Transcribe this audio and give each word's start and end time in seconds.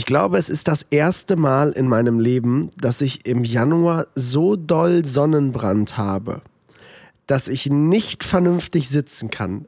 Ich 0.00 0.06
glaube, 0.06 0.38
es 0.38 0.48
ist 0.48 0.66
das 0.66 0.86
erste 0.88 1.36
Mal 1.36 1.72
in 1.72 1.86
meinem 1.86 2.20
Leben, 2.20 2.70
dass 2.78 3.02
ich 3.02 3.26
im 3.26 3.44
Januar 3.44 4.06
so 4.14 4.56
doll 4.56 5.04
Sonnenbrand 5.04 5.98
habe, 5.98 6.40
dass 7.26 7.48
ich 7.48 7.68
nicht 7.68 8.24
vernünftig 8.24 8.88
sitzen 8.88 9.28
kann. 9.28 9.66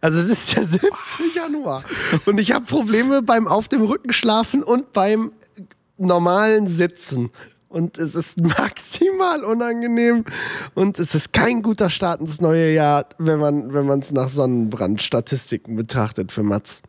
Also 0.00 0.18
es 0.20 0.30
ist 0.30 0.56
der 0.56 0.64
7. 0.64 0.88
Januar 1.34 1.84
und 2.24 2.40
ich 2.40 2.52
habe 2.52 2.64
Probleme 2.64 3.20
beim 3.20 3.46
auf 3.46 3.68
dem 3.68 3.82
Rücken 3.82 4.14
schlafen 4.14 4.62
und 4.62 4.94
beim 4.94 5.32
normalen 5.98 6.66
Sitzen. 6.66 7.28
Und 7.68 7.98
es 7.98 8.14
ist 8.14 8.40
maximal 8.40 9.44
unangenehm 9.44 10.24
und 10.74 10.98
es 10.98 11.14
ist 11.14 11.34
kein 11.34 11.60
guter 11.60 11.90
Start 11.90 12.20
ins 12.20 12.40
neue 12.40 12.72
Jahr, 12.72 13.04
wenn 13.18 13.38
man 13.38 13.74
wenn 13.74 13.86
es 13.98 14.12
nach 14.12 14.28
Sonnenbrandstatistiken 14.28 15.76
betrachtet 15.76 16.32
für 16.32 16.42
Mats. 16.42 16.80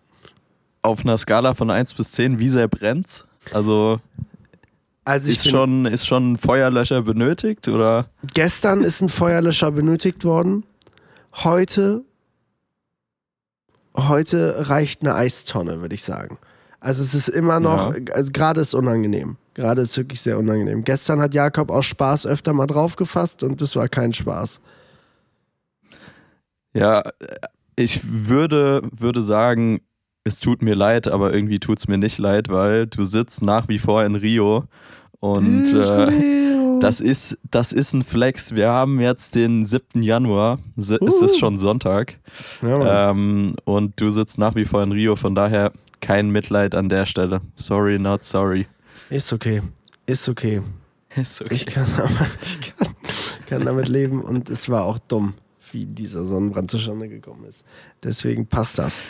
Auf 0.85 1.01
einer 1.01 1.17
Skala 1.17 1.53
von 1.53 1.71
1 1.71 1.95
bis 1.95 2.11
10, 2.11 2.39
wie 2.39 2.49
sehr 2.49 2.67
brennt's? 2.67 3.25
Also 3.51 3.99
Also 5.03 5.29
ist 5.29 5.49
schon, 5.49 5.85
ist 5.85 6.05
schon 6.07 6.33
ein 6.33 6.37
Feuerlöscher 6.37 7.01
benötigt 7.01 7.67
oder? 7.67 8.07
Gestern 8.33 8.83
ist 8.83 9.01
ein 9.01 9.09
Feuerlöscher 9.09 9.71
benötigt 9.71 10.25
worden. 10.25 10.63
Heute, 11.43 12.03
heute 13.95 14.69
reicht 14.69 15.01
eine 15.01 15.15
Eistonne, 15.15 15.81
würde 15.81 15.95
ich 15.95 16.03
sagen. 16.03 16.37
Also 16.79 17.01
es 17.03 17.13
ist 17.13 17.29
immer 17.29 17.59
noch, 17.59 17.95
also 18.13 18.31
gerade 18.31 18.61
ist 18.61 18.73
unangenehm. 18.73 19.37
Gerade 19.55 19.81
ist 19.81 19.97
wirklich 19.97 20.21
sehr 20.21 20.37
unangenehm. 20.37 20.83
Gestern 20.83 21.21
hat 21.21 21.33
Jakob 21.33 21.71
aus 21.71 21.85
Spaß 21.85 22.27
öfter 22.27 22.53
mal 22.53 22.67
draufgefasst 22.67 23.41
und 23.41 23.61
das 23.61 23.75
war 23.75 23.87
kein 23.87 24.13
Spaß. 24.13 24.59
Ja, 26.73 27.03
ich 27.75 28.01
würde, 28.03 28.81
würde 28.91 29.23
sagen, 29.23 29.81
es 30.27 30.39
tut 30.39 30.61
mir 30.63 30.73
leid, 30.75 31.07
aber 31.07 31.33
irgendwie 31.33 31.59
tut 31.59 31.77
es 31.77 31.87
mir 31.87 31.99
nicht 31.99 32.17
leid, 32.17 32.49
weil 32.49 32.87
du 32.87 33.05
sitzt 33.05 33.43
nach 33.43 33.67
wie 33.67 33.77
vor 33.77 34.03
in 34.03 34.15
Rio 34.15 34.65
und 35.19 35.71
äh, 35.71 36.79
das 36.79 36.99
ist, 36.99 37.37
das 37.51 37.71
ist 37.71 37.93
ein 37.93 38.03
Flex. 38.03 38.55
Wir 38.55 38.69
haben 38.69 38.99
jetzt 38.99 39.35
den 39.35 39.65
7. 39.67 40.01
Januar, 40.01 40.57
Si- 40.77 40.97
es 41.07 41.21
ist 41.21 41.37
schon 41.39 41.57
Sonntag 41.59 42.17
ja, 42.63 43.11
ähm, 43.11 43.55
und 43.65 44.01
du 44.01 44.09
sitzt 44.09 44.39
nach 44.39 44.55
wie 44.55 44.65
vor 44.65 44.81
in 44.81 44.91
Rio, 44.91 45.15
von 45.15 45.35
daher 45.35 45.71
kein 46.01 46.31
Mitleid 46.31 46.73
an 46.73 46.89
der 46.89 47.05
Stelle. 47.05 47.41
Sorry, 47.55 47.99
not 47.99 48.23
sorry. 48.23 48.65
ist 49.11 49.31
okay. 49.31 49.61
Ist 50.07 50.27
okay. 50.27 50.61
Ist 51.15 51.41
okay. 51.41 51.53
Ich 51.55 51.65
kann, 51.67 51.87
aber, 51.97 52.09
ich 52.43 52.59
kann, 52.75 52.87
kann 53.47 53.65
damit 53.65 53.87
leben 53.87 54.21
und 54.23 54.49
es 54.49 54.69
war 54.69 54.85
auch 54.85 54.97
dumm, 54.97 55.35
wie 55.71 55.85
dieser 55.85 56.25
Sonnenbrand 56.25 56.71
zustande 56.71 57.07
gekommen 57.09 57.45
ist. 57.45 57.63
Deswegen 58.03 58.47
passt 58.47 58.79
das. 58.79 59.01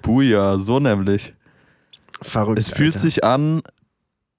Buja, 0.03 0.59
so 0.59 0.79
nämlich. 0.79 1.35
Verrückt. 2.23 2.61
Es 2.61 2.69
fühlt 2.69 2.95
Alter. 2.95 3.01
sich 3.01 3.25
an, 3.25 3.63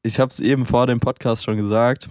ich 0.01 0.21
habe 0.21 0.31
es 0.31 0.39
eben 0.39 0.65
vor 0.65 0.87
dem 0.87 1.01
Podcast 1.01 1.43
schon 1.43 1.57
gesagt, 1.57 2.07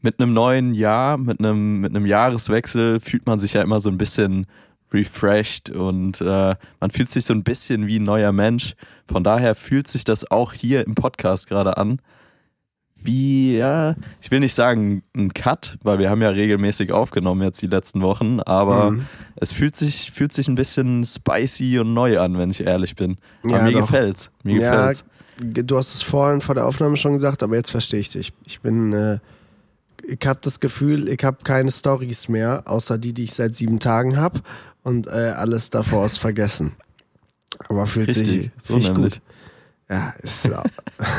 mit 0.00 0.20
einem 0.20 0.32
neuen 0.32 0.74
Jahr, 0.74 1.18
mit 1.18 1.40
einem, 1.40 1.80
mit 1.80 1.90
einem 1.90 2.06
Jahreswechsel 2.06 3.00
fühlt 3.00 3.26
man 3.26 3.40
sich 3.40 3.54
ja 3.54 3.62
immer 3.62 3.80
so 3.80 3.90
ein 3.90 3.98
bisschen 3.98 4.46
refreshed 4.92 5.70
und 5.70 6.20
äh, 6.20 6.54
man 6.80 6.90
fühlt 6.90 7.08
sich 7.10 7.24
so 7.24 7.34
ein 7.34 7.42
bisschen 7.44 7.86
wie 7.86 7.98
ein 7.98 8.04
neuer 8.04 8.32
Mensch. 8.32 8.74
Von 9.10 9.24
daher 9.24 9.54
fühlt 9.54 9.88
sich 9.88 10.04
das 10.04 10.30
auch 10.30 10.52
hier 10.52 10.86
im 10.86 10.94
Podcast 10.94 11.48
gerade 11.48 11.76
an. 11.76 12.00
Wie, 13.02 13.56
ja, 13.56 13.94
ich 14.20 14.30
will 14.30 14.40
nicht 14.40 14.52
sagen 14.52 15.02
ein 15.16 15.32
Cut, 15.32 15.78
weil 15.82 15.98
wir 15.98 16.10
haben 16.10 16.20
ja 16.20 16.28
regelmäßig 16.28 16.92
aufgenommen 16.92 17.40
jetzt 17.42 17.62
die 17.62 17.66
letzten 17.66 18.02
Wochen, 18.02 18.40
aber 18.40 18.90
Mhm. 18.90 19.06
es 19.36 19.52
fühlt 19.54 19.74
sich, 19.74 20.10
fühlt 20.12 20.34
sich 20.34 20.48
ein 20.48 20.54
bisschen 20.54 21.02
spicy 21.04 21.78
und 21.78 21.94
neu 21.94 22.20
an, 22.20 22.36
wenn 22.36 22.50
ich 22.50 22.60
ehrlich 22.60 22.96
bin. 22.96 23.16
Aber 23.44 23.56
Ja, 23.56 23.64
mir 23.64 23.72
doch. 23.72 23.80
gefällt's. 23.86 24.30
Mir 24.42 24.60
Ja, 24.60 24.70
gefällt's. 24.90 25.04
Du 25.38 25.78
hast 25.78 25.94
es 25.94 26.02
vorhin 26.02 26.42
vor 26.42 26.54
der 26.54 26.66
Aufnahme 26.66 26.98
schon 26.98 27.14
gesagt, 27.14 27.42
aber 27.42 27.56
jetzt 27.56 27.70
verstehe 27.70 28.00
ich 28.00 28.10
dich. 28.10 28.34
Ich 28.44 28.60
bin, 28.60 28.92
äh, 28.92 29.18
ich 30.06 30.26
habe 30.26 30.40
das 30.42 30.60
Gefühl, 30.60 31.08
ich 31.08 31.24
habe 31.24 31.38
keine 31.42 31.70
Stories 31.70 32.28
mehr, 32.28 32.64
außer 32.66 32.98
die, 32.98 33.14
die 33.14 33.24
ich 33.24 33.32
seit 33.32 33.54
sieben 33.54 33.78
Tagen 33.80 34.18
habe 34.18 34.40
und 34.82 35.06
äh, 35.06 35.10
alles 35.36 35.70
davor 35.70 36.06
ist 36.06 36.18
vergessen. 36.18 36.72
Aber 37.68 37.86
fühlt 37.86 38.12
sich, 38.12 38.28
Richtig, 38.28 38.50
so 38.58 38.74
richtig 38.74 38.94
gut. 38.94 39.20
Ja, 39.90 40.14
ist 40.22 40.46
ja. 40.46 40.62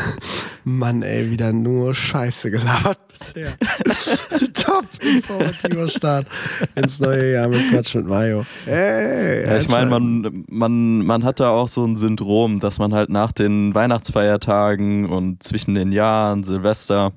Mann, 0.64 1.02
ey, 1.02 1.30
wieder 1.30 1.52
nur 1.52 1.94
Scheiße 1.94 2.52
gelabert 2.52 3.00
bisher. 3.10 3.52
Top 4.54 4.86
informativer 5.02 5.90
Start 5.90 6.28
ins 6.76 7.02
neue 7.02 7.34
Jahr 7.34 7.50
mit 7.50 7.70
Quatsch 7.70 7.96
mit 7.96 8.08
Mayo. 8.08 8.46
Hey, 8.64 9.46
Ja, 9.46 9.58
ich 9.58 9.68
meine, 9.68 9.90
man, 9.90 10.46
man, 10.48 11.06
man 11.06 11.24
hat 11.26 11.42
da 11.42 11.50
auch 11.50 11.68
so 11.68 11.84
ein 11.86 11.98
Syndrom, 11.98 12.60
dass 12.62 12.80
man 12.80 12.94
halt 12.94 13.10
nach 13.10 13.34
den 13.34 13.76
Weihnachtsfeiertagen 13.76 15.10
und 15.10 15.44
zwischen 15.44 15.76
den 15.76 15.92
Jahren, 15.92 16.44
Silvester, 16.44 17.12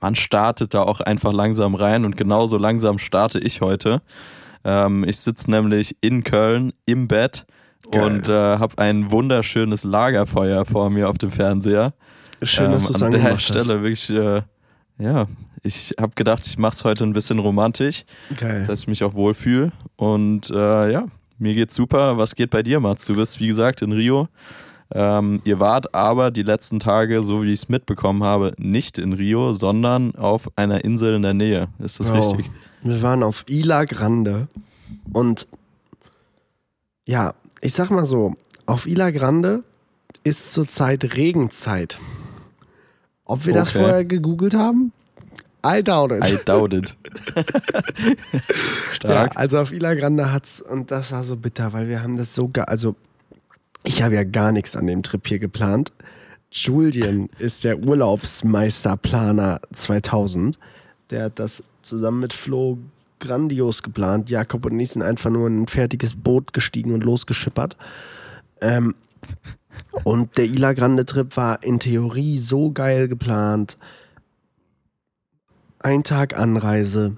man 0.00 0.16
startet 0.16 0.74
da 0.74 0.82
auch 0.82 1.00
einfach 1.00 1.32
langsam 1.32 1.76
rein 1.76 2.04
und 2.04 2.16
genauso 2.16 2.58
langsam 2.58 2.98
starte 2.98 3.38
ich 3.38 3.60
heute. 3.60 4.02
Ähm, 4.64 5.04
ich 5.04 5.18
sitze 5.18 5.50
nämlich 5.50 5.96
in 6.00 6.24
Köln 6.24 6.72
im 6.86 7.06
Bett 7.08 7.46
Geil. 7.90 8.02
und 8.02 8.28
äh, 8.28 8.32
habe 8.32 8.78
ein 8.78 9.10
wunderschönes 9.10 9.84
Lagerfeuer 9.84 10.64
vor 10.64 10.90
mir 10.90 11.08
auf 11.08 11.18
dem 11.18 11.30
Fernseher. 11.30 11.92
Schön, 12.42 12.72
dass 12.72 12.84
Ähm, 12.84 12.86
du 12.88 12.92
es 12.94 13.02
An 13.02 13.10
der 13.12 13.38
Stelle 13.38 13.82
wirklich, 13.82 14.10
äh, 14.10 14.42
ja, 14.98 15.26
ich 15.62 15.94
habe 16.00 16.12
gedacht, 16.14 16.46
ich 16.46 16.58
mache 16.58 16.74
es 16.74 16.84
heute 16.84 17.04
ein 17.04 17.12
bisschen 17.12 17.38
romantisch. 17.38 18.04
Geil. 18.36 18.64
dass 18.66 18.80
ich 18.80 18.86
mich 18.88 19.02
auch 19.04 19.14
wohlfühle. 19.14 19.72
Und 19.96 20.50
äh, 20.50 20.92
ja, 20.92 21.06
mir 21.38 21.54
geht's 21.54 21.74
super. 21.74 22.16
Was 22.18 22.34
geht 22.34 22.50
bei 22.50 22.62
dir, 22.62 22.80
Mats? 22.80 23.06
Du 23.06 23.16
bist, 23.16 23.40
wie 23.40 23.46
gesagt, 23.46 23.80
in 23.82 23.92
Rio. 23.92 24.28
Ähm, 24.92 25.40
ihr 25.44 25.58
wart 25.60 25.94
aber 25.94 26.30
die 26.30 26.42
letzten 26.42 26.78
Tage, 26.80 27.22
so 27.22 27.42
wie 27.42 27.46
ich 27.52 27.60
es 27.62 27.68
mitbekommen 27.70 28.22
habe, 28.22 28.52
nicht 28.58 28.98
in 28.98 29.14
Rio, 29.14 29.54
sondern 29.54 30.14
auf 30.14 30.48
einer 30.56 30.84
Insel 30.84 31.14
in 31.16 31.22
der 31.22 31.34
Nähe. 31.34 31.68
Ist 31.78 31.98
das 31.98 32.10
Oh, 32.10 32.14
richtig? 32.14 32.50
Wir 32.84 33.02
waren 33.02 33.22
auf 33.22 33.44
Isla 33.48 33.84
Grande 33.84 34.46
und 35.12 35.46
ja, 37.06 37.34
ich 37.60 37.74
sag 37.74 37.90
mal 37.90 38.04
so, 38.04 38.34
auf 38.66 38.86
Isla 38.86 39.10
Grande 39.10 39.62
ist 40.22 40.52
zurzeit 40.52 41.16
Regenzeit. 41.16 41.98
Ob 43.24 43.46
wir 43.46 43.54
das 43.54 43.70
Okay. 43.70 43.78
vorher 43.80 44.04
gegoogelt 44.04 44.54
haben? 44.54 44.92
I 45.66 45.82
doubt 45.82 46.12
it. 46.12 46.30
I 46.30 46.38
doubt 46.44 46.74
it. 46.74 46.94
ja, 48.04 48.14
Stark. 48.92 49.32
also 49.36 49.58
auf 49.60 49.72
Isla 49.72 49.94
Grande 49.94 50.30
hat's, 50.30 50.60
und 50.60 50.90
das 50.90 51.10
war 51.12 51.24
so 51.24 51.36
bitter, 51.36 51.72
weil 51.72 51.88
wir 51.88 52.02
haben 52.02 52.18
das 52.18 52.34
so, 52.34 52.48
ge- 52.48 52.64
also 52.66 52.96
ich 53.82 54.02
habe 54.02 54.14
ja 54.14 54.24
gar 54.24 54.52
nichts 54.52 54.76
an 54.76 54.86
dem 54.86 55.02
Trip 55.02 55.26
hier 55.26 55.38
geplant. 55.38 55.92
Julian 56.50 57.28
ist 57.38 57.64
der 57.64 57.78
Urlaubsmeisterplaner 57.78 59.60
2000. 59.72 60.58
Der 61.10 61.24
hat 61.24 61.38
das 61.38 61.64
zusammen 61.84 62.20
mit 62.20 62.32
Flo 62.32 62.78
grandios 63.20 63.82
geplant. 63.82 64.30
Jakob 64.30 64.66
und 64.66 64.78
ich 64.78 64.90
sind 64.90 65.02
einfach 65.02 65.30
nur 65.30 65.46
in 65.46 65.62
ein 65.62 65.66
fertiges 65.66 66.14
Boot 66.14 66.52
gestiegen 66.52 66.92
und 66.92 67.04
losgeschippert. 67.04 67.76
Ähm, 68.60 68.94
und 70.04 70.36
der 70.36 70.44
Isla 70.44 70.72
Grande 70.72 71.06
Trip 71.06 71.36
war 71.36 71.62
in 71.62 71.78
Theorie 71.78 72.38
so 72.38 72.70
geil 72.70 73.08
geplant. 73.08 73.78
Ein 75.78 76.02
Tag 76.02 76.36
Anreise, 76.38 77.16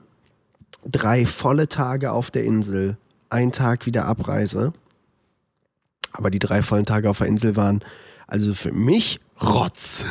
drei 0.84 1.27
volle 1.27 1.69
Tage 1.69 2.12
auf 2.12 2.31
der 2.31 2.44
Insel, 2.44 2.97
ein 3.31 3.53
Tag 3.53 3.87
wieder 3.87 4.06
Abreise. 4.06 4.72
Aber 6.12 6.31
die 6.31 6.38
drei 6.38 6.62
vollen 6.62 6.87
Tage 6.87 7.10
auf 7.10 7.19
der 7.19 7.27
Insel 7.27 7.56
waren 7.56 7.84
also 8.26 8.54
für 8.54 8.72
mich 8.72 9.20
Rotz. 9.41 10.04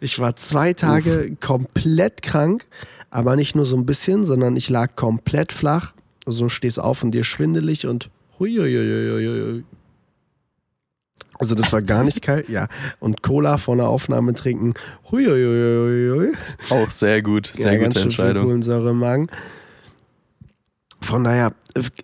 Ich 0.00 0.18
war 0.18 0.36
zwei 0.36 0.74
Tage 0.74 1.36
komplett 1.40 2.22
krank, 2.22 2.66
aber 3.10 3.36
nicht 3.36 3.56
nur 3.56 3.64
so 3.64 3.76
ein 3.76 3.86
bisschen, 3.86 4.24
sondern 4.24 4.56
ich 4.56 4.68
lag 4.68 4.96
komplett 4.96 5.52
flach. 5.52 5.92
So 6.26 6.48
stehst 6.48 6.78
auf 6.78 7.02
und 7.02 7.12
dir 7.12 7.24
schwindelig 7.24 7.86
und 7.86 8.10
huiuiuiuiui. 8.38 9.64
Also 11.38 11.54
das 11.54 11.72
war 11.72 11.80
gar 11.80 12.04
nicht 12.04 12.20
kalt, 12.20 12.50
ja. 12.50 12.68
Und 12.98 13.22
Cola 13.22 13.56
vor 13.56 13.72
einer 13.72 13.88
Aufnahme 13.88 14.34
trinken, 14.34 14.74
huiuiuiui. 15.10 16.34
Auch 16.68 16.90
sehr 16.90 17.22
gut. 17.22 17.46
Sehr 17.54 17.72
ja, 17.72 17.78
gute 17.78 17.82
ganz 17.84 17.94
schön 17.94 18.02
Entscheidung. 18.04 18.44
Kohlensäure 18.44 18.90
im 18.90 18.98
Magen. 18.98 19.28
Von 21.00 21.24
daher, 21.24 21.54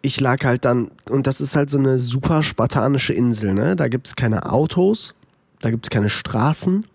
ich 0.00 0.20
lag 0.20 0.42
halt 0.44 0.64
dann, 0.64 0.90
und 1.10 1.26
das 1.26 1.42
ist 1.42 1.54
halt 1.54 1.68
so 1.68 1.76
eine 1.76 1.98
super 1.98 2.42
spartanische 2.42 3.12
Insel, 3.12 3.52
ne? 3.52 3.76
Da 3.76 3.88
gibt 3.88 4.06
es 4.06 4.16
keine 4.16 4.50
Autos, 4.50 5.14
da 5.60 5.70
gibt 5.70 5.86
es 5.86 5.90
keine 5.90 6.10
Straßen. 6.10 6.86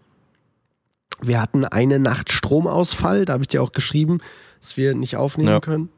Wir 1.21 1.41
hatten 1.41 1.65
eine 1.65 1.99
Nacht 1.99 2.31
Stromausfall, 2.31 3.25
da 3.25 3.33
habe 3.33 3.43
ich 3.43 3.47
dir 3.49 3.61
auch 3.61 3.71
geschrieben, 3.71 4.19
dass 4.59 4.77
wir 4.77 4.95
nicht 4.95 5.15
aufnehmen 5.17 5.49
Ja. 5.49 5.59
können, 5.59 5.89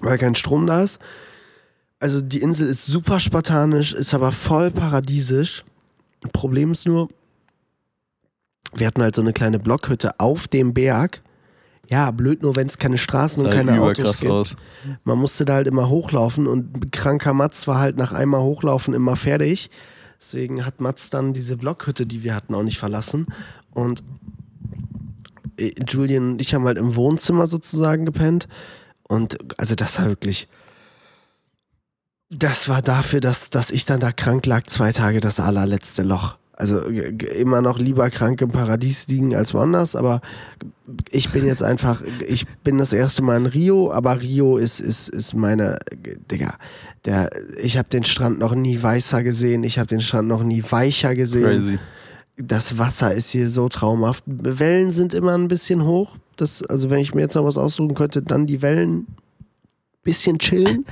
weil 0.00 0.18
kein 0.18 0.34
Strom 0.34 0.66
da 0.66 0.82
ist. 0.82 0.98
Also 1.98 2.20
die 2.20 2.40
Insel 2.42 2.68
ist 2.68 2.86
super 2.86 3.20
spartanisch, 3.20 3.92
ist 3.92 4.14
aber 4.14 4.32
voll 4.32 4.70
paradiesisch. 4.70 5.64
Problem 6.32 6.72
ist 6.72 6.86
nur, 6.86 7.08
wir 8.74 8.86
hatten 8.86 9.02
halt 9.02 9.14
so 9.14 9.22
eine 9.22 9.32
kleine 9.32 9.58
Blockhütte 9.58 10.18
auf 10.20 10.48
dem 10.48 10.74
Berg. 10.74 11.22
Ja, 11.88 12.10
blöd 12.10 12.42
nur, 12.42 12.56
wenn 12.56 12.66
es 12.66 12.78
keine 12.78 12.98
Straßen 12.98 13.46
und 13.46 13.52
keine 13.52 13.80
Autos 13.80 14.18
gibt. 14.20 14.32
aus. 14.32 14.56
Man 15.04 15.18
musste 15.18 15.44
da 15.44 15.54
halt 15.54 15.68
immer 15.68 15.88
hochlaufen 15.88 16.48
und 16.48 16.90
kranker 16.90 17.32
Mats 17.32 17.68
war 17.68 17.78
halt 17.78 17.96
nach 17.96 18.12
einmal 18.12 18.40
hochlaufen 18.42 18.92
immer 18.92 19.14
fertig. 19.14 19.70
Deswegen 20.18 20.64
hat 20.64 20.80
Mats 20.80 21.10
dann 21.10 21.32
diese 21.32 21.56
Blockhütte, 21.56 22.06
die 22.06 22.22
wir 22.22 22.34
hatten, 22.34 22.54
auch 22.54 22.62
nicht 22.62 22.78
verlassen. 22.78 23.26
Und 23.72 24.02
äh, 25.56 25.72
Julian 25.86 26.32
und 26.32 26.40
ich 26.40 26.54
haben 26.54 26.64
halt 26.64 26.78
im 26.78 26.94
Wohnzimmer 26.96 27.46
sozusagen 27.46 28.04
gepennt. 28.04 28.48
Und 29.02 29.38
also 29.58 29.74
das 29.74 29.98
war 29.98 30.06
wirklich. 30.06 30.48
Das 32.28 32.68
war 32.68 32.82
dafür, 32.82 33.20
dass, 33.20 33.50
dass 33.50 33.70
ich 33.70 33.84
dann 33.84 34.00
da 34.00 34.10
krank 34.10 34.46
lag, 34.46 34.64
zwei 34.66 34.90
Tage 34.90 35.20
das 35.20 35.38
allerletzte 35.38 36.02
Loch. 36.02 36.38
Also 36.56 36.80
immer 36.80 37.60
noch 37.60 37.78
lieber 37.78 38.08
krank 38.08 38.40
im 38.40 38.50
Paradies 38.50 39.08
liegen 39.08 39.36
als 39.36 39.52
woanders, 39.52 39.94
aber 39.94 40.22
ich 41.10 41.30
bin 41.30 41.44
jetzt 41.44 41.62
einfach, 41.62 42.00
ich 42.26 42.46
bin 42.64 42.78
das 42.78 42.94
erste 42.94 43.20
Mal 43.20 43.36
in 43.36 43.46
Rio, 43.46 43.92
aber 43.92 44.22
Rio 44.22 44.56
ist, 44.56 44.80
ist, 44.80 45.10
ist 45.10 45.34
meine, 45.34 45.78
Digga, 46.30 46.54
der, 47.04 47.28
ich 47.62 47.76
habe 47.76 47.90
den 47.90 48.04
Strand 48.04 48.38
noch 48.38 48.54
nie 48.54 48.82
weißer 48.82 49.22
gesehen, 49.22 49.64
ich 49.64 49.78
habe 49.78 49.88
den 49.88 50.00
Strand 50.00 50.28
noch 50.28 50.42
nie 50.42 50.64
weicher 50.68 51.14
gesehen. 51.14 51.44
Crazy. 51.44 51.78
Das 52.38 52.78
Wasser 52.78 53.12
ist 53.12 53.30
hier 53.30 53.48
so 53.48 53.68
traumhaft. 53.68 54.24
Wellen 54.26 54.90
sind 54.90 55.14
immer 55.14 55.34
ein 55.34 55.48
bisschen 55.48 55.84
hoch. 55.84 56.16
Das, 56.36 56.62
also 56.62 56.90
wenn 56.90 57.00
ich 57.00 57.14
mir 57.14 57.22
jetzt 57.22 57.34
noch 57.34 57.44
was 57.44 57.58
aussuchen 57.58 57.94
könnte, 57.94 58.22
dann 58.22 58.46
die 58.46 58.60
Wellen 58.60 59.06
bisschen 60.06 60.38
chillen. 60.38 60.86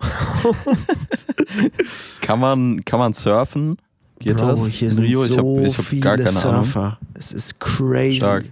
Kann 2.20 2.40
man, 2.40 2.84
kann 2.84 2.98
man 2.98 3.14
surfen? 3.14 3.78
Geht 4.22 4.36
Bro, 4.36 4.52
das? 4.52 4.66
hier 4.68 4.88
in 4.88 4.94
sind 4.94 5.04
Rio? 5.04 5.24
Ich 5.24 5.32
so 5.32 5.38
habe 5.38 5.66
ich 5.66 5.78
hab 5.78 5.84
viele 5.84 6.00
gar 6.00 6.16
keine 6.16 6.30
Ahnung. 6.30 6.64
Surfer. 6.64 6.98
Es 7.14 7.32
ist 7.32 7.58
crazy. 7.58 8.16
Stark. 8.16 8.44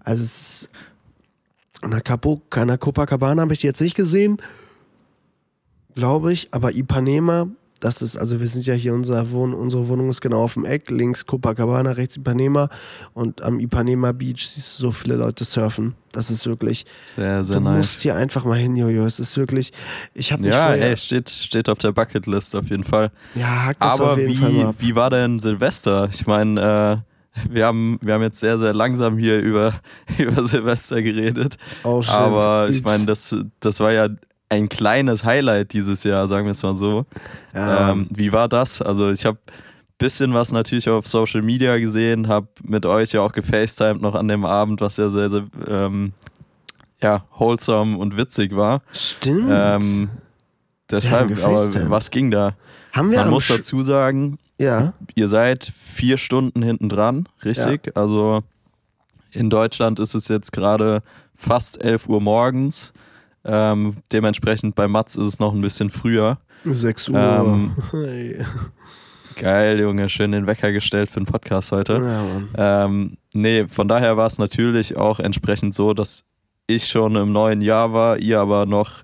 Also 0.00 0.22
es 0.22 0.62
ist 0.62 0.68
Capo, 2.04 2.40
an 2.50 2.68
der 2.68 2.78
Copacabana 2.78 3.42
habe 3.42 3.52
ich 3.52 3.60
die 3.60 3.66
jetzt 3.66 3.80
nicht 3.80 3.94
gesehen, 3.94 4.38
glaube 5.94 6.32
ich, 6.32 6.48
aber 6.50 6.74
Ipanema, 6.74 7.48
das 7.80 8.00
ist, 8.02 8.16
also 8.16 8.40
wir 8.40 8.46
sind 8.46 8.64
ja 8.66 8.74
hier, 8.74 8.94
unser 8.94 9.30
Wohn, 9.30 9.52
unsere 9.54 9.86
Wohnung 9.88 10.08
ist 10.08 10.20
genau 10.20 10.42
auf 10.42 10.54
dem 10.54 10.64
Eck, 10.64 10.90
links 10.90 11.26
Copacabana, 11.26 11.92
rechts 11.92 12.16
Ipanema 12.16 12.68
und 13.14 13.42
am 13.42 13.60
Ipanema 13.60 14.12
Beach 14.12 14.48
siehst 14.48 14.78
du 14.78 14.82
so 14.84 14.90
viele 14.90 15.16
Leute 15.16 15.44
surfen. 15.44 15.94
Das 16.12 16.30
ist 16.30 16.46
wirklich, 16.46 16.86
Sehr, 17.14 17.44
sehr 17.44 17.56
du 17.56 17.62
nice. 17.62 17.76
musst 17.76 18.00
hier 18.02 18.14
einfach 18.16 18.44
mal 18.44 18.56
hin, 18.56 18.74
Jojo. 18.76 19.04
Es 19.04 19.20
ist 19.20 19.36
wirklich, 19.36 19.72
ich 20.14 20.32
habe 20.32 20.46
Ja, 20.48 20.68
vorher, 20.68 20.90
ey, 20.90 20.96
steht, 20.96 21.28
steht 21.28 21.68
auf 21.68 21.78
der 21.78 21.92
Bucketlist 21.92 22.56
auf 22.56 22.70
jeden 22.70 22.84
Fall. 22.84 23.10
ja, 23.34 23.66
hack 23.66 23.76
das 23.80 23.94
Aber 24.00 24.12
auf 24.12 24.18
jeden 24.18 24.34
Fall 24.34 24.50
mal 24.52 24.58
wie, 24.60 24.64
ab. 24.64 24.74
wie 24.78 24.94
war 24.96 25.10
denn 25.10 25.38
Silvester? 25.38 26.08
Ich 26.10 26.26
meine, 26.26 27.02
äh, 27.04 27.50
wir, 27.50 27.66
haben, 27.66 27.98
wir 28.00 28.14
haben 28.14 28.22
jetzt 28.22 28.40
sehr, 28.40 28.56
sehr 28.58 28.72
langsam 28.72 29.18
hier 29.18 29.38
über, 29.40 29.74
über 30.18 30.46
Silvester 30.46 31.02
geredet. 31.02 31.56
Oh, 31.84 32.00
stimmt. 32.00 32.16
Aber 32.18 32.68
ich 32.70 32.82
meine, 32.82 33.04
das, 33.04 33.36
das 33.60 33.80
war 33.80 33.92
ja 33.92 34.08
ein 34.48 34.68
kleines 34.68 35.24
Highlight 35.24 35.72
dieses 35.72 36.04
Jahr, 36.04 36.28
sagen 36.28 36.46
wir 36.46 36.52
es 36.52 36.62
mal 36.62 36.76
so. 36.76 37.04
ja, 37.54 37.90
Ähm, 37.90 38.08
wie 38.10 38.32
war 38.32 38.48
das? 38.48 38.80
Also 38.80 39.10
ich 39.10 39.24
habe 39.24 39.38
bisschen 39.98 40.34
was 40.34 40.52
natürlich 40.52 40.88
auf 40.88 41.06
Social 41.06 41.42
Media 41.42 41.78
gesehen, 41.78 42.28
habe 42.28 42.48
mit 42.62 42.84
euch 42.84 43.12
ja 43.12 43.22
auch 43.22 43.32
gefacetimed 43.32 44.02
noch 44.02 44.14
an 44.14 44.28
dem 44.28 44.44
Abend, 44.44 44.80
was 44.80 44.98
ja 44.98 45.08
sehr, 45.08 45.30
sehr 45.30 45.46
ähm, 45.66 46.12
ja, 47.02 47.24
wholesome 47.38 47.96
und 47.96 48.16
witzig 48.16 48.54
war. 48.54 48.82
stimmt. 48.92 49.48
Ähm, 49.50 50.10
deshalb, 50.90 51.38
Ja, 51.38 51.46
aber 51.46 51.90
was 51.90 52.10
ging 52.10 52.30
da? 52.30 52.54
haben 52.92 53.10
wir 53.10 53.20
Man 53.20 53.30
muss 53.30 53.48
dazu 53.48 53.82
sagen, 53.82 54.38
ja, 54.58 54.94
ihr 55.14 55.28
seid 55.28 55.64
vier 55.64 56.16
Stunden 56.16 56.62
hinten 56.62 56.88
dran, 56.88 57.28
richtig? 57.44 57.94
Also 57.96 58.42
in 59.30 59.50
Deutschland 59.50 59.98
ist 59.98 60.14
es 60.14 60.28
jetzt 60.28 60.52
gerade 60.52 61.02
fast 61.34 61.82
11 61.82 62.08
Uhr 62.08 62.20
morgens. 62.22 62.94
Ähm, 63.46 63.96
dementsprechend 64.12 64.74
bei 64.74 64.88
Mats 64.88 65.16
ist 65.16 65.24
es 65.26 65.38
noch 65.38 65.54
ein 65.54 65.60
bisschen 65.60 65.88
früher. 65.90 66.38
6 66.64 67.08
Uhr. 67.10 67.18
Ähm, 67.18 67.70
Hey. 67.92 68.44
Geil, 69.36 69.78
Junge, 69.80 70.08
schön 70.08 70.32
den 70.32 70.46
Wecker 70.46 70.72
gestellt 70.72 71.10
für 71.10 71.20
den 71.20 71.26
Podcast 71.26 71.70
heute. 71.70 72.00
Ja. 72.56 72.84
Ähm, 72.86 73.18
nee, 73.34 73.66
von 73.68 73.86
daher 73.86 74.16
war 74.16 74.26
es 74.26 74.38
natürlich 74.38 74.96
auch 74.96 75.20
entsprechend 75.20 75.74
so, 75.74 75.92
dass 75.92 76.24
ich 76.66 76.88
schon 76.88 77.16
im 77.16 77.32
neuen 77.32 77.60
Jahr 77.60 77.92
war, 77.92 78.18
ihr 78.18 78.40
aber 78.40 78.64
noch 78.66 79.02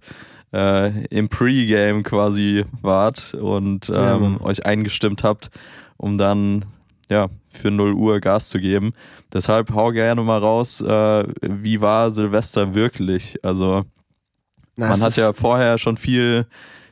äh, 0.54 1.04
im 1.06 1.28
Pre-Game 1.28 2.02
quasi 2.02 2.64
wart 2.80 3.34
und 3.34 3.88
Ja, 3.88 4.14
ähm, 4.16 4.22
Mann. 4.22 4.36
euch 4.40 4.64
eingestimmt 4.64 5.22
habt, 5.22 5.50
um 5.98 6.16
dann 6.16 6.64
ja 7.10 7.28
für 7.50 7.70
0 7.70 7.92
Uhr 7.92 8.18
Gas 8.20 8.48
zu 8.48 8.58
geben. 8.58 8.94
Deshalb 9.34 9.74
hau 9.74 9.90
gerne 9.90 10.22
mal 10.22 10.38
raus, 10.38 10.80
äh, 10.80 11.24
wie 11.42 11.82
war 11.82 12.10
Silvester 12.10 12.74
wirklich? 12.74 13.36
Also 13.44 13.84
Na, 14.76 14.88
man 14.88 15.00
hat 15.02 15.16
ja 15.16 15.32
vorher 15.32 15.78
schon 15.78 15.96
viel, 15.96 16.46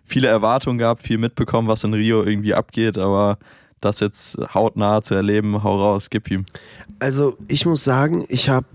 viele 0.04 0.28
Erwartungen 0.28 0.78
gehabt, 0.78 1.02
viel 1.02 1.18
mitbekommen, 1.18 1.68
was 1.68 1.84
in 1.84 1.94
Rio 1.94 2.22
irgendwie 2.22 2.54
abgeht, 2.54 2.98
aber 2.98 3.38
das 3.80 4.00
jetzt 4.00 4.38
hautnah 4.54 5.02
zu 5.02 5.14
erleben, 5.14 5.62
hau 5.62 5.80
raus, 5.80 6.10
gib 6.10 6.30
ihm. 6.30 6.44
Also 6.98 7.36
ich 7.48 7.64
muss 7.64 7.82
sagen, 7.82 8.26
ich 8.28 8.50
habe, 8.50 8.66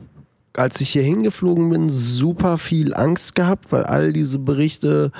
als 0.53 0.81
ich 0.81 0.89
hier 0.89 1.03
hingeflogen 1.03 1.69
bin, 1.69 1.89
super 1.89 2.57
viel 2.57 2.93
Angst 2.93 3.35
gehabt, 3.35 3.71
weil 3.71 3.83
all 3.83 4.13
diese 4.13 4.39
Berichte, 4.39 5.11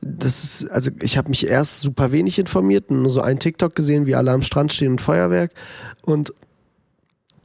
das 0.00 0.42
ist, 0.42 0.70
also 0.70 0.90
ich 1.00 1.16
habe 1.16 1.28
mich 1.28 1.46
erst 1.46 1.80
super 1.80 2.10
wenig 2.10 2.38
informiert, 2.38 2.90
nur 2.90 3.10
so 3.10 3.20
ein 3.20 3.38
TikTok 3.38 3.74
gesehen, 3.74 4.06
wie 4.06 4.16
alle 4.16 4.32
am 4.32 4.42
Strand 4.42 4.72
stehen 4.72 4.92
und 4.92 5.00
Feuerwerk 5.00 5.52
und 6.02 6.32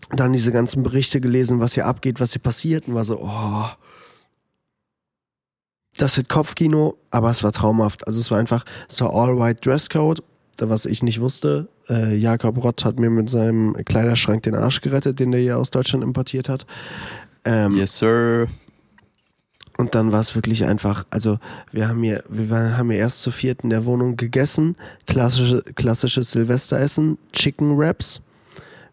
dann 0.10 0.34
diese 0.34 0.52
ganzen 0.52 0.84
Berichte 0.84 1.22
gelesen, 1.22 1.60
was 1.60 1.74
hier 1.74 1.86
abgeht, 1.86 2.20
was 2.20 2.34
hier 2.34 2.42
passiert 2.42 2.88
und 2.88 2.96
war 2.96 3.06
so, 3.06 3.20
oh, 3.22 3.66
das 5.98 6.18
wird 6.18 6.30
Kopfkino, 6.30 6.98
aber 7.12 7.30
es 7.30 7.44
war 7.44 7.52
traumhaft. 7.52 8.08
Also 8.08 8.20
es 8.20 8.32
war 8.32 8.40
einfach, 8.40 8.66
es 8.90 9.00
war 9.02 9.14
All-White 9.14 9.62
Dresscode, 9.62 10.24
was 10.60 10.86
ich 10.86 11.04
nicht 11.04 11.20
wusste. 11.22 11.68
Äh, 11.90 12.16
Jakob 12.16 12.64
Rott 12.64 12.86
hat 12.86 13.00
mir 13.00 13.10
mit 13.10 13.30
seinem 13.30 13.76
Kleiderschrank 13.86 14.44
den 14.44 14.56
Arsch 14.56 14.82
gerettet, 14.82 15.20
den 15.20 15.32
der 15.32 15.42
hier 15.42 15.58
aus 15.58 15.72
Deutschland 15.72 16.04
importiert 16.04 16.50
hat. 16.50 16.66
Ähm, 17.46 17.76
Yes, 17.76 17.98
sir. 17.98 18.48
Und 19.78 19.96
dann 19.96 20.12
war 20.12 20.20
es 20.22 20.36
wirklich 20.36 20.66
einfach, 20.66 21.06
also 21.10 21.40
wir 21.72 21.90
haben 21.90 22.04
hier, 22.04 22.24
wir 22.30 22.50
waren, 22.50 22.78
haben 22.78 22.92
hier 22.92 23.00
erst 23.00 23.22
zu 23.22 23.32
viert 23.32 23.64
in 23.64 23.72
der 23.72 23.86
Wohnung 23.86 24.18
gegessen, 24.18 24.76
klassische, 25.08 25.64
klassisches 25.76 26.32
Silvesteressen, 26.32 27.18
Chicken 27.34 27.78
Wraps. 27.78 28.22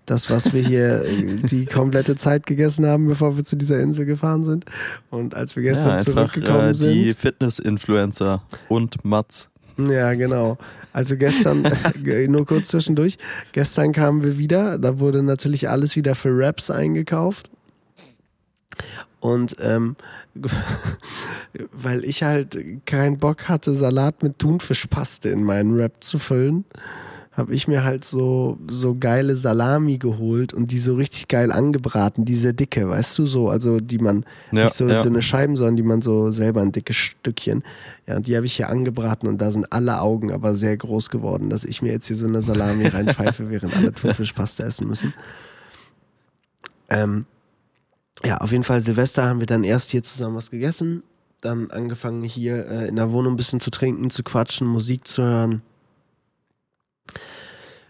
Das, 0.07 0.29
was 0.31 0.53
wir 0.53 0.63
hier 0.63 1.05
äh, 1.05 1.37
die 1.43 1.67
komplette 1.67 2.17
Zeit 2.17 2.47
gegessen 2.47 2.87
haben, 2.87 3.07
bevor 3.07 3.37
wir 3.37 3.45
zu 3.45 3.57
dieser 3.57 3.81
Insel 3.81 4.07
gefahren 4.07 4.43
sind. 4.43 4.65
Und 5.11 5.35
als 5.35 5.55
wir 5.55 5.63
gestern 5.63 5.91
ja, 5.91 5.97
einfach 5.97 6.13
zurückgekommen 6.13 6.71
äh, 6.71 6.75
sind. 6.75 6.95
die 6.95 7.11
Fitness-Influencer 7.11 8.43
und 8.69 9.05
Mats. 9.05 9.51
Ja, 9.89 10.13
genau. 10.15 10.59
Also 10.93 11.17
gestern, 11.17 11.63
nur 12.29 12.45
kurz 12.45 12.69
zwischendurch, 12.69 13.19
gestern 13.53 13.93
kamen 13.93 14.23
wir 14.23 14.39
wieder, 14.39 14.79
da 14.79 14.99
wurde 14.99 15.23
natürlich 15.23 15.69
alles 15.69 15.97
wieder 15.97 16.15
für 16.15 16.31
Raps 16.33 16.71
eingekauft. 16.71 17.51
Und 19.21 19.57
ähm, 19.61 19.97
weil 21.73 22.05
ich 22.05 22.23
halt 22.23 22.59
keinen 22.87 23.19
Bock 23.19 23.49
hatte, 23.49 23.73
Salat 23.73 24.23
mit 24.23 24.39
Thunfischpaste 24.39 25.29
in 25.29 25.45
meinen 25.45 25.77
Rap 25.77 26.03
zu 26.03 26.19
füllen, 26.19 26.65
habe 27.33 27.55
ich 27.55 27.69
mir 27.69 27.85
halt 27.85 28.05
so, 28.05 28.59
so 28.69 28.97
geile 28.99 29.37
Salami 29.37 29.99
geholt 29.99 30.53
und 30.53 30.73
die 30.73 30.79
so 30.79 30.97
richtig 30.97 31.29
geil 31.29 31.53
angebraten, 31.53 32.25
diese 32.25 32.53
dicke, 32.53 32.89
weißt 32.89 33.17
du, 33.19 33.27
so, 33.27 33.49
also 33.49 33.79
die 33.79 33.99
man 33.99 34.25
Ja, 34.51 34.65
nicht 34.65 34.75
so 34.75 34.89
ja. 34.89 35.03
dünne 35.03 35.23
Scheiben, 35.23 35.55
sondern 35.55 35.77
die 35.77 35.85
man 35.85 36.03
so 36.03 36.33
selber 36.33 36.61
ein 36.61 36.73
dickes 36.73 36.97
Stückchen. 36.97 37.63
Ja, 38.09 38.17
und 38.17 38.27
die 38.27 38.35
habe 38.37 38.47
ich 38.47 38.55
hier 38.55 38.69
angebraten 38.69 39.29
und 39.29 39.41
da 39.41 39.53
sind 39.53 39.73
alle 39.73 40.01
Augen 40.01 40.33
aber 40.33 40.57
sehr 40.57 40.77
groß 40.77 41.11
geworden, 41.11 41.51
dass 41.51 41.65
ich 41.65 41.83
mir 41.83 41.93
jetzt 41.93 42.09
hier 42.09 42.17
so 42.17 42.27
eine 42.27 42.43
Salami 42.43 42.89
reinpfeife, 42.89 43.49
während 43.51 43.77
alle 43.77 43.93
Thunfischpaste 43.93 44.65
essen 44.65 44.89
müssen. 44.89 45.15
Ähm, 46.89 47.27
ja, 48.25 48.39
auf 48.39 48.51
jeden 48.51 48.65
Fall 48.65 48.81
Silvester 48.81 49.25
haben 49.25 49.39
wir 49.39 49.47
dann 49.47 49.63
erst 49.63 49.91
hier 49.91 50.03
zusammen 50.03 50.35
was 50.35 50.51
gegessen, 50.51 51.05
dann 51.41 51.71
angefangen 51.71 52.25
hier 52.25 52.67
äh, 52.69 52.89
in 52.89 52.97
der 52.97 53.13
Wohnung 53.13 53.35
ein 53.35 53.37
bisschen 53.37 53.61
zu 53.61 53.71
trinken, 53.71 54.11
zu 54.11 54.25
quatschen, 54.25 54.67
Musik 54.67 55.07
zu 55.07 55.23
hören. 55.23 55.63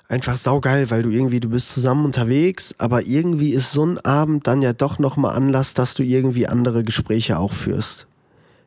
Einfach 0.09 0.37
saugeil, 0.37 0.91
weil 0.91 1.03
du 1.03 1.11
irgendwie, 1.11 1.39
du 1.39 1.51
bist 1.51 1.73
zusammen 1.73 2.05
unterwegs, 2.05 2.75
aber 2.79 3.07
irgendwie 3.07 3.51
ist 3.51 3.71
so 3.71 3.87
ein 3.87 3.99
Abend 3.99 4.47
dann 4.47 4.61
ja 4.61 4.73
doch 4.73 4.99
nochmal 4.99 5.37
Anlass, 5.37 5.75
dass 5.75 5.95
du 5.95 6.03
irgendwie 6.03 6.49
andere 6.49 6.83
Gespräche 6.83 7.39
auch 7.39 7.53
führst. 7.53 8.07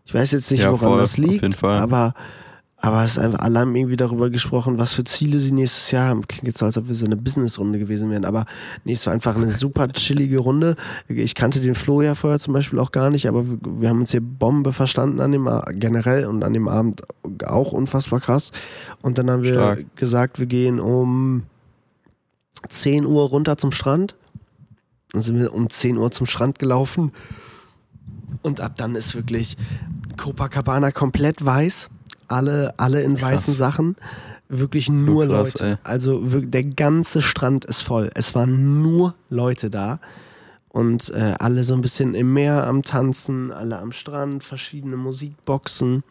Ich 0.06 0.14
weiß 0.14 0.32
jetzt 0.32 0.50
nicht, 0.52 0.62
Ja, 0.62 0.72
woran 0.72 0.92
voll, 0.92 1.00
das 1.00 1.18
liegt, 1.18 1.64
aber 1.64 2.14
aber 2.84 3.06
es 3.06 3.12
ist 3.12 3.20
einfach, 3.20 3.40
haben 3.40 3.76
irgendwie 3.78 3.96
darüber 3.96 4.30
gesprochen, 4.30 4.78
was 4.78 4.92
für 4.92 5.06
Ziele 5.06 5.40
sie 5.40 5.54
nächstes 5.54 5.92
Jahr 5.92 6.10
haben. 6.10 6.28
Klingt 6.28 6.48
jetzt 6.48 6.58
so, 6.58 6.66
als 6.66 6.78
ob 6.78 6.90
wir 6.90 6.96
so 6.96 7.06
eine 7.06 7.16
Businessrunde 7.16 7.80
gewesen 7.80 8.10
wären, 8.12 8.26
aber 8.26 8.46
nee, 8.84 8.92
es 8.92 9.06
war 9.06 9.14
einfach 9.14 9.38
eine 9.38 9.54
super 9.54 9.88
chillige 9.88 10.40
Runde. 10.40 10.76
Ich 11.08 11.34
kannte 11.34 11.62
den 11.62 11.76
Flo 11.76 12.02
ja 12.02 12.14
vorher 12.14 12.40
zum 12.40 12.54
Beispiel 12.54 12.80
auch 12.80 12.92
gar 12.92 13.10
nicht, 13.10 13.30
aber 13.30 13.48
wir, 13.48 13.58
wir 13.64 13.88
haben 13.88 14.02
uns 14.02 14.12
hier 14.12 14.20
Bombe 14.20 14.74
verstanden 14.74 15.22
an 15.22 15.32
dem 15.32 15.50
generell 15.76 16.26
und 16.26 16.44
an 16.44 16.52
dem 16.52 16.68
Abend 16.68 17.04
auch 17.46 17.72
unfassbar 17.72 18.20
krass. 18.20 18.52
Und 19.02 19.18
dann 19.18 19.32
haben 19.32 19.44
wir 19.44 19.54
Stark. 19.54 19.96
gesagt, 19.96 20.40
wir 20.40 20.48
gehen 20.48 20.82
um 20.82 21.44
10 22.68 23.06
Uhr 23.06 23.30
runter 23.30 23.58
zum 23.58 23.72
Strand. 23.72 24.18
Dann 25.14 25.22
sind 25.22 25.40
wir 25.40 25.54
um 25.54 25.70
10 25.70 25.98
Uhr 25.98 26.12
zum 26.12 26.26
Strand 26.26 26.60
gelaufen. 26.60 27.14
Und 28.42 28.60
ab 28.60 28.74
dann 28.76 28.96
ist 28.96 29.16
wirklich 29.16 29.56
Copacabana 30.18 30.92
komplett 30.92 31.46
weiß. 31.46 31.90
Alle, 32.28 32.74
alle 32.78 33.02
in 33.02 33.16
Krass. 33.16 33.32
weißen 33.34 33.54
Sachen. 33.54 33.96
Wirklich 34.50 34.90
nur 34.90 35.26
krass, 35.28 35.54
Leute. 35.54 35.66
ey. 35.66 35.76
Also 35.84 36.22
der 36.42 36.64
ganze 36.64 37.22
Strand 37.22 37.66
ist 37.66 37.82
voll. 37.82 38.10
Es 38.14 38.36
waren 38.36 38.82
nur 38.82 39.16
Leute 39.30 39.70
da. 39.70 40.00
Und 40.70 41.12
äh, 41.12 41.36
alle 41.40 41.64
so 41.64 41.76
ein 41.76 41.82
bisschen 41.82 42.16
im 42.16 42.34
Meer 42.34 42.66
am 42.66 42.82
Tanzen, 42.84 43.52
alle 43.52 43.78
am 43.78 43.92
Strand, 43.92 44.44
verschiedene 44.44 44.98
Musikboxen. 44.98 46.04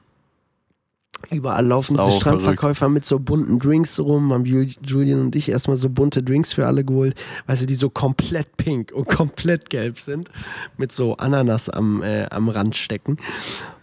Überall 1.31 1.65
laufen 1.67 1.97
Sau 1.97 2.07
diese 2.07 2.19
Strandverkäufer 2.21 2.89
mit 2.89 3.05
so 3.05 3.19
bunten 3.21 3.59
Drinks 3.59 3.99
rum. 4.01 4.33
Haben 4.33 4.45
Ju- 4.45 4.77
Julian 4.85 5.21
und 5.21 5.37
ich 5.37 5.49
erstmal 5.49 5.77
so 5.77 5.89
bunte 5.89 6.23
Drinks 6.23 6.53
für 6.53 6.67
alle 6.67 6.85
geholt, 6.85 7.15
weißt 7.47 7.63
du, 7.63 7.67
die 7.67 7.75
so 7.75 7.91
komplett 7.91 8.57
pink 8.57 8.93
und 8.93 9.09
komplett 9.09 9.71
gelb 9.71 10.01
sind, 10.01 10.31
mit 10.77 10.91
so 10.93 11.17
Ananas 11.17 11.69
am, 11.69 12.03
äh, 12.03 12.27
am 12.31 12.49
Rand 12.49 12.75
stecken. 12.77 13.19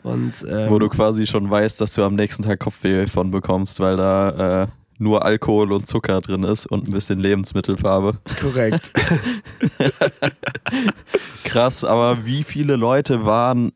Und 0.03 0.33
ähm, 0.49 0.69
Wo 0.69 0.79
du 0.79 0.89
quasi 0.89 1.25
schon 1.27 1.49
weißt, 1.49 1.79
dass 1.81 1.93
du 1.93 2.03
am 2.03 2.15
nächsten 2.15 2.43
Tag 2.43 2.59
Kopfweh 2.59 3.07
von 3.07 3.31
bekommst, 3.31 3.79
weil 3.79 3.95
da 3.97 4.63
äh, 4.63 4.67
nur 4.97 5.23
Alkohol 5.23 5.71
und 5.71 5.87
Zucker 5.87 6.19
drin 6.19 6.43
ist 6.43 6.65
und 6.65 6.87
ein 6.89 6.91
bisschen 6.91 7.19
Lebensmittelfarbe. 7.19 8.17
korrekt. 8.41 8.91
Krass, 11.45 11.83
aber 11.83 12.25
wie 12.25 12.43
viele 12.43 12.75
Leute 12.75 13.25
waren, 13.25 13.71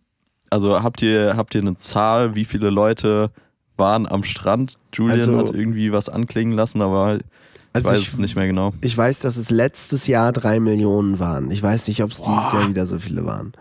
also 0.53 0.81
habt 0.83 1.01
ihr, 1.01 1.36
habt 1.36 1.55
ihr 1.55 1.62
eine 1.62 1.75
Zahl, 1.75 2.36
wie 2.36 2.45
viele 2.45 2.69
Leute 2.69 3.31
waren 3.77 4.07
am 4.07 4.24
Strand? 4.24 4.77
Julian 4.93 5.19
Also- 5.19 5.38
hat 5.38 5.50
irgendwie 5.51 5.91
was 5.91 6.10
anklingen 6.10 6.53
lassen, 6.55 6.81
aber 6.81 7.15
ich 7.17 7.22
Also 7.74 7.89
weiß 7.89 8.00
ich- 8.00 8.07
es 8.10 8.17
nicht 8.17 8.36
mehr 8.36 8.48
genau. 8.48 8.72
Ich 8.81 8.95
weiß, 8.98 9.19
dass 9.19 9.36
es 9.38 9.50
letztes 9.50 10.05
Jahr 10.07 10.31
drei 10.31 10.60
Millionen 10.60 11.17
waren. 11.19 11.50
Ich 11.51 11.62
weiß 11.63 11.88
nicht, 11.88 12.03
ob 12.03 12.12
es 12.12 12.17
dieses 12.22 12.53
Jahr 12.53 12.69
wieder 12.69 12.86
so 12.88 13.00
viele 13.00 13.25
waren. 13.25 13.53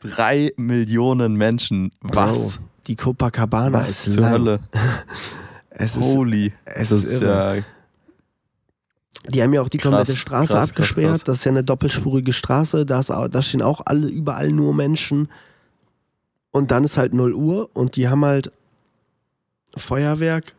Drei 0.00 0.52
Millionen 0.56 1.34
Menschen. 1.34 1.90
Was? 2.00 2.58
Bro, 2.58 2.64
die 2.86 2.96
Copacabana 2.96 3.80
Was 3.80 4.06
ist 4.06 4.14
zur 4.14 4.22
lang. 4.22 4.32
Hölle? 4.32 4.60
Es 5.78 5.94
ist, 5.96 6.04
Holy. 6.16 6.54
es 6.64 6.90
ist 6.90 7.04
ist 7.04 7.20
irre. 7.20 7.56
ja 7.58 7.62
Die 9.30 9.42
haben 9.42 9.52
ja 9.52 9.60
auch 9.60 9.68
die 9.68 9.76
Krass, 9.78 9.90
komplette 9.90 10.16
Straße 10.18 10.54
krass, 10.54 10.70
abgesperrt. 10.70 11.08
krass. 11.10 11.24
Das 11.24 11.36
ist 11.38 11.44
ja 11.44 11.50
eine 11.50 11.64
doppelspurige 11.64 12.32
Straße. 12.32 12.86
Da, 12.86 13.00
ist, 13.00 13.10
da 13.10 13.42
stehen 13.42 13.60
auch 13.60 13.82
alle 13.84 14.06
überall 14.08 14.52
nur 14.52 14.72
Menschen. 14.74 15.28
Und 16.56 16.70
dann 16.70 16.84
ist 16.84 16.96
halt 16.96 17.12
0 17.12 17.34
Uhr 17.34 17.68
und 17.74 17.96
die 17.96 18.08
haben 18.08 18.24
halt 18.24 18.50
Feuerwerk. 19.76 20.54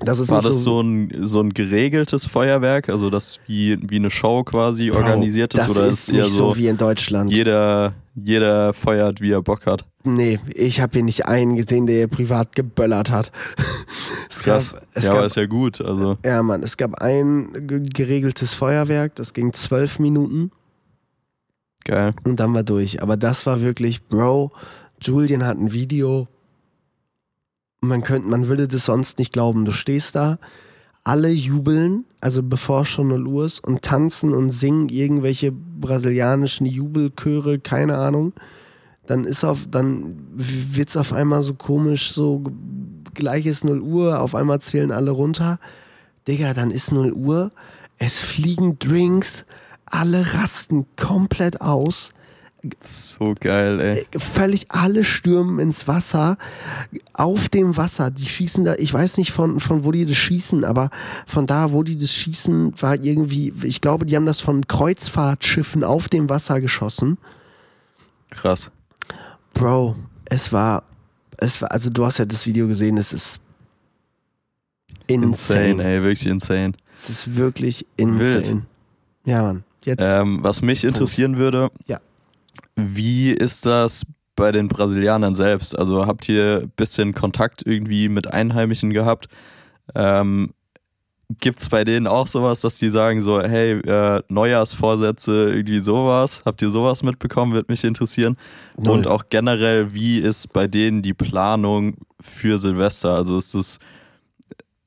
Das 0.00 0.20
ist 0.20 0.30
War 0.30 0.40
das 0.40 0.62
so 0.62 0.80
ein, 0.80 1.12
so 1.26 1.40
ein 1.40 1.50
geregeltes 1.50 2.26
Feuerwerk, 2.26 2.88
also 2.88 3.10
das 3.10 3.40
wie, 3.48 3.76
wie 3.90 3.96
eine 3.96 4.08
Show 4.10 4.44
quasi 4.44 4.88
Bro, 4.90 4.98
organisiert 4.98 5.54
ist? 5.54 5.64
Das 5.64 5.70
Oder 5.70 5.86
ist 5.88 6.08
ist 6.08 6.12
nicht 6.12 6.26
so, 6.28 6.50
so 6.52 6.56
wie 6.56 6.68
in 6.68 6.76
Deutschland. 6.76 7.32
jeder, 7.32 7.92
jeder 8.14 8.72
feuert, 8.72 9.20
wie 9.20 9.32
er 9.32 9.42
Bock 9.42 9.66
hat? 9.66 9.84
Nee, 10.04 10.38
ich 10.54 10.80
habe 10.80 10.92
hier 10.94 11.02
nicht 11.02 11.26
einen 11.26 11.56
gesehen, 11.56 11.86
der 11.88 11.96
hier 11.96 12.08
privat 12.08 12.54
geböllert 12.54 13.10
hat. 13.10 13.32
Es 14.30 14.42
Krass. 14.42 14.72
Gab, 14.72 14.82
es 14.94 15.02
ja, 15.04 15.08
gab, 15.10 15.18
aber 15.18 15.26
ist 15.26 15.36
ja 15.36 15.46
gut. 15.46 15.80
Also, 15.82 16.16
ja, 16.24 16.42
Mann, 16.42 16.62
es 16.62 16.78
gab 16.78 16.94
ein 17.02 17.66
ge- 17.66 17.80
geregeltes 17.86 18.54
Feuerwerk, 18.54 19.14
das 19.16 19.34
ging 19.34 19.52
zwölf 19.52 19.98
Minuten 19.98 20.50
geil. 21.84 22.14
und 22.24 22.40
dann 22.40 22.54
war 22.54 22.62
durch. 22.62 23.02
Aber 23.02 23.16
das 23.16 23.46
war 23.46 23.60
wirklich, 23.60 24.04
Bro, 24.04 24.52
Julian 25.00 25.44
hat 25.44 25.58
ein 25.58 25.72
Video. 25.72 26.28
Man 27.80 28.02
könnte, 28.02 28.28
man 28.28 28.48
würde 28.48 28.68
das 28.68 28.86
sonst 28.86 29.18
nicht 29.18 29.32
glauben. 29.32 29.64
Du 29.64 29.72
stehst 29.72 30.14
da, 30.14 30.38
alle 31.04 31.30
jubeln, 31.30 32.04
also 32.20 32.42
bevor 32.42 32.84
schon 32.84 33.08
0 33.08 33.26
Uhr 33.26 33.46
ist, 33.46 33.66
und 33.66 33.82
tanzen 33.82 34.32
und 34.32 34.50
singen 34.50 34.88
irgendwelche 34.88 35.50
brasilianischen 35.52 36.66
Jubelchöre, 36.66 37.58
keine 37.58 37.96
Ahnung. 37.98 38.32
Dann 39.06 39.24
ist 39.24 39.42
auf, 39.42 39.66
dann 39.68 40.16
wird's 40.32 40.96
auf 40.96 41.12
einmal 41.12 41.42
so 41.42 41.54
komisch, 41.54 42.12
so 42.12 42.42
gleich 43.14 43.46
ist 43.46 43.64
0 43.64 43.80
Uhr, 43.80 44.20
auf 44.20 44.36
einmal 44.36 44.60
zählen 44.60 44.92
alle 44.92 45.10
runter. 45.10 45.58
Digga, 46.28 46.54
dann 46.54 46.70
ist 46.70 46.92
0 46.92 47.12
Uhr, 47.12 47.50
es 47.98 48.20
fliegen 48.20 48.78
Drinks, 48.78 49.44
alle 49.92 50.34
rasten 50.34 50.86
komplett 50.96 51.60
aus 51.60 52.12
So 52.80 53.34
geil, 53.38 53.80
ey. 53.80 54.06
völlig 54.18 54.66
alle 54.70 55.02
stürmen 55.02 55.58
ins 55.58 55.88
Wasser, 55.88 56.38
auf 57.12 57.48
dem 57.48 57.76
Wasser, 57.76 58.10
die 58.10 58.26
schießen 58.26 58.64
da, 58.64 58.74
ich 58.76 58.92
weiß 58.92 59.18
nicht 59.18 59.32
von, 59.32 59.58
von 59.58 59.84
wo 59.84 59.90
die 59.90 60.06
das 60.06 60.16
schießen, 60.16 60.64
aber 60.64 60.90
von 61.26 61.46
da, 61.46 61.72
wo 61.72 61.82
die 61.82 61.98
das 61.98 62.12
schießen, 62.12 62.80
war 62.80 62.94
irgendwie, 63.02 63.52
ich 63.64 63.80
glaube, 63.80 64.06
die 64.06 64.14
haben 64.14 64.26
das 64.26 64.40
von 64.40 64.66
Kreuzfahrtschiffen 64.66 65.82
auf 65.82 66.08
dem 66.08 66.28
Wasser 66.28 66.60
geschossen. 66.60 67.18
Krass. 68.30 68.70
Bro, 69.54 69.96
es 70.24 70.52
war, 70.52 70.84
es 71.38 71.60
war, 71.60 71.72
also 71.72 71.90
du 71.90 72.06
hast 72.06 72.18
ja 72.18 72.24
das 72.24 72.46
Video 72.46 72.68
gesehen, 72.68 72.96
es 72.96 73.12
ist 73.12 73.40
insane. 75.08 75.70
Insane, 75.70 75.84
ey, 75.84 76.02
wirklich 76.02 76.26
insane. 76.28 76.72
Es 76.96 77.10
ist 77.10 77.36
wirklich 77.36 77.86
insane. 77.96 78.46
Wild. 78.46 78.62
Ja, 79.24 79.42
Mann. 79.42 79.64
Jetzt, 79.84 80.02
Ähm, 80.02 80.38
was 80.42 80.62
mich 80.62 80.84
interessieren 80.84 81.36
würde, 81.36 81.70
Ja. 81.86 81.98
wie 82.76 83.30
ist 83.30 83.66
das 83.66 84.02
bei 84.36 84.52
den 84.52 84.68
Brasilianern 84.68 85.34
selbst? 85.34 85.78
Also 85.78 86.06
habt 86.06 86.28
ihr 86.28 86.60
ein 86.62 86.72
bisschen 86.76 87.14
Kontakt 87.14 87.62
irgendwie 87.66 88.08
mit 88.08 88.26
Einheimischen 88.32 88.92
gehabt? 88.92 89.26
Ähm, 89.94 90.54
Gibt 91.40 91.60
es 91.60 91.70
bei 91.70 91.82
denen 91.84 92.06
auch 92.06 92.26
sowas, 92.26 92.60
dass 92.60 92.78
die 92.78 92.90
sagen 92.90 93.22
so, 93.22 93.40
hey, 93.40 93.80
äh, 93.80 94.22
Neujahrsvorsätze, 94.28 95.50
irgendwie 95.54 95.78
sowas? 95.78 96.42
Habt 96.44 96.60
ihr 96.60 96.68
sowas 96.68 97.02
mitbekommen? 97.02 97.54
Würde 97.54 97.72
mich 97.72 97.84
interessieren. 97.84 98.36
Null. 98.76 98.98
Und 98.98 99.06
auch 99.06 99.24
generell, 99.30 99.94
wie 99.94 100.18
ist 100.18 100.52
bei 100.52 100.66
denen 100.66 101.00
die 101.00 101.14
Planung 101.14 101.96
für 102.20 102.58
Silvester? 102.58 103.14
Also 103.14 103.38
ist 103.38 103.54
es 103.54 103.78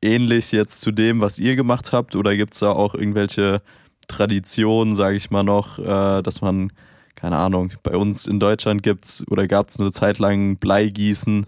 ähnlich 0.04 0.52
jetzt 0.52 0.82
zu 0.82 0.92
dem, 0.92 1.20
was 1.20 1.40
ihr 1.40 1.56
gemacht 1.56 1.92
habt? 1.92 2.16
Oder 2.16 2.36
gibt 2.38 2.54
es 2.54 2.60
da 2.60 2.70
auch 2.72 2.94
irgendwelche 2.94 3.62
Traditionen, 4.08 4.96
sage 4.96 5.18
ich 5.18 5.32
mal 5.32 5.44
noch, 5.44 5.80
äh, 5.80 6.22
dass 6.22 6.42
man, 6.42 6.72
keine 7.16 7.38
Ahnung, 7.38 7.72
bei 7.84 7.96
uns 7.96 8.28
in 8.28 8.40
Deutschland 8.40 8.84
gibt's 8.84 9.24
oder 9.30 9.48
gab 9.48 9.70
es 9.70 9.80
eine 9.80 9.92
Zeit 9.92 10.20
lang 10.20 10.58
Bleigießen, 10.58 11.48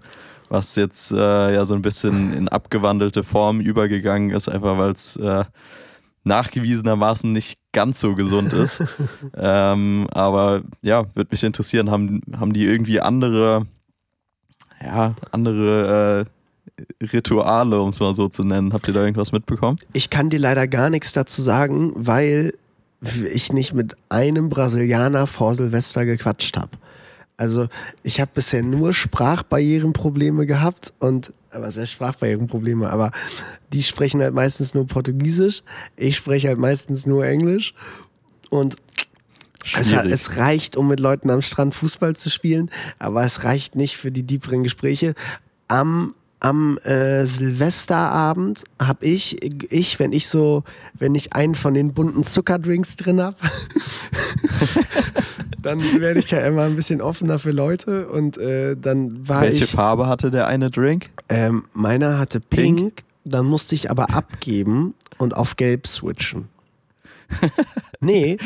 was 0.49 0.75
jetzt 0.75 1.11
äh, 1.11 1.53
ja 1.53 1.65
so 1.65 1.73
ein 1.73 1.81
bisschen 1.81 2.33
in 2.33 2.47
abgewandelte 2.47 3.23
Form 3.23 3.59
übergegangen 3.59 4.31
ist, 4.31 4.47
einfach 4.47 4.77
weil 4.77 4.91
es 4.91 5.17
äh, 5.17 5.43
nachgewiesenermaßen 6.23 7.31
nicht 7.31 7.57
ganz 7.71 7.99
so 7.99 8.15
gesund 8.15 8.53
ist. 8.53 8.83
ähm, 9.35 10.07
aber 10.11 10.61
ja, 10.81 11.15
würde 11.15 11.29
mich 11.31 11.43
interessieren, 11.43 11.89
haben, 11.89 12.21
haben 12.37 12.53
die 12.53 12.65
irgendwie 12.65 12.99
andere, 12.99 13.65
ja, 14.83 15.15
andere 15.31 16.25
äh, 16.27 16.36
Rituale, 17.01 17.81
um 17.81 17.89
es 17.89 17.99
mal 17.99 18.15
so 18.15 18.27
zu 18.27 18.43
nennen? 18.43 18.73
Habt 18.73 18.87
ihr 18.87 18.93
da 18.93 19.01
irgendwas 19.01 19.31
mitbekommen? 19.31 19.77
Ich 19.93 20.09
kann 20.09 20.29
dir 20.29 20.39
leider 20.39 20.67
gar 20.67 20.89
nichts 20.89 21.11
dazu 21.11 21.41
sagen, 21.41 21.91
weil 21.95 22.53
ich 23.33 23.53
nicht 23.53 23.73
mit 23.73 23.95
einem 24.09 24.49
Brasilianer 24.49 25.27
vor 25.27 25.55
Silvester 25.55 26.05
gequatscht 26.05 26.57
habe. 26.57 26.71
Also 27.37 27.67
ich 28.01 28.19
habe 28.19 28.31
bisher 28.33 28.63
nur 28.63 28.93
Sprachbarrierenprobleme 28.93 30.47
gehabt 30.47 30.91
und 30.99 31.33
aber 31.51 31.71
sehr 31.71 31.85
Sprachbarrierenprobleme, 31.85 32.89
aber 32.89 33.11
die 33.71 33.83
sprechen 33.83 34.21
halt 34.21 34.33
meistens 34.33 34.73
nur 34.73 34.87
Portugiesisch, 34.87 35.61
ich 35.95 36.17
spreche 36.17 36.47
halt 36.47 36.57
meistens 36.57 37.05
nur 37.05 37.25
Englisch 37.25 37.75
und 38.49 38.77
es, 39.79 39.91
es 39.91 40.37
reicht, 40.37 40.77
um 40.77 40.87
mit 40.87 40.99
Leuten 40.99 41.29
am 41.29 41.41
Strand 41.41 41.75
Fußball 41.75 42.15
zu 42.15 42.29
spielen, 42.29 42.71
aber 42.97 43.23
es 43.23 43.43
reicht 43.43 43.75
nicht 43.75 43.97
für 43.97 44.11
die 44.11 44.25
tieferen 44.25 44.63
Gespräche. 44.63 45.13
Am 45.67 46.15
am 46.39 46.77
äh, 46.79 47.25
Silvesterabend 47.25 48.63
habe 48.79 49.05
ich, 49.05 49.41
ich, 49.71 49.99
wenn 49.99 50.11
ich 50.13 50.27
so, 50.27 50.63
wenn 50.93 51.15
ich 51.15 51.33
einen 51.33 51.55
von 51.55 51.73
den 51.73 51.93
bunten 51.93 52.23
Zuckerdrinks 52.23 52.95
drin 52.95 53.21
habe, 53.21 53.37
dann 55.61 55.81
werde 55.99 56.19
ich 56.19 56.31
ja 56.31 56.45
immer 56.45 56.63
ein 56.63 56.75
bisschen 56.75 57.01
offener 57.01 57.39
für 57.39 57.51
Leute 57.51 58.07
und 58.07 58.37
äh, 58.37 58.75
dann 58.75 59.27
war 59.27 59.41
Welche 59.41 59.63
ich, 59.65 59.71
Farbe 59.71 60.07
hatte 60.07 60.29
der 60.29 60.47
eine 60.47 60.69
Drink? 60.69 61.09
ähm, 61.29 61.65
meiner 61.73 62.19
hatte 62.19 62.39
pink, 62.39 62.77
Pink? 62.77 63.03
dann 63.25 63.45
musste 63.45 63.73
ich 63.73 63.89
aber 63.89 64.13
abgeben 64.13 64.93
und 65.17 65.35
auf 65.35 65.55
gelb 65.55 65.87
switchen. 65.87 66.49
nee, 67.99 68.37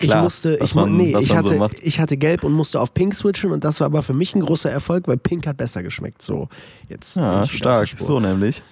ich 0.00 0.08
Klar, 0.08 0.22
musste, 0.22 0.58
was 0.60 0.70
ich, 0.70 0.74
man- 0.74 0.96
nee, 0.96 1.16
ich 1.18 1.28
so 1.28 1.34
hatte, 1.36 1.56
macht. 1.56 1.76
ich 1.82 2.00
hatte 2.00 2.16
gelb 2.16 2.44
und 2.44 2.52
musste 2.52 2.80
auf 2.80 2.94
pink 2.94 3.14
switchen 3.14 3.50
und 3.52 3.64
das 3.64 3.80
war 3.80 3.86
aber 3.86 4.02
für 4.02 4.14
mich 4.14 4.34
ein 4.34 4.40
großer 4.40 4.70
Erfolg, 4.70 5.08
weil 5.08 5.16
pink 5.16 5.46
hat 5.46 5.56
besser 5.56 5.82
geschmeckt. 5.82 6.22
So, 6.22 6.48
jetzt 6.88 7.16
Ja, 7.16 7.42
ich 7.42 7.52
stark, 7.56 7.88
so 7.96 8.20
nämlich. 8.20 8.62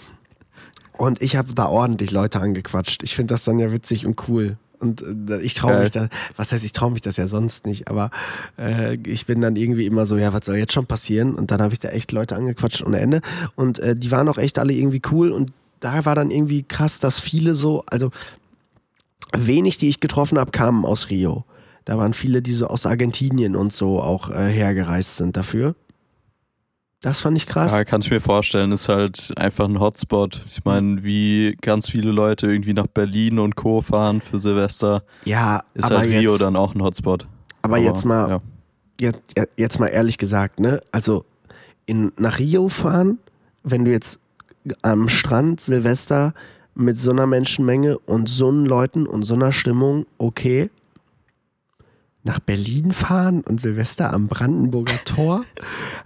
Und 0.96 1.20
ich 1.20 1.36
habe 1.36 1.52
da 1.52 1.66
ordentlich 1.66 2.10
Leute 2.10 2.40
angequatscht. 2.40 3.02
Ich 3.02 3.14
finde 3.14 3.34
das 3.34 3.44
dann 3.44 3.58
ja 3.58 3.70
witzig 3.70 4.06
und 4.06 4.28
cool. 4.28 4.56
Und 4.78 5.02
äh, 5.30 5.40
ich 5.40 5.54
traue 5.54 5.80
mich 5.80 5.90
da, 5.90 6.08
was 6.36 6.52
heißt, 6.52 6.64
ich 6.64 6.72
traue 6.72 6.90
mich 6.90 7.00
das 7.00 7.16
ja 7.16 7.28
sonst 7.28 7.64
nicht, 7.66 7.88
aber 7.88 8.10
äh, 8.58 8.96
ich 9.06 9.24
bin 9.26 9.40
dann 9.40 9.56
irgendwie 9.56 9.86
immer 9.86 10.04
so, 10.06 10.16
ja, 10.18 10.32
was 10.32 10.44
soll 10.46 10.56
jetzt 10.56 10.72
schon 10.72 10.86
passieren? 10.86 11.34
Und 11.34 11.50
dann 11.50 11.60
habe 11.62 11.72
ich 11.72 11.80
da 11.80 11.88
echt 11.88 12.12
Leute 12.12 12.36
angequatscht 12.36 12.82
ohne 12.82 12.98
Ende. 13.00 13.20
Und 13.56 13.78
äh, 13.78 13.94
die 13.94 14.10
waren 14.10 14.28
auch 14.28 14.38
echt 14.38 14.58
alle 14.58 14.72
irgendwie 14.74 15.00
cool 15.10 15.32
und 15.32 15.50
da 15.80 16.04
war 16.04 16.14
dann 16.14 16.30
irgendwie 16.30 16.62
krass, 16.62 16.98
dass 16.98 17.18
viele 17.20 17.54
so, 17.54 17.84
also 17.86 18.10
wenig, 19.38 19.78
die 19.78 19.88
ich 19.88 20.00
getroffen 20.00 20.38
habe, 20.38 20.50
kamen 20.50 20.84
aus 20.84 21.10
Rio. 21.10 21.44
Da 21.84 21.98
waren 21.98 22.14
viele, 22.14 22.42
die 22.42 22.52
so 22.52 22.66
aus 22.66 22.86
Argentinien 22.86 23.54
und 23.56 23.72
so 23.72 24.00
auch 24.02 24.30
äh, 24.30 24.48
hergereist 24.48 25.16
sind 25.16 25.36
dafür. 25.36 25.74
Das 27.02 27.20
fand 27.20 27.36
ich 27.36 27.46
krass. 27.46 27.70
Ja, 27.72 27.84
kann 27.84 28.00
ich 28.00 28.10
mir 28.10 28.20
vorstellen, 28.20 28.72
ist 28.72 28.88
halt 28.88 29.32
einfach 29.36 29.66
ein 29.66 29.78
Hotspot. 29.78 30.42
Ich 30.50 30.64
meine, 30.64 31.04
wie 31.04 31.56
ganz 31.60 31.88
viele 31.88 32.10
Leute 32.10 32.46
irgendwie 32.48 32.72
nach 32.72 32.86
Berlin 32.88 33.38
und 33.38 33.54
Co. 33.54 33.82
fahren 33.82 34.20
für 34.20 34.38
Silvester, 34.38 35.04
Ja, 35.24 35.62
ist 35.74 35.84
aber 35.84 35.98
halt 35.98 36.10
Rio 36.10 36.32
jetzt, 36.32 36.40
dann 36.40 36.56
auch 36.56 36.74
ein 36.74 36.82
Hotspot. 36.82 37.28
aber 37.62 37.78
jetzt 37.78 38.04
mal, 38.04 38.28
Ja. 38.28 38.40
jetzt, 39.00 39.20
jetzt 39.56 39.78
mal 39.78 39.88
ehrlich 39.88 40.18
gesagt, 40.18 40.58
ne? 40.58 40.80
Also 40.90 41.24
in, 41.84 42.12
nach 42.18 42.38
Rio 42.40 42.68
fahren, 42.68 43.18
wenn 43.62 43.84
du 43.84 43.92
jetzt 43.92 44.18
am 44.82 45.08
Strand 45.08 45.60
Silvester 45.60 46.34
mit 46.76 46.98
so 46.98 47.10
einer 47.10 47.26
Menschenmenge 47.26 47.98
und 47.98 48.28
so 48.28 48.48
einen 48.48 48.66
Leuten 48.66 49.06
und 49.06 49.22
so 49.24 49.34
einer 49.34 49.52
Stimmung, 49.52 50.06
okay. 50.18 50.70
Nach 52.22 52.40
Berlin 52.40 52.90
fahren 52.90 53.42
und 53.42 53.60
Silvester 53.60 54.12
am 54.12 54.26
Brandenburger 54.26 54.98
Tor. 55.04 55.44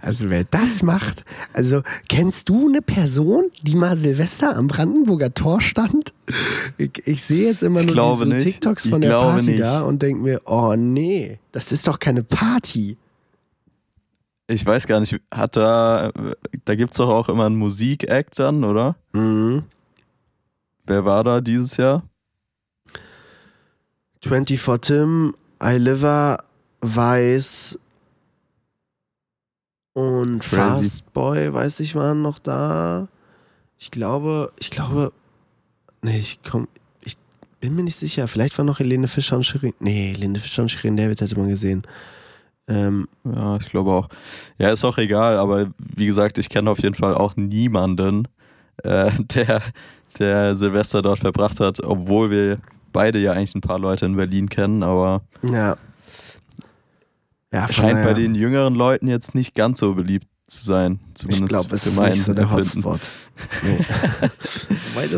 Also 0.01 0.29
wer 0.29 0.43
das 0.43 0.83
macht, 0.83 1.25
also 1.51 1.81
kennst 2.09 2.47
du 2.47 2.67
eine 2.69 2.81
Person, 2.83 3.45
die 3.63 3.75
mal 3.75 3.97
Silvester 3.97 4.55
am 4.55 4.67
Brandenburger 4.67 5.33
Tor 5.33 5.61
stand? 5.61 6.13
Ich, 6.77 6.91
ich 7.05 7.23
sehe 7.23 7.47
jetzt 7.47 7.63
immer 7.63 7.79
Ich 7.81 7.93
nur 7.93 8.13
diese 8.15 8.27
nicht. 8.27 8.43
TikToks 8.45 8.85
Ich 8.85 8.91
von 8.91 9.01
der 9.01 9.09
glaube 9.09 9.31
Party 9.31 9.45
nicht. 9.47 9.61
da 9.61 9.81
und 9.81 10.01
denke 10.03 10.21
mir, 10.21 10.41
oh 10.45 10.75
nee, 10.77 11.39
das 11.51 11.71
ist 11.71 11.87
doch 11.87 11.97
keine 11.99 12.23
Party. 12.23 12.97
Ich 14.47 14.65
weiß 14.65 14.85
gar 14.85 14.99
nicht, 14.99 15.19
hat 15.33 15.57
da, 15.57 16.11
da 16.65 16.75
gibt 16.75 16.91
es 16.91 16.97
doch 16.97 17.09
auch 17.09 17.29
immer 17.29 17.45
einen 17.47 17.55
Musik-Act 17.55 18.37
dann, 18.37 18.63
oder? 18.63 18.95
Mhm. 19.13 19.63
Wer 20.91 21.05
war 21.05 21.23
da 21.23 21.39
dieses 21.39 21.77
Jahr? 21.77 22.03
24 24.25 24.81
Tim, 24.81 25.33
iLiver, 25.63 26.43
Weiß 26.81 27.79
und 29.93 30.39
Crazy. 30.39 30.83
Fastboy, 30.83 31.53
weiß 31.53 31.79
ich, 31.79 31.95
waren 31.95 32.21
noch 32.21 32.39
da. 32.39 33.07
Ich 33.79 33.89
glaube, 33.89 34.51
ich 34.59 34.69
glaube, 34.69 35.13
nee, 36.01 36.19
ich 36.19 36.41
komm, 36.43 36.67
ich 36.99 37.15
bin 37.61 37.73
mir 37.73 37.83
nicht 37.83 37.95
sicher. 37.95 38.27
Vielleicht 38.27 38.57
war 38.57 38.65
noch 38.65 38.79
Helene 38.79 39.07
Fischer 39.07 39.37
und 39.37 39.45
Shirin. 39.45 39.73
Nee, 39.79 40.11
Helene 40.11 40.39
Fischer 40.39 40.63
und 40.63 40.69
Shirin 40.71 40.97
David 40.97 41.21
hätte 41.21 41.39
man 41.39 41.47
gesehen. 41.47 41.83
Ähm, 42.67 43.07
Ja, 43.23 43.55
ich 43.55 43.69
glaube 43.69 43.91
auch. 43.93 44.09
Ja, 44.57 44.71
ist 44.71 44.83
auch 44.83 44.97
egal, 44.97 45.39
aber 45.39 45.71
wie 45.77 46.05
gesagt, 46.05 46.37
ich 46.37 46.49
kenne 46.49 46.69
auf 46.69 46.83
jeden 46.83 46.95
Fall 46.95 47.15
auch 47.15 47.37
niemanden, 47.37 48.27
äh, 48.83 49.09
der, 49.35 49.61
der 50.19 50.55
Silvester 50.55 51.01
dort 51.01 51.19
verbracht 51.19 51.59
hat, 51.59 51.83
obwohl 51.83 52.31
wir 52.31 52.57
beide 52.93 53.19
ja 53.19 53.33
eigentlich 53.33 53.55
ein 53.55 53.61
paar 53.61 53.79
Leute 53.79 54.05
in 54.05 54.15
Berlin 54.15 54.49
kennen, 54.49 54.83
aber 54.83 55.21
ja. 55.43 55.77
Ja, 57.53 57.67
scheint 57.67 57.95
bei 57.95 58.01
daher, 58.03 58.13
den 58.13 58.33
jüngeren 58.33 58.75
Leuten 58.75 59.07
jetzt 59.07 59.35
nicht 59.35 59.55
ganz 59.55 59.79
so 59.79 59.93
beliebt 59.95 60.27
zu 60.47 60.63
sein. 60.63 60.99
ich 61.07 61.15
Zumindest 61.15 61.49
glaube, 61.49 61.75
es 61.75 61.83
für 61.83 61.89
ist 61.89 61.95
mein 61.99 62.11
nicht 62.11 62.23
so 62.23 62.33
der 62.33 62.43
Empfinden. 62.43 62.83
Hotspot. 62.85 63.01
Nee. 63.63 63.83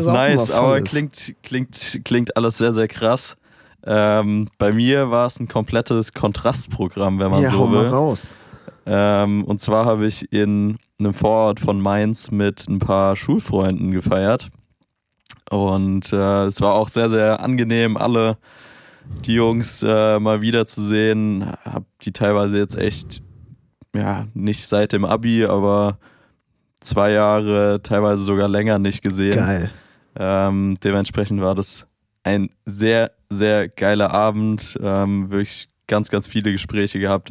Nice, 0.00 0.50
aber 0.50 0.78
ist. 0.78 0.86
klingt, 0.86 1.34
klingt, 1.42 2.00
klingt 2.04 2.36
alles 2.36 2.56
sehr, 2.56 2.72
sehr 2.72 2.88
krass. 2.88 3.36
Ähm, 3.84 4.48
bei 4.56 4.72
mir 4.72 5.10
war 5.10 5.26
es 5.26 5.38
ein 5.38 5.46
komplettes 5.46 6.14
Kontrastprogramm, 6.14 7.18
wenn 7.18 7.30
man 7.30 7.42
ja, 7.42 7.52
hau 7.52 7.58
so 7.58 7.66
mal 7.66 7.84
will. 7.84 7.90
raus. 7.90 8.34
Ähm, 8.86 9.44
und 9.44 9.60
zwar 9.60 9.84
habe 9.84 10.06
ich 10.06 10.32
in 10.32 10.78
einem 10.98 11.12
Vorort 11.12 11.60
von 11.60 11.80
Mainz 11.80 12.30
mit 12.30 12.66
ein 12.68 12.78
paar 12.78 13.14
Schulfreunden 13.16 13.90
gefeiert. 13.90 14.48
Und 15.50 16.12
äh, 16.12 16.44
es 16.44 16.60
war 16.60 16.74
auch 16.74 16.88
sehr, 16.88 17.08
sehr 17.08 17.40
angenehm, 17.40 17.96
alle 17.96 18.38
die 19.26 19.34
Jungs 19.34 19.82
äh, 19.82 20.18
mal 20.18 20.40
wiederzusehen. 20.40 21.46
Hab 21.64 21.84
die 22.02 22.12
teilweise 22.12 22.58
jetzt 22.58 22.76
echt, 22.76 23.22
ja, 23.94 24.26
nicht 24.34 24.66
seit 24.66 24.92
dem 24.92 25.04
Abi, 25.04 25.44
aber 25.44 25.98
zwei 26.80 27.12
Jahre, 27.12 27.80
teilweise 27.82 28.22
sogar 28.22 28.48
länger 28.48 28.78
nicht 28.78 29.02
gesehen. 29.02 29.36
Geil. 29.36 29.70
Ähm, 30.16 30.76
dementsprechend 30.82 31.40
war 31.40 31.54
das 31.54 31.86
ein 32.22 32.50
sehr, 32.64 33.12
sehr 33.28 33.68
geiler 33.68 34.10
Abend. 34.10 34.78
Ähm, 34.82 35.30
wirklich 35.30 35.68
ganz, 35.86 36.10
ganz 36.10 36.26
viele 36.26 36.52
Gespräche 36.52 36.98
gehabt, 36.98 37.30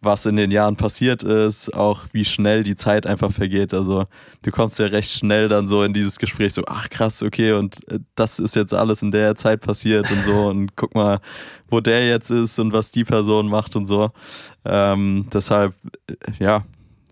was 0.00 0.26
in 0.26 0.36
den 0.36 0.50
Jahren 0.50 0.76
passiert 0.76 1.22
ist, 1.22 1.74
auch 1.74 2.04
wie 2.12 2.24
schnell 2.24 2.62
die 2.62 2.76
Zeit 2.76 3.06
einfach 3.06 3.32
vergeht. 3.32 3.74
Also 3.74 4.04
du 4.42 4.50
kommst 4.50 4.78
ja 4.78 4.86
recht 4.86 5.10
schnell 5.10 5.48
dann 5.48 5.66
so 5.66 5.82
in 5.82 5.92
dieses 5.92 6.18
Gespräch 6.18 6.54
so, 6.54 6.62
ach 6.66 6.88
krass, 6.88 7.22
okay, 7.22 7.52
und 7.52 7.86
äh, 7.90 7.98
das 8.14 8.38
ist 8.38 8.54
jetzt 8.54 8.74
alles 8.74 9.02
in 9.02 9.10
der 9.10 9.34
Zeit 9.34 9.60
passiert 9.60 10.10
und 10.10 10.22
so 10.24 10.46
und 10.46 10.70
guck 10.76 10.94
mal, 10.94 11.18
wo 11.68 11.80
der 11.80 12.06
jetzt 12.06 12.30
ist 12.30 12.58
und 12.58 12.72
was 12.72 12.90
die 12.90 13.04
Person 13.04 13.48
macht 13.48 13.74
und 13.74 13.86
so. 13.86 14.10
Ähm, 14.64 15.26
deshalb, 15.32 15.74
äh, 16.08 16.14
ja, 16.38 16.64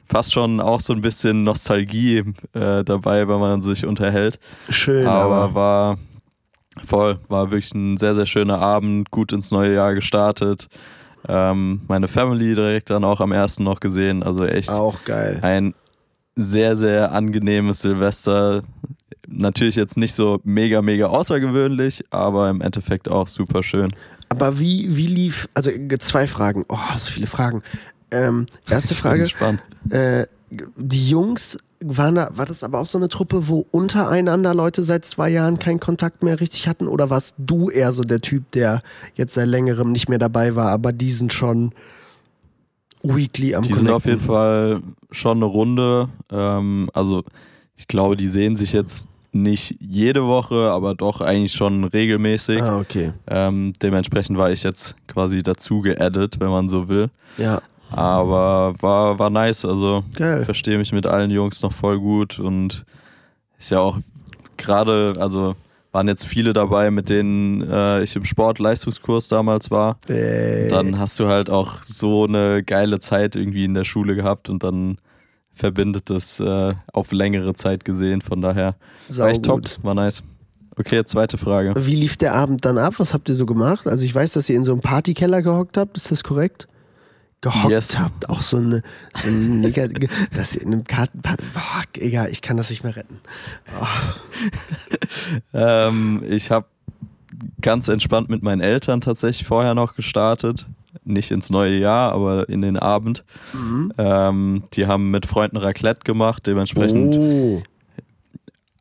fast 0.08 0.32
schon 0.32 0.60
auch 0.60 0.80
so 0.80 0.92
ein 0.92 1.00
bisschen 1.00 1.42
Nostalgie 1.42 2.18
äh, 2.52 2.84
dabei, 2.84 3.26
wenn 3.26 3.40
man 3.40 3.62
sich 3.62 3.84
unterhält. 3.84 4.38
Schön, 4.70 5.06
Aber 5.06 5.34
aber 5.36 5.54
war 5.54 5.98
voll, 6.84 7.18
war 7.28 7.50
wirklich 7.50 7.74
ein 7.74 7.96
sehr, 7.96 8.14
sehr 8.14 8.26
schöner 8.26 8.60
Abend, 8.60 9.10
gut 9.10 9.32
ins 9.32 9.50
neue 9.50 9.74
Jahr 9.74 9.94
gestartet. 9.94 10.68
Ähm, 11.28 11.80
meine 11.88 12.08
Family 12.08 12.54
direkt 12.54 12.90
dann 12.90 13.04
auch 13.04 13.20
am 13.20 13.32
ersten 13.32 13.64
noch 13.64 13.80
gesehen. 13.80 14.22
Also 14.22 14.44
echt 14.44 14.70
auch 14.70 15.04
geil. 15.04 15.38
ein 15.42 15.74
sehr, 16.36 16.76
sehr 16.76 17.12
angenehmes 17.12 17.80
Silvester. 17.80 18.62
Natürlich 19.26 19.76
jetzt 19.76 19.96
nicht 19.96 20.14
so 20.14 20.40
mega, 20.44 20.82
mega 20.82 21.06
außergewöhnlich, 21.06 22.04
aber 22.10 22.48
im 22.50 22.60
Endeffekt 22.60 23.08
auch 23.08 23.26
super 23.26 23.62
schön. 23.62 23.92
Aber 24.28 24.58
wie, 24.58 24.96
wie 24.96 25.06
lief, 25.06 25.48
also 25.54 25.70
zwei 25.98 26.26
Fragen. 26.26 26.64
Oh, 26.68 26.78
so 26.96 27.10
viele 27.10 27.26
Fragen. 27.26 27.62
Ähm, 28.10 28.46
erste 28.68 28.94
Ich 28.94 29.02
bin 29.02 29.10
Frage, 29.10 29.60
äh, 29.90 30.26
die 30.76 31.10
Jungs, 31.10 31.58
waren 31.88 32.14
da, 32.14 32.30
war 32.34 32.46
das 32.46 32.64
aber 32.64 32.80
auch 32.80 32.86
so 32.86 32.98
eine 32.98 33.08
Truppe, 33.08 33.48
wo 33.48 33.66
untereinander 33.70 34.54
Leute 34.54 34.82
seit 34.82 35.04
zwei 35.04 35.28
Jahren 35.28 35.58
keinen 35.58 35.80
Kontakt 35.80 36.22
mehr 36.22 36.40
richtig 36.40 36.68
hatten? 36.68 36.88
Oder 36.88 37.10
warst 37.10 37.34
du 37.38 37.70
eher 37.70 37.92
so 37.92 38.02
der 38.02 38.20
Typ, 38.20 38.50
der 38.52 38.82
jetzt 39.14 39.34
seit 39.34 39.48
längerem 39.48 39.92
nicht 39.92 40.08
mehr 40.08 40.18
dabei 40.18 40.56
war, 40.56 40.70
aber 40.70 40.92
die 40.92 41.12
sind 41.12 41.32
schon 41.32 41.72
weekly 43.02 43.54
am 43.54 43.62
Die 43.62 43.74
sind 43.74 43.90
auf 43.90 44.04
jeden 44.04 44.18
Connecten? 44.18 44.26
Fall 44.26 44.82
schon 45.10 45.38
eine 45.38 45.46
Runde. 45.46 46.08
Ähm, 46.30 46.90
also 46.92 47.22
ich 47.76 47.86
glaube, 47.86 48.16
die 48.16 48.28
sehen 48.28 48.56
sich 48.56 48.72
jetzt 48.72 49.08
nicht 49.32 49.76
jede 49.80 50.26
Woche, 50.26 50.70
aber 50.70 50.94
doch 50.94 51.20
eigentlich 51.20 51.52
schon 51.52 51.84
regelmäßig. 51.84 52.62
Ah, 52.62 52.78
okay. 52.78 53.12
Ähm, 53.26 53.74
dementsprechend 53.82 54.38
war 54.38 54.50
ich 54.50 54.62
jetzt 54.62 54.96
quasi 55.08 55.42
dazu 55.42 55.82
geaddet, 55.82 56.40
wenn 56.40 56.48
man 56.48 56.68
so 56.68 56.88
will. 56.88 57.10
Ja, 57.36 57.60
Aber 57.90 58.74
war, 58.80 59.18
war 59.18 59.30
nice. 59.30 59.64
Also 59.64 60.02
verstehe 60.44 60.78
mich 60.78 60.92
mit 60.92 61.06
allen 61.06 61.30
Jungs 61.30 61.62
noch 61.62 61.72
voll 61.72 61.98
gut 61.98 62.38
und 62.38 62.84
ist 63.58 63.70
ja 63.70 63.80
auch 63.80 63.98
gerade, 64.56 65.14
also 65.18 65.54
waren 65.92 66.08
jetzt 66.08 66.26
viele 66.26 66.52
dabei, 66.52 66.90
mit 66.90 67.08
denen 67.08 67.62
äh, 67.70 68.02
ich 68.02 68.14
im 68.16 68.24
Sport-Leistungskurs 68.24 69.28
damals 69.28 69.70
war. 69.70 69.98
Äh, 70.08 70.68
Dann 70.68 70.98
hast 70.98 71.18
du 71.18 71.26
halt 71.28 71.48
auch 71.48 71.82
so 71.82 72.26
eine 72.26 72.62
geile 72.62 72.98
Zeit 72.98 73.34
irgendwie 73.34 73.64
in 73.64 73.72
der 73.72 73.84
Schule 73.84 74.14
gehabt 74.14 74.50
und 74.50 74.62
dann 74.62 74.98
verbindet 75.54 76.10
das 76.10 76.38
äh, 76.38 76.74
auf 76.92 77.12
längere 77.12 77.54
Zeit 77.54 77.86
gesehen. 77.86 78.20
Von 78.20 78.42
daher 78.42 78.74
war 79.16 79.28
echt 79.28 79.44
top, 79.44 79.62
war 79.82 79.94
nice. 79.94 80.22
Okay, 80.78 81.02
zweite 81.04 81.38
Frage. 81.38 81.72
Wie 81.78 81.94
lief 81.94 82.18
der 82.18 82.34
Abend 82.34 82.66
dann 82.66 82.76
ab? 82.76 82.94
Was 82.98 83.14
habt 83.14 83.30
ihr 83.30 83.34
so 83.34 83.46
gemacht? 83.46 83.86
Also 83.86 84.04
ich 84.04 84.14
weiß, 84.14 84.34
dass 84.34 84.50
ihr 84.50 84.56
in 84.56 84.64
so 84.64 84.72
einem 84.72 84.82
Partykeller 84.82 85.40
gehockt 85.40 85.78
habt. 85.78 85.96
Ist 85.96 86.10
das 86.10 86.22
korrekt? 86.22 86.68
Gehockt 87.42 87.70
Yes. 87.70 87.98
habt, 87.98 88.28
auch 88.30 88.40
so 88.42 88.56
eine, 88.56 88.82
so 89.14 89.28
ein 89.28 89.60
Nigger, 89.60 89.88
dass 90.34 90.54
ihr 90.56 90.62
in 90.62 90.72
einem 90.72 90.84
Karten, 90.84 91.20
boah, 91.20 91.32
egal, 91.98 92.30
ich 92.30 92.42
kann 92.42 92.56
das 92.56 92.70
nicht 92.70 92.82
mehr 92.84 92.96
retten. 92.96 93.20
Ähm, 95.52 96.22
ich 96.28 96.50
habe 96.50 96.66
ganz 97.60 97.88
entspannt 97.88 98.28
mit 98.28 98.42
meinen 98.42 98.60
Eltern 98.60 99.00
tatsächlich 99.00 99.46
vorher 99.46 99.74
noch 99.74 99.94
gestartet. 99.94 100.66
Nicht 101.04 101.30
ins 101.30 101.50
neue 101.50 101.76
Jahr, 101.78 102.12
aber 102.12 102.48
in 102.48 102.62
den 102.62 102.78
Abend. 102.78 103.24
Mhm. 103.52 103.92
Ähm, 103.98 104.64
die 104.74 104.86
haben 104.86 105.10
mit 105.10 105.26
Freunden 105.26 105.56
Raclette 105.56 106.00
gemacht. 106.04 106.46
Dementsprechend 106.46 107.16
Oh. 107.18 107.62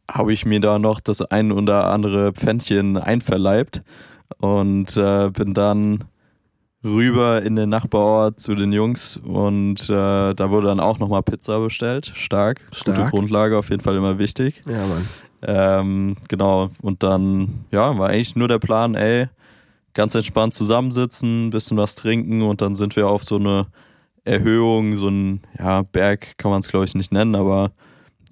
habe 0.10 0.34
ich 0.34 0.46
mir 0.46 0.60
da 0.60 0.80
noch 0.80 1.00
das 1.00 1.22
ein 1.22 1.52
oder 1.52 1.88
andere 1.92 2.32
Pfännchen 2.34 2.98
einverleibt 2.98 3.84
und 4.38 4.96
äh, 4.98 5.30
bin 5.30 5.54
dann 5.54 6.06
rüber 6.86 7.42
in 7.42 7.56
den 7.56 7.70
Nachbarort 7.70 8.40
zu 8.40 8.56
den 8.56 8.72
Jungs 8.72 9.18
und 9.18 9.90
äh, 9.90 10.34
da 10.34 10.50
wurde 10.50 10.68
dann 10.68 10.80
auch 10.80 11.00
nochmal 11.00 11.24
Pizza 11.24 11.60
bestellt. 11.60 12.12
Stark. 12.16 12.62
Gute 12.70 12.94
Stark. 12.94 13.12
Grundlage, 13.12 13.58
auf 13.58 13.70
jeden 13.70 13.82
Fall 13.82 13.96
immer 13.96 14.20
wichtig. 14.20 14.62
Ja, 14.66 14.86
Mann. 14.86 15.08
Ähm, 15.42 16.18
genau, 16.28 16.70
und 16.82 17.04
dann, 17.04 17.66
ja, 17.72 17.98
war 17.98 18.10
eigentlich 18.10 18.36
nur 18.36 18.48
der 18.48 18.60
Plan, 18.60 18.96
ey, 18.96 19.28
ganz 19.94 20.16
entspannt 20.16 20.54
zusammensitzen, 20.54 21.50
bisschen 21.50 21.78
was 21.78 21.96
trinken 21.96 22.42
und 22.42 22.62
dann 22.62 22.76
sind 22.76 22.96
wir 22.96 23.08
auf 23.08 23.24
so 23.24 23.36
eine 23.36 23.68
Erhöhung, 24.24 24.96
so 24.96 25.08
ein, 25.08 25.42
ja, 25.58 25.82
Berg 25.82 26.38
kann 26.38 26.52
man 26.52 26.60
es 26.62 26.68
glaube 26.68 26.86
ich 26.86 26.96
nicht 26.96 27.12
nennen, 27.12 27.36
aber 27.36 27.72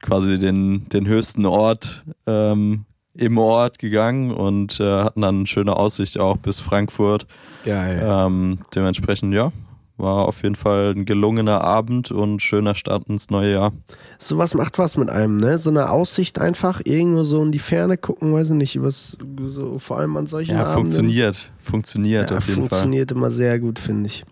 quasi 0.02 0.38
den, 0.38 0.88
den 0.90 1.08
höchsten 1.08 1.46
Ort 1.46 2.04
ähm, 2.28 2.86
im 3.16 3.38
Ort 3.38 3.80
gegangen 3.80 4.32
und 4.32 4.80
äh, 4.80 5.04
hatten 5.04 5.22
dann 5.22 5.38
eine 5.38 5.48
schöne 5.48 5.76
Aussicht 5.76 6.20
auch 6.20 6.38
bis 6.38 6.60
Frankfurt. 6.60 7.28
Geil. 7.64 8.02
Ähm, 8.04 8.60
dementsprechend, 8.76 9.34
ja, 9.34 9.52
war 9.98 10.26
auf 10.28 10.44
jeden 10.44 10.56
Fall 10.56 10.94
ein 10.96 11.06
gelungener 11.06 11.62
Abend 11.62 12.12
und 12.12 12.42
schöner 12.42 12.76
Start 12.76 13.08
ins 13.08 13.30
neue 13.30 13.54
Jahr. 13.54 13.72
Sowas 14.18 14.54
macht 14.56 14.78
was 14.80 14.98
mit 14.98 15.10
einem, 15.10 15.38
ne? 15.38 15.58
So 15.58 15.70
eine 15.70 15.90
Aussicht 15.92 16.40
einfach, 16.40 16.82
irgendwo 16.84 17.24
so 17.24 17.42
in 17.44 17.52
die 17.52 17.60
Ferne 17.60 17.98
gucken, 17.98 18.34
weiß 18.34 18.50
ich 18.52 18.56
nicht, 18.58 18.76
übers, 18.76 19.18
so, 19.44 19.80
vor 19.80 20.00
allem 20.00 20.18
an 20.18 20.28
solchen 20.28 20.56
Ja, 20.56 20.64
Abenden. 20.66 20.74
funktioniert. 20.92 21.52
Funktioniert 21.60 22.32
Ja, 22.32 22.38
auf 22.38 22.48
jeden 22.48 22.62
Fall. 22.62 22.70
funktioniert 22.70 23.12
immer 23.12 23.32
sehr 23.32 23.60
gut, 23.60 23.80
finde 23.80 24.08
ich. 24.08 24.26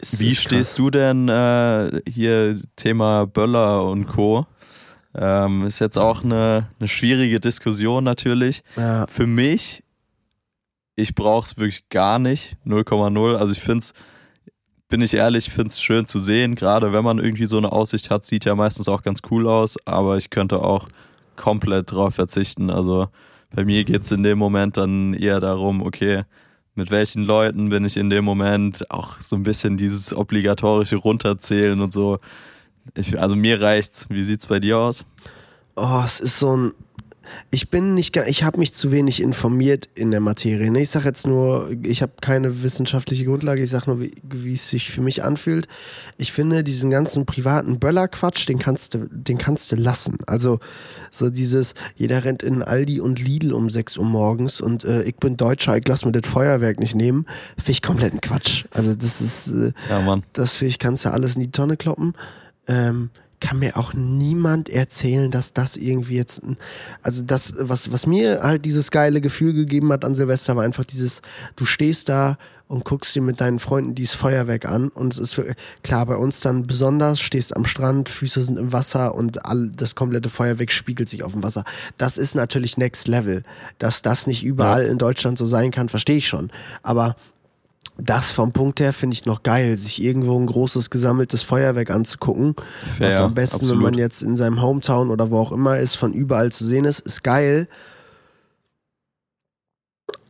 Es 0.00 0.18
Wie 0.20 0.28
ist 0.28 0.42
stehst 0.42 0.78
du 0.78 0.90
denn 0.90 1.28
äh, 1.28 2.00
hier 2.08 2.60
Thema 2.76 3.26
Böller 3.26 3.84
und 3.84 4.06
Co.? 4.06 4.46
Ähm, 5.14 5.66
ist 5.66 5.80
jetzt 5.80 5.98
auch 5.98 6.22
eine, 6.22 6.68
eine 6.78 6.86
schwierige 6.88 7.40
Diskussion 7.40 8.04
natürlich. 8.04 8.62
krass. 8.74 8.84
Ja, 8.84 9.06
Für 9.08 9.26
mich, 9.26 9.82
ich 10.98 11.14
brauche 11.14 11.46
es 11.46 11.56
wirklich 11.56 11.88
gar 11.90 12.18
nicht, 12.18 12.56
0,0. 12.66 13.36
Also 13.36 13.52
ich 13.52 13.60
finde 13.60 13.78
es, 13.78 13.92
bin 14.88 15.00
ich 15.00 15.14
ehrlich, 15.14 15.48
finde 15.48 15.68
es 15.68 15.80
schön 15.80 16.06
zu 16.06 16.18
sehen, 16.18 16.56
gerade 16.56 16.92
wenn 16.92 17.04
man 17.04 17.18
irgendwie 17.18 17.46
so 17.46 17.56
eine 17.56 17.70
Aussicht 17.70 18.10
hat, 18.10 18.24
sieht 18.24 18.44
ja 18.44 18.56
meistens 18.56 18.88
auch 18.88 19.02
ganz 19.02 19.20
cool 19.30 19.46
aus, 19.46 19.76
aber 19.84 20.16
ich 20.16 20.30
könnte 20.30 20.60
auch 20.60 20.88
komplett 21.36 21.92
drauf 21.92 22.16
verzichten. 22.16 22.68
Also 22.68 23.08
bei 23.54 23.64
mir 23.64 23.84
geht 23.84 24.02
es 24.02 24.10
in 24.10 24.24
dem 24.24 24.38
Moment 24.38 24.76
dann 24.76 25.14
eher 25.14 25.38
darum, 25.38 25.82
okay, 25.82 26.24
mit 26.74 26.90
welchen 26.90 27.22
Leuten 27.22 27.68
bin 27.68 27.84
ich 27.84 27.96
in 27.96 28.10
dem 28.10 28.24
Moment, 28.24 28.90
auch 28.90 29.20
so 29.20 29.36
ein 29.36 29.44
bisschen 29.44 29.76
dieses 29.76 30.12
obligatorische 30.12 30.96
Runterzählen 30.96 31.80
und 31.80 31.92
so. 31.92 32.18
Ich, 32.94 33.20
also 33.20 33.36
mir 33.36 33.60
reicht's. 33.60 34.06
Wie 34.10 34.22
sieht's 34.24 34.46
bei 34.46 34.58
dir 34.58 34.78
aus? 34.78 35.04
Oh, 35.76 36.02
es 36.04 36.18
ist 36.18 36.40
so 36.40 36.56
ein. 36.56 36.72
Ich 37.50 37.70
bin 37.70 37.94
nicht, 37.94 38.16
ich 38.16 38.44
habe 38.44 38.58
mich 38.58 38.74
zu 38.74 38.90
wenig 38.90 39.22
informiert 39.22 39.88
in 39.94 40.10
der 40.10 40.20
Materie. 40.20 40.70
Ne? 40.70 40.82
Ich 40.82 40.90
sage 40.90 41.06
jetzt 41.06 41.26
nur, 41.26 41.70
ich 41.82 42.02
habe 42.02 42.12
keine 42.20 42.62
wissenschaftliche 42.62 43.24
Grundlage. 43.24 43.62
Ich 43.62 43.70
sage 43.70 43.90
nur, 43.90 44.00
wie, 44.00 44.12
wie 44.22 44.52
es 44.52 44.68
sich 44.68 44.90
für 44.90 45.00
mich 45.00 45.24
anfühlt. 45.24 45.68
Ich 46.16 46.32
finde 46.32 46.64
diesen 46.64 46.90
ganzen 46.90 47.26
privaten 47.26 47.78
Böllerquatsch, 47.78 48.48
den 48.48 48.58
kannst 48.58 48.94
du, 48.94 49.08
den 49.10 49.38
kannst 49.38 49.72
du 49.72 49.76
lassen. 49.76 50.18
Also 50.26 50.58
so 51.10 51.30
dieses, 51.30 51.74
jeder 51.96 52.24
rennt 52.24 52.42
in 52.42 52.62
Aldi 52.62 53.00
und 53.00 53.18
Lidl 53.20 53.52
um 53.52 53.70
6 53.70 53.98
Uhr 53.98 54.04
morgens 54.04 54.60
und 54.60 54.84
äh, 54.84 55.02
ich 55.04 55.16
bin 55.16 55.36
Deutscher, 55.36 55.76
ich 55.76 55.88
lass 55.88 56.04
mir 56.04 56.12
das 56.12 56.26
Feuerwerk 56.26 56.80
nicht 56.80 56.94
nehmen. 56.94 57.26
Finde 57.56 57.72
ich 57.72 57.82
kompletten 57.82 58.20
Quatsch. 58.20 58.64
Also 58.72 58.94
das 58.94 59.20
ist, 59.20 59.48
äh, 59.48 59.72
Ja, 59.88 60.20
das 60.32 60.54
finde 60.54 60.70
ich, 60.70 60.78
kannst 60.78 61.04
du 61.04 61.10
alles 61.10 61.34
in 61.34 61.42
die 61.42 61.50
Tonne 61.50 61.76
kloppen. 61.76 62.14
Ähm, 62.66 63.10
kann 63.40 63.58
mir 63.58 63.76
auch 63.76 63.94
niemand 63.94 64.68
erzählen, 64.68 65.30
dass 65.30 65.52
das 65.52 65.76
irgendwie 65.76 66.16
jetzt, 66.16 66.42
also 67.02 67.22
das, 67.22 67.54
was, 67.58 67.92
was 67.92 68.06
mir 68.06 68.42
halt 68.42 68.64
dieses 68.64 68.90
geile 68.90 69.20
Gefühl 69.20 69.52
gegeben 69.52 69.92
hat 69.92 70.04
an 70.04 70.14
Silvester, 70.14 70.56
war 70.56 70.64
einfach 70.64 70.84
dieses, 70.84 71.22
du 71.56 71.64
stehst 71.64 72.08
da 72.08 72.36
und 72.68 72.84
guckst 72.84 73.16
dir 73.16 73.22
mit 73.22 73.40
deinen 73.40 73.58
Freunden 73.58 73.94
dieses 73.94 74.14
Feuerwerk 74.14 74.66
an 74.66 74.88
und 74.88 75.14
es 75.14 75.18
ist 75.18 75.34
für, 75.34 75.54
klar 75.82 76.06
bei 76.06 76.16
uns 76.16 76.40
dann 76.40 76.66
besonders, 76.66 77.20
stehst 77.20 77.56
am 77.56 77.64
Strand, 77.64 78.08
Füße 78.08 78.42
sind 78.42 78.58
im 78.58 78.72
Wasser 78.72 79.14
und 79.14 79.46
all, 79.46 79.70
das 79.70 79.94
komplette 79.94 80.28
Feuerwerk 80.28 80.70
spiegelt 80.70 81.08
sich 81.08 81.22
auf 81.22 81.32
dem 81.32 81.42
Wasser. 81.42 81.64
Das 81.96 82.18
ist 82.18 82.34
natürlich 82.34 82.76
Next 82.76 83.08
Level. 83.08 83.42
Dass 83.78 84.02
das 84.02 84.26
nicht 84.26 84.44
überall 84.44 84.84
in 84.84 84.98
Deutschland 84.98 85.38
so 85.38 85.46
sein 85.46 85.70
kann, 85.70 85.88
verstehe 85.88 86.18
ich 86.18 86.28
schon. 86.28 86.50
Aber 86.82 87.16
das 88.00 88.30
vom 88.30 88.52
Punkt 88.52 88.78
her 88.78 88.92
finde 88.92 89.14
ich 89.14 89.26
noch 89.26 89.42
geil, 89.42 89.76
sich 89.76 90.00
irgendwo 90.00 90.38
ein 90.38 90.46
großes 90.46 90.88
gesammeltes 90.88 91.42
Feuerwerk 91.42 91.90
anzugucken. 91.90 92.54
was 92.98 93.14
Fair, 93.14 93.24
am 93.24 93.34
besten, 93.34 93.56
absolut. 93.56 93.76
wenn 93.76 93.90
man 93.90 93.94
jetzt 93.98 94.22
in 94.22 94.36
seinem 94.36 94.62
Hometown 94.62 95.10
oder 95.10 95.30
wo 95.30 95.38
auch 95.38 95.52
immer 95.52 95.78
ist, 95.78 95.96
von 95.96 96.12
überall 96.12 96.52
zu 96.52 96.64
sehen 96.64 96.84
ist, 96.84 97.00
ist 97.00 97.24
geil. 97.24 97.66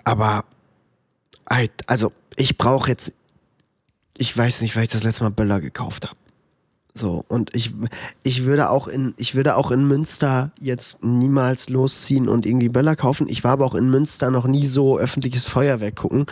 Aber 0.05 0.45
halt, 1.49 1.73
also 1.87 2.13
ich 2.37 2.57
brauche 2.57 2.89
jetzt, 2.89 3.13
ich 4.17 4.35
weiß 4.35 4.63
nicht, 4.63 4.75
weil 4.75 4.85
ich 4.85 4.91
das 4.91 5.05
letzte 5.05 5.25
Mal 5.25 5.31
Böller 5.31 5.61
gekauft 5.61 6.07
habe. 6.07 6.17
So, 6.99 7.25
und 7.29 7.55
ich, 7.55 7.73
ich 8.25 8.45
würde 8.45 8.71
auch 8.71 8.89
in, 8.89 9.15
ich 9.19 9.37
würde 9.37 9.55
auch 9.55 9.71
in 9.71 9.87
Münster 9.87 10.51
jetzt 10.61 11.05
niemals 11.05 11.69
losziehen 11.69 12.29
und 12.29 12.45
irgendwie 12.45 12.69
Böller 12.69 12.97
kaufen. 12.97 13.29
Ich 13.29 13.45
war 13.45 13.53
aber 13.53 13.67
auch 13.67 13.77
in 13.77 13.89
Münster 13.89 14.33
noch 14.33 14.49
nie 14.49 14.67
so 14.67 14.99
öffentliches 14.99 15.49
Feuerwerk 15.49 15.95
gucken. 15.95 16.27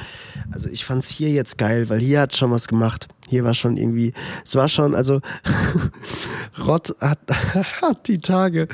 Also 0.50 0.68
ich 0.68 0.84
fand's 0.84 1.08
hier 1.08 1.30
jetzt 1.30 1.56
geil, 1.56 1.88
weil 1.88 2.00
hier 2.00 2.20
hat 2.20 2.34
schon 2.34 2.50
was 2.50 2.66
gemacht. 2.66 3.06
Hier 3.28 3.44
war 3.44 3.54
schon 3.54 3.76
irgendwie, 3.76 4.12
es 4.44 4.54
war 4.54 4.68
schon, 4.68 4.94
also 4.94 5.20
Rott 6.66 6.94
hat, 7.00 7.18
hat 7.82 8.08
die 8.08 8.18
Tage, 8.18 8.68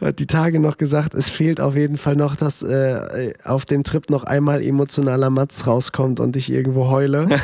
hat 0.00 0.18
die 0.18 0.26
Tage 0.26 0.60
noch 0.60 0.76
gesagt, 0.78 1.14
es 1.14 1.28
fehlt 1.30 1.60
auf 1.60 1.74
jeden 1.76 1.96
Fall 1.98 2.16
noch, 2.16 2.36
dass 2.36 2.62
äh, 2.62 3.32
auf 3.44 3.66
dem 3.66 3.84
Trip 3.84 4.08
noch 4.10 4.24
einmal 4.24 4.62
emotionaler 4.62 5.30
Matz 5.30 5.66
rauskommt 5.66 6.20
und 6.20 6.36
ich 6.36 6.50
irgendwo 6.50 6.88
heule. 6.88 7.28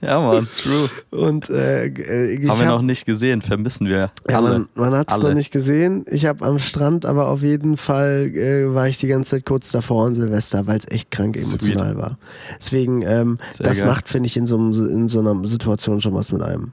Ja, 0.00 0.18
Mann, 0.20 0.48
true. 0.60 0.90
Und 1.10 1.48
äh, 1.48 1.86
äh, 1.86 2.32
ich 2.34 2.48
Haben 2.48 2.58
wir 2.58 2.66
hab- 2.66 2.74
noch 2.74 2.82
nicht 2.82 3.06
gesehen, 3.06 3.40
vermissen 3.40 3.86
wir. 3.86 4.10
Ja, 4.28 4.38
alle. 4.38 4.50
man, 4.50 4.68
man 4.74 4.94
hat 4.94 5.10
es 5.12 5.18
noch 5.18 5.32
nicht 5.32 5.52
gesehen. 5.52 6.04
Ich 6.10 6.26
habe 6.26 6.44
am 6.44 6.58
Strand, 6.58 7.06
aber 7.06 7.28
auf 7.28 7.42
jeden 7.42 7.76
Fall 7.76 8.32
äh, 8.34 8.74
war 8.74 8.88
ich 8.88 8.98
die 8.98 9.06
ganze 9.06 9.30
Zeit 9.30 9.46
kurz 9.46 9.70
davor 9.70 10.06
an 10.06 10.14
Silvester, 10.14 10.66
weil 10.66 10.78
es 10.78 10.88
echt 10.88 11.12
krank 11.12 11.36
Sweet. 11.36 11.46
emotional 11.46 11.96
war. 11.96 12.18
Deswegen, 12.58 13.02
ähm, 13.02 13.38
das 13.58 13.78
geil. 13.78 13.86
macht, 13.86 14.08
finde 14.08 14.26
ich, 14.26 14.36
in 14.36 14.44
so, 14.44 14.56
einem, 14.58 14.72
in 14.72 15.06
so 15.08 15.20
einer 15.26 15.46
Situation 15.46 16.00
schon 16.00 16.14
was 16.14 16.32
mit 16.32 16.42
einem. 16.42 16.72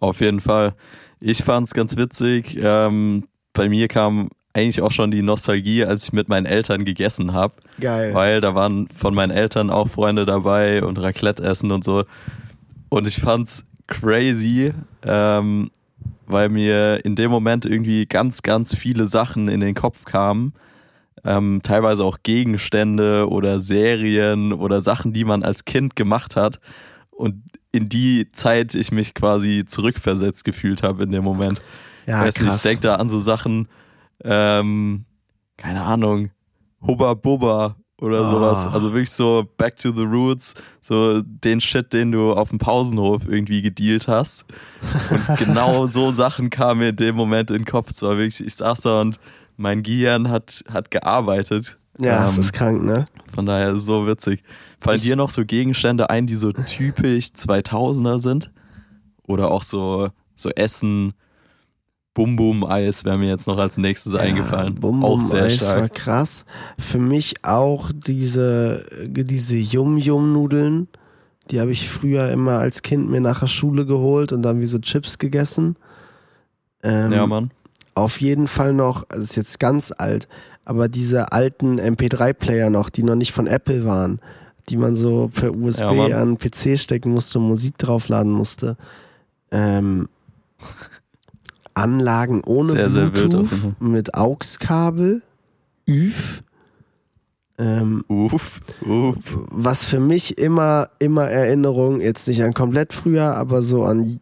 Auf 0.00 0.20
jeden 0.20 0.40
Fall. 0.40 0.74
Ich 1.20 1.44
fand 1.44 1.66
es 1.66 1.74
ganz 1.74 1.96
witzig. 1.96 2.58
Ähm, 2.60 3.28
bei 3.52 3.68
mir 3.68 3.88
kam 3.88 4.30
eigentlich 4.54 4.82
auch 4.82 4.90
schon 4.90 5.10
die 5.10 5.22
Nostalgie, 5.22 5.84
als 5.84 6.04
ich 6.04 6.12
mit 6.12 6.28
meinen 6.28 6.46
Eltern 6.46 6.84
gegessen 6.84 7.32
habe, 7.32 7.54
Geil. 7.80 8.12
weil 8.14 8.40
da 8.40 8.54
waren 8.54 8.88
von 8.88 9.14
meinen 9.14 9.30
Eltern 9.30 9.70
auch 9.70 9.88
Freunde 9.88 10.26
dabei 10.26 10.82
und 10.84 10.98
Raclette 10.98 11.42
essen 11.42 11.70
und 11.70 11.84
so. 11.84 12.04
Und 12.88 13.06
ich 13.06 13.16
fand's 13.16 13.64
crazy, 13.86 14.72
ähm, 15.04 15.70
weil 16.26 16.48
mir 16.48 17.04
in 17.04 17.14
dem 17.14 17.30
Moment 17.30 17.64
irgendwie 17.64 18.06
ganz, 18.06 18.42
ganz 18.42 18.74
viele 18.74 19.06
Sachen 19.06 19.48
in 19.48 19.60
den 19.60 19.74
Kopf 19.74 20.04
kamen. 20.04 20.52
Ähm, 21.24 21.60
teilweise 21.62 22.04
auch 22.04 22.18
Gegenstände 22.22 23.28
oder 23.28 23.60
Serien 23.60 24.52
oder 24.52 24.82
Sachen, 24.82 25.12
die 25.12 25.24
man 25.24 25.42
als 25.44 25.64
Kind 25.64 25.94
gemacht 25.96 26.34
hat. 26.36 26.58
Und 27.10 27.42
in 27.70 27.88
die 27.88 28.28
Zeit 28.32 28.74
ich 28.74 28.90
mich 28.90 29.14
quasi 29.14 29.64
zurückversetzt 29.64 30.44
gefühlt 30.44 30.82
habe 30.82 31.04
in 31.04 31.12
dem 31.12 31.24
Moment. 31.24 31.62
ja, 32.06 32.20
Weiß 32.20 32.34
nicht, 32.34 32.42
ich 32.42 32.48
krass. 32.48 32.62
denke 32.62 32.80
da 32.80 32.94
an 32.96 33.08
so 33.08 33.20
Sachen, 33.20 33.68
ähm, 34.24 35.04
keine 35.56 35.82
Ahnung, 35.82 36.30
Hubba 36.86 37.14
Bubba 37.14 37.76
oder 38.00 38.22
Ah. 38.22 38.30
sowas. 38.30 38.66
Also 38.66 38.92
wirklich 38.92 39.10
so 39.10 39.48
back 39.56 39.76
to 39.76 39.92
the 39.92 40.02
roots, 40.02 40.54
so 40.80 41.22
den 41.22 41.60
Shit, 41.60 41.92
den 41.92 42.10
du 42.10 42.32
auf 42.32 42.48
dem 42.50 42.58
Pausenhof 42.58 43.26
irgendwie 43.28 43.62
gedealt 43.62 44.08
hast. 44.08 44.44
Und 45.10 45.36
genau 45.38 45.86
so 45.86 46.10
Sachen 46.10 46.50
kamen 46.50 46.80
mir 46.80 46.88
in 46.88 46.96
dem 46.96 47.14
Moment 47.14 47.50
in 47.52 47.58
den 47.58 47.64
Kopf. 47.64 47.90
Es 47.90 48.02
war 48.02 48.16
wirklich, 48.18 48.44
ich 48.44 48.54
saß 48.56 48.80
da 48.80 49.00
und 49.00 49.20
mein 49.62 49.82
Gehirn 49.82 50.28
hat, 50.28 50.64
hat 50.70 50.90
gearbeitet. 50.90 51.78
ja, 51.98 52.24
es 52.26 52.34
Ähm, 52.34 52.40
ist 52.40 52.52
krank, 52.52 52.82
ne? 52.84 53.04
von 53.34 53.46
daher 53.46 53.78
so 53.78 54.06
witzig. 54.06 54.42
Fallen 54.80 54.96
Ich- 54.96 55.02
dir 55.04 55.16
noch 55.16 55.30
so 55.30 55.44
Gegenstände 55.44 56.10
ein, 56.10 56.26
die 56.26 56.34
so 56.36 56.52
typisch 56.52 57.28
2000er 57.34 58.18
sind? 58.18 58.50
Oder 59.26 59.50
auch 59.50 59.62
so, 59.62 60.08
so 60.34 60.50
Essen, 60.50 61.12
Bum 62.14 62.36
Bum 62.36 62.64
Eis 62.64 63.04
wäre 63.06 63.16
mir 63.18 63.28
jetzt 63.28 63.46
noch 63.46 63.56
als 63.56 63.78
nächstes 63.78 64.14
eingefallen. 64.14 64.74
Bum 64.74 65.02
auch 65.04 65.18
Bum 65.18 65.22
sehr 65.22 65.44
Eis 65.44 65.62
war 65.62 65.68
stark. 65.78 65.94
krass. 65.94 66.44
Für 66.78 66.98
mich 66.98 67.42
auch 67.44 67.90
diese, 67.94 68.84
diese 69.08 69.56
Yum-Yum-Nudeln. 69.56 70.88
Die 71.50 71.60
habe 71.60 71.70
ich 71.72 71.88
früher 71.88 72.30
immer 72.30 72.58
als 72.58 72.82
Kind 72.82 73.08
mir 73.08 73.20
nach 73.20 73.40
der 73.40 73.46
Schule 73.46 73.86
geholt 73.86 74.32
und 74.32 74.42
dann 74.42 74.60
wie 74.60 74.66
so 74.66 74.78
Chips 74.78 75.18
gegessen. 75.18 75.76
Ähm, 76.82 77.12
Ja, 77.12 77.26
Mann. 77.26 77.50
Auf 77.94 78.20
jeden 78.20 78.48
Fall 78.48 78.72
noch, 78.72 79.04
es 79.10 79.18
ist 79.18 79.36
jetzt 79.36 79.60
ganz 79.60 79.92
alt, 79.96 80.28
aber 80.64 80.88
diese 80.88 81.32
alten 81.32 81.80
MP3-Player 81.80 82.70
noch, 82.70 82.90
die 82.90 83.02
noch 83.02 83.16
nicht 83.16 83.32
von 83.32 83.46
Apple 83.46 83.84
waren, 83.84 84.20
die 84.68 84.76
man 84.76 84.94
so 84.94 85.30
per 85.32 85.54
USB 85.54 85.80
Ja, 85.80 86.20
an 86.20 86.38
PC 86.38 86.78
stecken 86.78 87.12
musste 87.12 87.38
und 87.38 87.48
Musik 87.48 87.78
draufladen 87.78 88.32
musste. 88.32 88.76
Ähm, 89.50 90.08
Anlagen 91.74 92.42
ohne 92.44 92.72
Sehr, 92.72 92.90
sehr 92.90 93.06
Bluetooth 93.10 93.50
jeden 93.50 93.76
mit 93.80 94.14
AUX-Kabel, 94.14 95.22
UF. 95.88 96.42
Ähm, 97.58 98.04
Uff, 98.08 98.60
uff. 98.84 99.16
was 99.50 99.84
für 99.84 100.00
mich 100.00 100.38
immer, 100.38 100.88
immer 100.98 101.28
Erinnerung, 101.28 102.00
jetzt 102.00 102.26
nicht 102.28 102.42
an 102.42 102.54
komplett 102.54 102.92
früher, 102.92 103.36
aber 103.36 103.62
so 103.62 103.84
an 103.84 104.20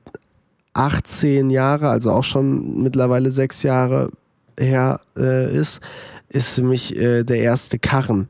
18 0.74 1.50
Jahre, 1.50 1.88
also 1.88 2.10
auch 2.10 2.24
schon 2.24 2.82
mittlerweile 2.82 3.30
sechs 3.30 3.62
Jahre 3.62 4.10
her 4.58 5.00
äh, 5.16 5.54
ist, 5.54 5.80
ist 6.28 6.54
für 6.54 6.62
mich 6.62 6.96
äh, 6.96 7.24
der 7.24 7.38
erste 7.38 7.78
Karren. 7.78 8.28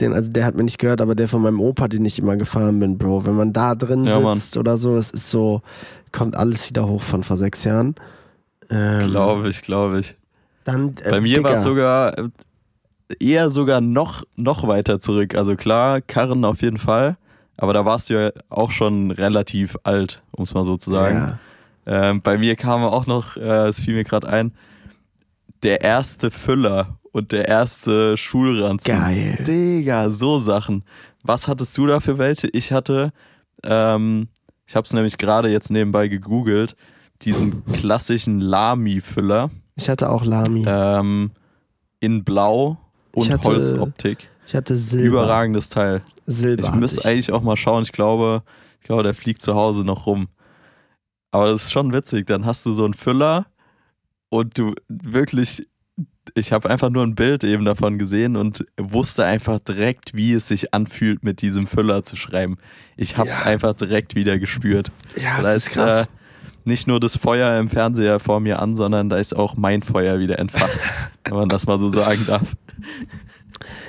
Den, 0.00 0.12
also 0.12 0.30
der 0.30 0.44
hat 0.44 0.56
mir 0.56 0.64
nicht 0.64 0.78
gehört, 0.78 1.00
aber 1.00 1.14
der 1.14 1.28
von 1.28 1.42
meinem 1.42 1.60
Opa, 1.60 1.86
den 1.88 2.04
ich 2.04 2.18
immer 2.18 2.36
gefahren 2.36 2.80
bin, 2.80 2.98
Bro. 2.98 3.26
Wenn 3.26 3.36
man 3.36 3.52
da 3.52 3.74
drin 3.74 4.04
Ja, 4.04 4.18
Mann. 4.20 4.34
sitzt 4.36 4.56
oder 4.56 4.76
so, 4.76 4.96
es 4.96 5.10
ist 5.10 5.30
so, 5.30 5.62
kommt 6.10 6.36
alles 6.36 6.68
wieder 6.68 6.86
hoch 6.88 7.02
von 7.02 7.22
vor 7.22 7.36
sechs 7.36 7.62
Jahren. 7.64 7.94
Ähm, 8.70 9.10
Glaube 9.10 9.48
ich, 9.48 9.62
glaube 9.62 10.00
ich. 10.00 10.16
Dann, 10.64 10.94
äh, 11.04 11.10
Bei 11.10 11.20
mir 11.20 11.42
war 11.44 11.52
es 11.52 11.62
sogar 11.62 12.18
äh, 12.18 12.28
eher 13.20 13.50
sogar 13.50 13.80
noch, 13.80 14.24
noch 14.36 14.66
weiter 14.66 14.98
zurück. 14.98 15.34
Also 15.36 15.54
klar, 15.56 16.00
Karren 16.00 16.44
auf 16.44 16.62
jeden 16.62 16.78
Fall. 16.78 17.16
Aber 17.56 17.72
da 17.72 17.84
warst 17.84 18.10
du 18.10 18.14
ja 18.14 18.30
auch 18.48 18.72
schon 18.72 19.12
relativ 19.12 19.76
alt, 19.84 20.22
um 20.32 20.42
es 20.44 20.54
mal 20.54 20.64
so 20.64 20.76
zu 20.76 20.90
sagen. 20.90 21.16
Ja. 21.16 21.38
Ähm, 21.86 22.22
bei 22.22 22.38
mir 22.38 22.56
kam 22.56 22.82
auch 22.82 23.06
noch, 23.06 23.36
äh, 23.36 23.66
es 23.68 23.80
fiel 23.80 23.94
mir 23.94 24.04
gerade 24.04 24.28
ein, 24.28 24.52
der 25.62 25.80
erste 25.82 26.30
Füller 26.30 26.98
und 27.12 27.32
der 27.32 27.48
erste 27.48 28.16
Schulranzen. 28.16 28.86
Geil. 28.92 29.38
Digga, 29.46 30.10
so 30.10 30.38
Sachen. 30.38 30.84
Was 31.22 31.48
hattest 31.48 31.76
du 31.78 31.86
da 31.86 32.00
für 32.00 32.18
welche? 32.18 32.48
Ich 32.48 32.72
hatte, 32.72 33.12
ähm, 33.62 34.28
ich 34.66 34.76
habe 34.76 34.86
es 34.86 34.92
nämlich 34.92 35.16
gerade 35.18 35.48
jetzt 35.48 35.70
nebenbei 35.70 36.08
gegoogelt, 36.08 36.76
diesen 37.22 37.64
klassischen 37.72 38.40
Lamy-Füller 38.40 39.50
Ich 39.76 39.88
hatte 39.88 40.10
auch 40.10 40.24
Lami. 40.24 40.64
ähm, 40.66 41.30
in 42.00 42.24
Blau 42.24 42.76
Ich 43.14 43.22
und 43.22 43.32
hatte 43.32 43.48
Holzoptik. 43.48 44.28
ich 44.46 44.54
hatte 44.54 44.76
Silber. 44.76 45.06
Überragendes 45.06 45.68
Teil. 45.70 46.02
Silber. 46.26 46.62
Ich 46.64 46.72
müsste 46.72 47.08
eigentlich 47.08 47.32
auch 47.32 47.42
mal 47.42 47.56
schauen. 47.56 47.82
Ich 47.84 47.92
glaube, 47.92 48.42
ich 48.80 48.86
glaube, 48.86 49.02
der 49.02 49.14
fliegt 49.14 49.40
zu 49.40 49.54
Hause 49.54 49.84
noch 49.84 50.06
rum. 50.06 50.28
Aber 51.34 51.48
das 51.48 51.64
ist 51.64 51.72
schon 51.72 51.92
witzig. 51.92 52.26
Dann 52.28 52.46
hast 52.46 52.64
du 52.64 52.72
so 52.74 52.84
einen 52.84 52.94
Füller 52.94 53.46
und 54.28 54.56
du 54.56 54.72
wirklich, 54.88 55.66
ich 56.36 56.52
habe 56.52 56.70
einfach 56.70 56.90
nur 56.90 57.02
ein 57.02 57.16
Bild 57.16 57.42
eben 57.42 57.64
davon 57.64 57.98
gesehen 57.98 58.36
und 58.36 58.64
wusste 58.78 59.24
einfach 59.24 59.58
direkt, 59.58 60.14
wie 60.14 60.32
es 60.32 60.46
sich 60.46 60.72
anfühlt, 60.72 61.24
mit 61.24 61.42
diesem 61.42 61.66
Füller 61.66 62.04
zu 62.04 62.14
schreiben. 62.14 62.56
Ich 62.96 63.16
habe 63.16 63.28
es 63.30 63.38
Ja. 63.38 63.46
einfach 63.46 63.74
direkt 63.74 64.14
wieder 64.14 64.38
gespürt. 64.38 64.92
Ja, 65.16 65.38
da 65.38 65.42
das 65.42 65.56
ist 65.56 65.70
krass. 65.72 66.02
Äh, 66.04 66.06
nicht 66.64 66.86
nur 66.86 67.00
das 67.00 67.16
Feuer 67.16 67.58
im 67.58 67.68
Fernseher 67.68 68.20
vor 68.20 68.38
mir 68.38 68.62
an, 68.62 68.76
sondern 68.76 69.08
da 69.08 69.16
ist 69.16 69.34
auch 69.34 69.56
mein 69.56 69.82
Feuer 69.82 70.20
wieder 70.20 70.38
entfacht, 70.38 70.78
wenn 71.24 71.34
man 71.36 71.48
das 71.48 71.66
mal 71.66 71.80
so 71.80 71.90
sagen 71.90 72.24
darf. 72.28 72.54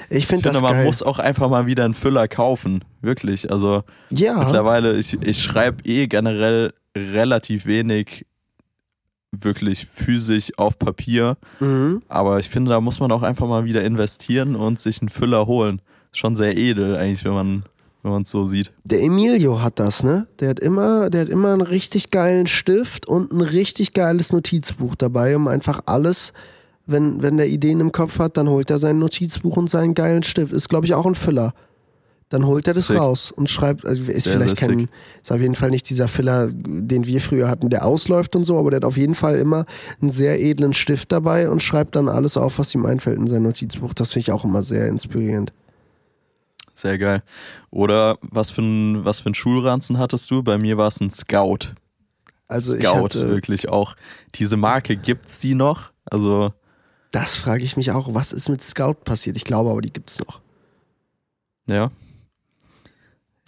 ich 0.09 0.17
Ich 0.17 0.25
finde 0.27 0.51
man 0.53 0.73
geil. 0.73 0.85
muss 0.85 1.03
auch 1.03 1.19
einfach 1.19 1.47
mal 1.49 1.67
wieder 1.67 1.85
einen 1.85 1.93
Füller 1.93 2.27
kaufen. 2.27 2.83
Wirklich. 3.01 3.51
Also 3.51 3.83
ja, 4.09 4.39
mittlerweile, 4.39 4.93
ich, 4.97 5.13
ich 5.21 5.43
schreibe 5.43 5.83
eh 5.87 6.07
generell 6.07 6.73
relativ 6.95 7.65
wenig 7.65 8.25
wirklich 9.31 9.87
physisch 9.91 10.51
auf 10.57 10.79
Papier. 10.79 11.37
mhm. 11.59 12.01
Aber 12.07 12.39
ich 12.39 12.49
finde, 12.49 12.71
da 12.71 12.79
muss 12.79 12.99
man 12.99 13.11
auch 13.11 13.21
einfach 13.21 13.47
mal 13.47 13.65
wieder 13.65 13.83
investieren 13.83 14.55
und 14.55 14.79
sich 14.79 15.01
einen 15.01 15.09
Füller 15.09 15.45
holen. 15.45 15.81
Ist 16.11 16.19
schon 16.19 16.35
sehr 16.35 16.55
edel 16.57 16.95
eigentlich, 16.95 17.25
wenn 17.25 17.33
man 17.33 17.63
wenn 18.05 18.11
man 18.11 18.21
es 18.21 18.29
so 18.29 18.45
sieht. 18.45 18.71
der 18.83 19.01
Emilio 19.01 19.63
hat 19.63 19.79
das, 19.79 20.03
ne? 20.03 20.27
Der 20.39 20.49
hat 20.49 20.59
immer, 20.59 21.09
der 21.09 21.21
hat 21.21 21.29
immer 21.29 21.53
einen 21.53 21.61
richtig 21.61 22.11
geilen 22.11 22.45
Stift 22.45 23.07
und 23.07 23.31
ein 23.31 23.41
richtig 23.41 23.93
geiles 23.93 24.31
Notizbuch 24.31 24.93
dabei, 24.93 25.35
um 25.35 25.47
einfach 25.47 25.81
alles, 25.87 26.31
wenn, 26.85 27.23
wenn 27.23 27.37
der 27.37 27.47
Ideen 27.47 27.79
im 27.79 27.91
Kopf 27.91 28.19
hat, 28.19 28.37
dann 28.37 28.47
holt 28.47 28.69
er 28.69 28.77
sein 28.77 28.99
Notizbuch 28.99 29.57
und 29.57 29.71
seinen 29.71 29.95
geilen 29.95 30.21
Stift. 30.21 30.53
Ist, 30.53 30.69
glaube 30.69 30.85
ich, 30.85 30.93
auch 30.93 31.07
ein 31.07 31.15
Füller. 31.15 31.55
Dann 32.29 32.45
holt 32.45 32.67
er 32.67 32.73
das 32.73 32.87
Sick. 32.87 32.97
raus 32.97 33.31
und 33.31 33.49
schreibt, 33.49 33.85
also 33.85 34.01
ist 34.11 34.23
Sehr, 34.23 34.33
vielleicht 34.33 34.57
sehr 34.57 34.69
kein, 34.69 34.89
ist 35.21 35.31
auf 35.31 35.39
jeden 35.39 35.53
Fall 35.53 35.69
nicht 35.69 35.87
dieser 35.89 36.07
Filler, 36.07 36.49
den 36.51 37.05
wir 37.05 37.21
früher 37.21 37.47
hatten, 37.47 37.69
der 37.69 37.85
ausläuft 37.85 38.35
und 38.35 38.43
so, 38.45 38.57
aber 38.57 38.71
der 38.71 38.77
hat 38.77 38.85
auf 38.85 38.97
jeden 38.97 39.13
Fall 39.13 39.35
immer 39.37 39.65
einen 40.01 40.09
sehr 40.09 40.41
edlen 40.41 40.73
Stift 40.73 41.11
dabei 41.11 41.49
und 41.49 41.61
schreibt 41.61 41.95
dann 41.95 42.09
alles 42.09 42.35
auf, 42.35 42.57
was 42.57 42.73
ihm 42.73 42.85
einfällt 42.85 43.19
in 43.19 43.27
sein 43.27 43.43
Notizbuch. 43.43 43.93
Das 43.93 44.11
finde 44.13 44.21
ich 44.21 44.31
auch 44.31 44.43
immer 44.43 44.63
sehr 44.63 44.87
inspirierend. 44.87 45.53
Sehr 46.73 46.97
geil. 46.97 47.21
Oder 47.69 48.17
was 48.21 48.51
für 48.51 48.61
ein, 48.61 49.05
was 49.05 49.19
für 49.19 49.29
ein 49.29 49.35
Schulranzen 49.35 49.99
hattest 49.99 50.29
du? 50.31 50.41
Bei 50.43 50.57
mir 50.57 50.77
war 50.77 50.87
es 50.87 50.99
ein 50.99 51.11
Scout. 51.11 51.75
Also 52.47 52.77
Scout, 52.77 53.03
hatte, 53.03 53.29
wirklich 53.29 53.69
auch. 53.69 53.95
Diese 54.35 54.57
Marke 54.57 54.97
gibt's 54.97 55.39
die 55.39 55.55
noch? 55.55 55.91
Also, 56.05 56.53
das 57.11 57.35
frage 57.37 57.63
ich 57.63 57.77
mich 57.77 57.91
auch, 57.91 58.13
was 58.13 58.33
ist 58.33 58.49
mit 58.49 58.61
Scout 58.61 59.05
passiert? 59.05 59.37
Ich 59.37 59.45
glaube 59.45 59.69
aber, 59.69 59.81
die 59.81 59.93
gibt's 59.93 60.19
noch. 60.19 60.41
ja. 61.69 61.91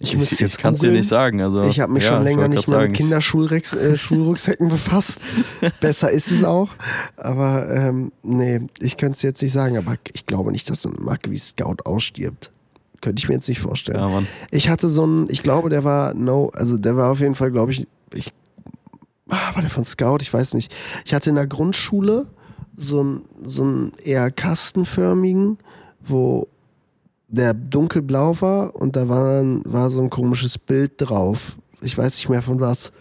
Ich, 0.00 0.12
Ich, 0.12 0.18
muss 0.18 0.30
ich, 0.32 0.38
jetzt 0.40 0.58
kann 0.58 0.74
es 0.74 0.80
dir 0.80 0.92
nicht 0.92 1.08
sagen. 1.08 1.40
Also, 1.42 1.62
Ich 1.64 1.80
habe 1.80 1.92
mich 1.92 2.04
ja, 2.04 2.10
schon 2.10 2.18
ich 2.20 2.24
länger 2.24 2.46
nicht 2.48 2.68
mehr 2.68 2.76
sagen, 2.78 2.90
mit 2.92 3.00
ich- 3.00 3.06
Kinderschulrucksäcken 3.06 4.66
äh, 4.68 4.70
befasst. 4.70 5.20
Besser 5.80 6.10
ist 6.10 6.30
es 6.30 6.44
auch. 6.44 6.68
Aber 7.16 7.68
ähm, 7.68 8.12
nee, 8.22 8.60
ich 8.80 8.96
könnte 8.96 9.16
es 9.16 9.22
jetzt 9.22 9.42
nicht 9.42 9.52
sagen. 9.52 9.76
Aber 9.76 9.96
ich 10.12 10.24
glaube 10.24 10.52
nicht, 10.52 10.70
dass 10.70 10.82
so 10.82 10.90
eine 10.90 11.00
Marke 11.00 11.30
wie 11.32 11.36
Scout 11.36 11.76
ausstirbt. 11.84 12.52
Könnte 13.00 13.20
ich 13.20 13.28
mir 13.28 13.34
jetzt 13.34 13.48
nicht 13.48 13.60
vorstellen. 13.60 13.98
Ja. 13.98 14.22
Ich 14.50 14.68
hatte 14.68 14.88
so 14.88 15.02
einen, 15.04 15.28
ich 15.30 15.42
glaube, 15.42 15.68
der 15.68 15.82
war 15.84 16.14
no, 16.14 16.50
also 16.54 16.78
der 16.78 16.96
war 16.96 17.10
auf 17.10 17.20
jeden 17.20 17.34
Fall, 17.36 17.50
glaube 17.50 17.72
ich, 17.72 17.86
ich 18.14 18.32
ah, 19.28 19.54
war 19.54 19.62
der 19.62 19.70
von 19.70 19.84
Scout, 19.84 20.18
ich 20.20 20.32
weiß 20.32 20.54
nicht. 20.54 20.74
Ich 21.04 21.14
hatte 21.14 21.30
in 21.30 21.36
der 21.36 21.46
Grundschule 21.46 22.26
so 22.76 23.00
einen 23.00 23.22
so 23.44 23.62
einen 23.62 23.92
eher 24.04 24.30
kastenförmigen, 24.30 25.58
wo 26.00 26.48
der 27.28 27.54
dunkelblau 27.54 28.40
war 28.40 28.74
und 28.74 28.96
da 28.96 29.08
war, 29.08 29.42
war 29.64 29.90
so 29.90 30.00
ein 30.00 30.10
komisches 30.10 30.58
Bild 30.58 30.92
drauf. 30.96 31.56
Ich 31.80 31.96
weiß 31.96 32.16
nicht 32.16 32.28
mehr 32.28 32.42
von 32.42 32.60
was. 32.60 32.92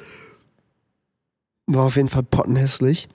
War 1.65 1.85
auf 1.85 1.95
jeden 1.95 2.09
Fall 2.09 2.23
pottenhässlich. 2.23 3.09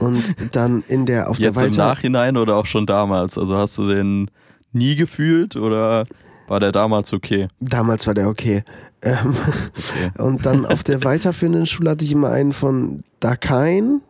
Und 0.00 0.22
dann 0.52 0.84
in 0.88 1.06
der, 1.06 1.30
auf 1.30 1.38
Jetzt 1.38 1.56
der 1.56 1.66
im 1.66 1.70
Weiter... 1.70 1.86
Nachhinein 1.88 2.36
oder 2.36 2.56
auch 2.56 2.66
schon 2.66 2.86
damals? 2.86 3.38
Also 3.38 3.56
hast 3.56 3.78
du 3.78 3.88
den 3.88 4.30
nie 4.72 4.96
gefühlt 4.96 5.56
oder 5.56 6.04
war 6.46 6.60
der 6.60 6.72
damals 6.72 7.12
okay? 7.12 7.48
Damals 7.60 8.06
war 8.06 8.14
der 8.14 8.28
okay. 8.28 8.64
Ähm, 9.02 9.34
okay. 9.76 10.22
Und 10.22 10.44
dann 10.44 10.66
auf 10.66 10.84
der 10.84 11.04
weiterführenden 11.04 11.66
Schule 11.66 11.90
hatte 11.90 12.04
ich 12.04 12.12
immer 12.12 12.30
einen 12.30 12.52
von 12.52 13.02
Dakain. 13.20 14.02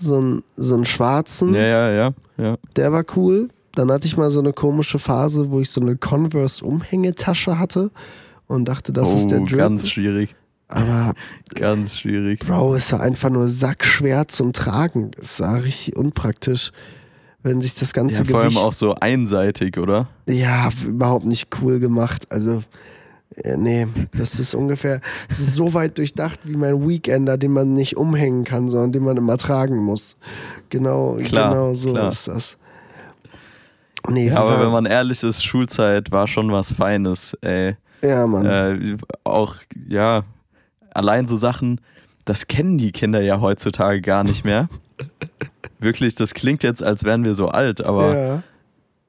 So 0.00 0.16
einen, 0.16 0.42
so 0.56 0.74
einen 0.74 0.86
schwarzen, 0.86 1.54
Ja, 1.54 1.60
ja, 1.60 1.90
ja, 1.92 2.14
ja. 2.38 2.56
der 2.76 2.92
war 2.92 3.04
cool. 3.16 3.48
Dann 3.74 3.92
hatte 3.92 4.06
ich 4.06 4.16
mal 4.16 4.30
so 4.30 4.40
eine 4.40 4.52
komische 4.52 4.98
Phase, 4.98 5.50
wo 5.50 5.60
ich 5.60 5.70
so 5.70 5.80
eine 5.80 5.96
Converse-Umhängetasche 5.96 7.58
hatte 7.58 7.90
und 8.48 8.64
dachte, 8.64 8.92
das 8.92 9.08
oh, 9.08 9.16
ist 9.16 9.30
der 9.30 9.40
Drip. 9.40 9.58
ganz 9.58 9.88
schwierig. 9.88 10.34
Aber 10.68 11.14
Ganz 11.54 11.98
schwierig. 11.98 12.40
Bro, 12.40 12.74
es 12.74 12.92
war 12.92 13.00
einfach 13.00 13.30
nur 13.30 13.48
sackschwer 13.48 14.28
zum 14.28 14.52
Tragen. 14.52 15.10
Es 15.20 15.40
war 15.40 15.62
richtig 15.62 15.96
unpraktisch, 15.96 16.72
wenn 17.42 17.60
sich 17.60 17.74
das 17.74 17.92
ganze 17.92 18.18
Ja, 18.18 18.24
vor 18.24 18.40
allem 18.40 18.48
Gewicht 18.50 18.64
auch 18.64 18.72
so 18.72 18.94
einseitig, 18.94 19.78
oder? 19.78 20.08
Ja, 20.26 20.70
überhaupt 20.84 21.26
nicht 21.26 21.48
cool 21.60 21.78
gemacht. 21.78 22.26
Also, 22.30 22.62
nee, 23.56 23.86
das 24.16 24.38
ist 24.40 24.54
ungefähr, 24.54 25.00
es 25.28 25.38
ist 25.40 25.54
so 25.54 25.72
weit 25.74 25.98
durchdacht 25.98 26.40
wie 26.44 26.56
mein 26.56 26.86
Weekender, 26.86 27.38
den 27.38 27.52
man 27.52 27.72
nicht 27.72 27.96
umhängen 27.96 28.44
kann, 28.44 28.68
sondern 28.68 28.92
den 28.92 29.04
man 29.04 29.16
immer 29.16 29.36
tragen 29.36 29.76
muss. 29.76 30.16
Genau, 30.68 31.16
Klar, 31.22 31.50
genau 31.50 31.74
so 31.74 31.92
klar. 31.92 32.08
ist 32.08 32.28
das. 32.28 32.58
Nee, 34.08 34.28
Ja, 34.28 34.40
aber 34.40 34.60
wenn 34.60 34.72
man 34.72 34.86
ehrlich 34.86 35.22
ist, 35.22 35.44
Schulzeit 35.44 36.10
war 36.10 36.26
schon 36.26 36.50
was 36.50 36.72
Feines, 36.72 37.36
ey. 37.42 37.76
ja, 38.02 38.26
Mann. 38.26 38.46
Äh, 38.46 38.96
auch, 39.24 39.56
ja, 39.88 40.24
allein 40.92 41.26
so 41.26 41.36
Sachen, 41.36 41.80
das 42.24 42.46
kennen 42.46 42.78
die 42.78 42.92
Kinder 42.92 43.20
ja 43.20 43.40
heutzutage 43.40 44.00
gar 44.00 44.24
nicht 44.24 44.44
mehr. 44.44 44.68
Wirklich, 45.78 46.14
das 46.14 46.34
klingt 46.34 46.62
jetzt, 46.62 46.82
als 46.82 47.04
wären 47.04 47.24
wir 47.24 47.34
so 47.34 47.48
alt, 47.48 47.82
aber 47.82 48.16
ja. 48.16 48.42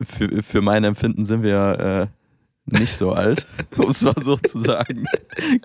für, 0.01 0.43
für 0.43 0.61
mein 0.61 0.83
Empfinden 0.83 1.25
sind 1.25 1.43
wir 1.43 2.09
äh, 2.09 2.20
nicht 2.71 2.93
so 2.93 3.11
alt, 3.13 3.47
um 3.77 3.89
es 3.89 4.01
mal 4.01 4.13
so 4.21 4.37
zu 4.37 4.59
sagen. 4.59 5.05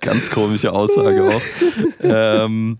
Ganz 0.01 0.31
komische 0.31 0.73
Aussage 0.73 1.25
auch. 1.25 1.43
Ähm, 2.03 2.79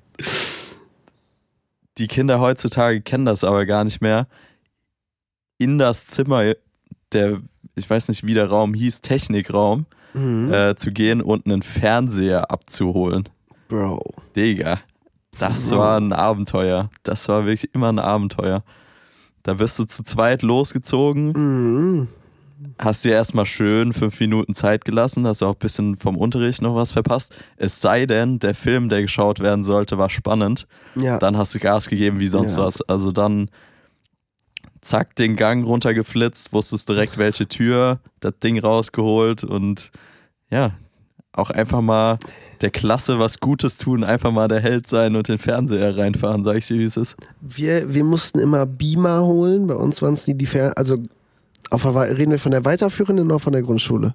die 1.99 2.09
Kinder 2.09 2.41
heutzutage 2.41 3.01
kennen 3.01 3.25
das 3.25 3.45
aber 3.45 3.65
gar 3.67 3.85
nicht 3.85 4.01
mehr. 4.03 4.27
In 5.59 5.79
das 5.79 6.07
Zimmer, 6.07 6.53
der, 7.13 7.41
ich 7.75 7.89
weiß 7.89 8.09
nicht, 8.09 8.27
wie 8.27 8.35
der 8.35 8.49
Raum 8.49 8.75
hieß, 8.75 9.01
Technikraum, 9.01 9.87
Mhm. 10.15 10.51
äh, 10.53 10.77
zu 10.77 10.93
gehen 10.93 11.21
und 11.21 11.45
einen 11.47 11.61
Fernseher 11.63 12.51
abzuholen. 12.51 13.29
Bro. 13.69 14.01
Digga, 14.35 14.81
das 15.39 15.69
Bro. 15.69 15.79
war 15.79 15.97
ein 16.01 16.13
Abenteuer. 16.15 16.89
Das 17.03 17.29
war 17.29 17.45
wirklich 17.45 17.75
immer 17.75 17.93
ein 17.93 17.99
Abenteuer. 17.99 18.63
Da 19.43 19.59
wirst 19.59 19.79
du 19.79 19.85
zu 19.85 20.03
zweit 20.05 20.41
losgezogen, 20.43 21.33
Mhm. 21.33 22.09
Hast 22.79 23.05
dir 23.05 23.13
erstmal 23.13 23.47
schön 23.47 23.93
fünf 23.93 24.19
Minuten 24.21 24.55
Zeit 24.55 24.85
gelassen, 24.85 25.27
hast 25.27 25.43
auch 25.43 25.53
ein 25.55 25.59
bisschen 25.59 25.97
vom 25.97 26.17
Unterricht 26.17 26.63
noch 26.63 26.75
was 26.75 26.93
verpasst. 26.93 27.35
Es 27.57 27.81
sei 27.81 28.07
denn, 28.07 28.39
der 28.39 28.55
Film, 28.55 28.89
der 28.89 29.03
geschaut 29.03 29.41
werden 29.41 29.63
sollte, 29.63 29.99
war 29.99 30.11
spannend. 30.11 30.67
Ja. 30.95 31.19
Dann 31.19 31.37
hast 31.37 31.55
du 31.55 31.59
Gas 31.59 31.89
gegeben 31.89 32.19
wie 32.21 32.29
sonst 32.29 32.57
Ja. 32.57 32.65
was. 32.65 32.81
Also 32.83 33.13
dann 33.13 33.51
zack, 34.81 35.17
den 35.17 35.37
Gang 35.37 35.67
runtergeflitzt, 35.67 36.53
wusstest 36.53 36.89
direkt 36.89 37.19
welche 37.19 37.49
Tür, 37.49 38.01
das 38.21 38.35
Ding 38.43 38.59
rausgeholt 38.59 39.45
und 39.45 39.91
ja, 40.51 40.73
auch 41.33 41.51
einfach 41.51 41.81
mal 41.83 42.19
der 42.63 42.71
Klasse 42.71 43.19
was 43.19 43.41
Gutes 43.41 43.77
tun, 43.77 44.05
einfach 44.05 44.31
mal 44.33 44.49
der 44.49 44.61
Held 44.61 44.87
sein 44.87 45.17
und 45.17 45.29
den 45.29 45.39
Fernseher 45.39 45.97
reinfahren, 45.99 46.45
sag 46.45 46.57
ich 46.57 46.67
dir, 46.67 46.79
wie 46.79 46.85
es 46.85 46.97
ist. 46.97 47.17
Wir, 47.41 47.93
wir 47.93 48.05
mussten 48.05 48.39
immer 48.39 48.65
Beamer 48.65 49.25
holen. 49.27 49.67
Bei 49.67 49.75
uns 49.75 50.01
waren 50.01 50.15
es 50.15 50.27
nie 50.27 50.35
die 50.35 50.47
Fer 50.47 50.73
Also, 50.79 50.99
auf 51.71 51.85
reden 51.85 52.31
wir 52.31 52.39
von 52.39 52.53
der 52.53 52.65
weiterführenden 52.65 53.27
oder 53.27 53.39
von 53.39 53.53
der 53.53 53.63
Grundschule? 53.63 54.15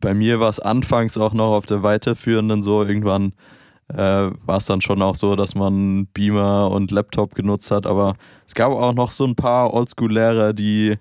Bei 0.00 0.14
mir 0.14 0.40
war 0.40 0.48
es 0.48 0.60
anfangs 0.60 1.16
auch 1.16 1.32
noch 1.32 1.52
auf 1.52 1.66
der 1.66 1.82
weiterführenden 1.82 2.62
so, 2.62 2.84
irgendwann 2.84 3.32
äh, 3.88 3.96
war 3.96 4.56
es 4.56 4.66
dann 4.66 4.80
schon 4.80 5.02
auch 5.02 5.14
so, 5.14 5.36
dass 5.36 5.54
man 5.54 6.06
Beamer 6.12 6.70
und 6.70 6.90
Laptop 6.90 7.34
genutzt 7.34 7.70
hat. 7.70 7.86
Aber 7.86 8.14
es 8.46 8.54
gab 8.54 8.72
auch 8.72 8.94
noch 8.94 9.10
so 9.10 9.24
ein 9.24 9.34
paar 9.34 9.72
Oldschool-Lehrer, 9.74 10.52
die, 10.52 10.96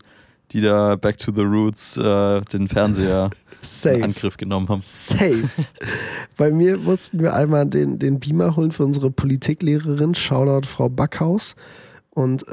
die 0.51 0.61
da 0.61 0.95
Back 0.95 1.17
to 1.17 1.31
the 1.33 1.41
Roots 1.41 1.97
äh, 1.97 2.41
den 2.41 2.67
Fernseher 2.67 3.29
Safe. 3.61 3.97
in 3.97 4.03
Angriff 4.03 4.37
genommen 4.37 4.67
haben. 4.67 4.81
Safe. 4.81 5.49
Bei 6.37 6.51
mir 6.51 6.77
mussten 6.77 7.19
wir 7.19 7.33
einmal 7.33 7.65
den, 7.65 7.99
den 7.99 8.19
Beamer 8.19 8.55
holen 8.55 8.71
für 8.71 8.83
unsere 8.83 9.11
Politiklehrerin. 9.11 10.15
Shoutout 10.15 10.67
Frau 10.67 10.89
Backhaus. 10.89 11.55
Und 12.13 12.45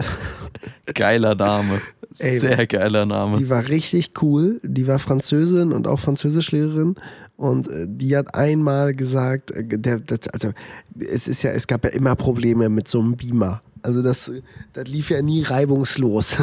Geiler 0.95 1.35
Name. 1.35 1.81
Ey, 2.19 2.39
Sehr 2.39 2.67
geiler 2.67 3.07
Name. 3.07 3.39
die 3.39 3.49
war 3.49 3.69
richtig 3.69 4.21
cool. 4.21 4.61
Die 4.65 4.89
war 4.89 4.99
Französin 4.99 5.71
und 5.71 5.87
auch 5.87 6.01
Französischlehrerin. 6.01 6.97
Und 7.37 7.69
äh, 7.69 7.87
die 7.89 8.17
hat 8.17 8.35
einmal 8.35 8.95
gesagt, 8.95 9.53
äh, 9.53 9.63
der, 9.65 10.01
das, 10.01 10.27
also 10.29 10.51
es 10.99 11.29
ist 11.29 11.43
ja, 11.43 11.53
es 11.53 11.69
gab 11.69 11.85
ja 11.85 11.91
immer 11.91 12.17
Probleme 12.17 12.69
mit 12.69 12.89
so 12.89 12.99
einem 13.01 13.17
Beamer. 13.17 13.63
Also 13.83 14.03
das, 14.03 14.31
das 14.73 14.89
lief 14.89 15.11
ja 15.11 15.23
nie 15.23 15.43
reibungslos. 15.43 16.37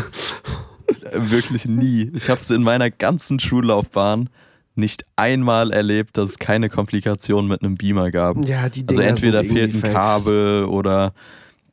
Wirklich 1.14 1.66
nie. 1.66 2.12
Ich 2.16 2.30
habe 2.30 2.40
es 2.40 2.50
in 2.50 2.64
meiner 2.64 2.90
ganzen 2.90 3.40
Schullaufbahn 3.40 4.30
nicht 4.76 5.06
einmal 5.16 5.72
erlebt, 5.72 6.18
dass 6.18 6.30
es 6.30 6.40
keine 6.40 6.70
Komplikationen 6.70 7.50
mit 7.50 7.62
einem 7.62 7.76
Beamer 7.76 8.10
gab. 8.12 8.38
Ja, 8.48 8.70
die 8.70 8.86
Also 8.88 9.02
Dinger 9.02 9.04
entweder 9.10 9.44
sind 9.44 9.52
fehlt 9.52 9.72
ein 9.72 9.76
irgendwie 9.80 9.92
Kabel 9.92 10.66
oder 10.66 11.14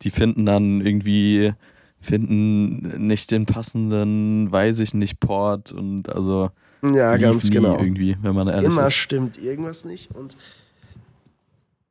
die 0.05 0.11
finden 0.11 0.47
dann 0.47 0.81
irgendwie, 0.81 1.55
finden 2.01 3.07
nicht 3.07 3.31
den 3.31 3.47
passenden, 3.47 4.53
weiß 4.53 4.79
ich 4.81 4.95
nicht, 4.95 5.21
Port 5.21 5.73
und 5.73 6.09
also. 6.09 6.51
Ja, 6.83 7.17
ganz 7.17 7.51
genau. 7.51 7.79
irgendwie, 7.79 8.17
wenn 8.21 8.35
man 8.35 8.47
ehrlich 8.47 8.71
Immer 8.71 8.89
ist. 8.89 8.95
stimmt 8.95 9.39
irgendwas 9.39 9.87
nicht. 9.87 10.15
Und 10.15 10.37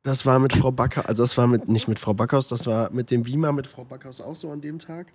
das 0.04 0.24
war 0.24 0.38
mit 0.38 0.52
Frau 0.52 0.70
Backhaus, 0.70 1.06
also 1.06 1.24
das 1.24 1.36
war 1.36 1.48
mit, 1.48 1.68
nicht 1.68 1.88
mit 1.88 1.98
Frau 1.98 2.14
Backhaus, 2.14 2.46
das 2.46 2.66
war 2.66 2.92
mit 2.92 3.10
dem 3.10 3.24
Beamer 3.24 3.52
mit 3.52 3.66
Frau 3.66 3.84
Backhaus 3.84 4.20
auch 4.20 4.36
so 4.36 4.50
an 4.50 4.60
dem 4.60 4.78
Tag. 4.78 5.08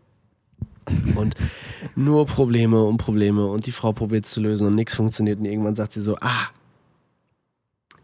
Und 1.16 1.36
nur 1.96 2.26
Probleme 2.26 2.84
und 2.84 2.98
Probleme 2.98 3.46
und 3.46 3.68
die 3.68 3.72
Frau 3.72 3.94
probiert 3.94 4.26
es 4.26 4.32
zu 4.32 4.42
lösen 4.42 4.68
und 4.68 4.76
nichts 4.76 4.96
funktioniert. 4.96 5.40
Und 5.40 5.46
irgendwann 5.46 5.76
sagt 5.76 5.94
sie 5.94 6.02
so, 6.02 6.18
ah, 6.20 6.48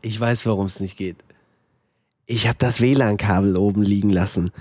ich 0.01 0.19
weiß, 0.19 0.45
warum 0.45 0.67
es 0.67 0.79
nicht 0.79 0.95
geht. 0.97 1.17
Ich 2.27 2.47
habe 2.47 2.57
das 2.59 2.81
WLAN-Kabel 2.81 3.57
oben 3.57 3.81
liegen 3.81 4.09
lassen. 4.09 4.51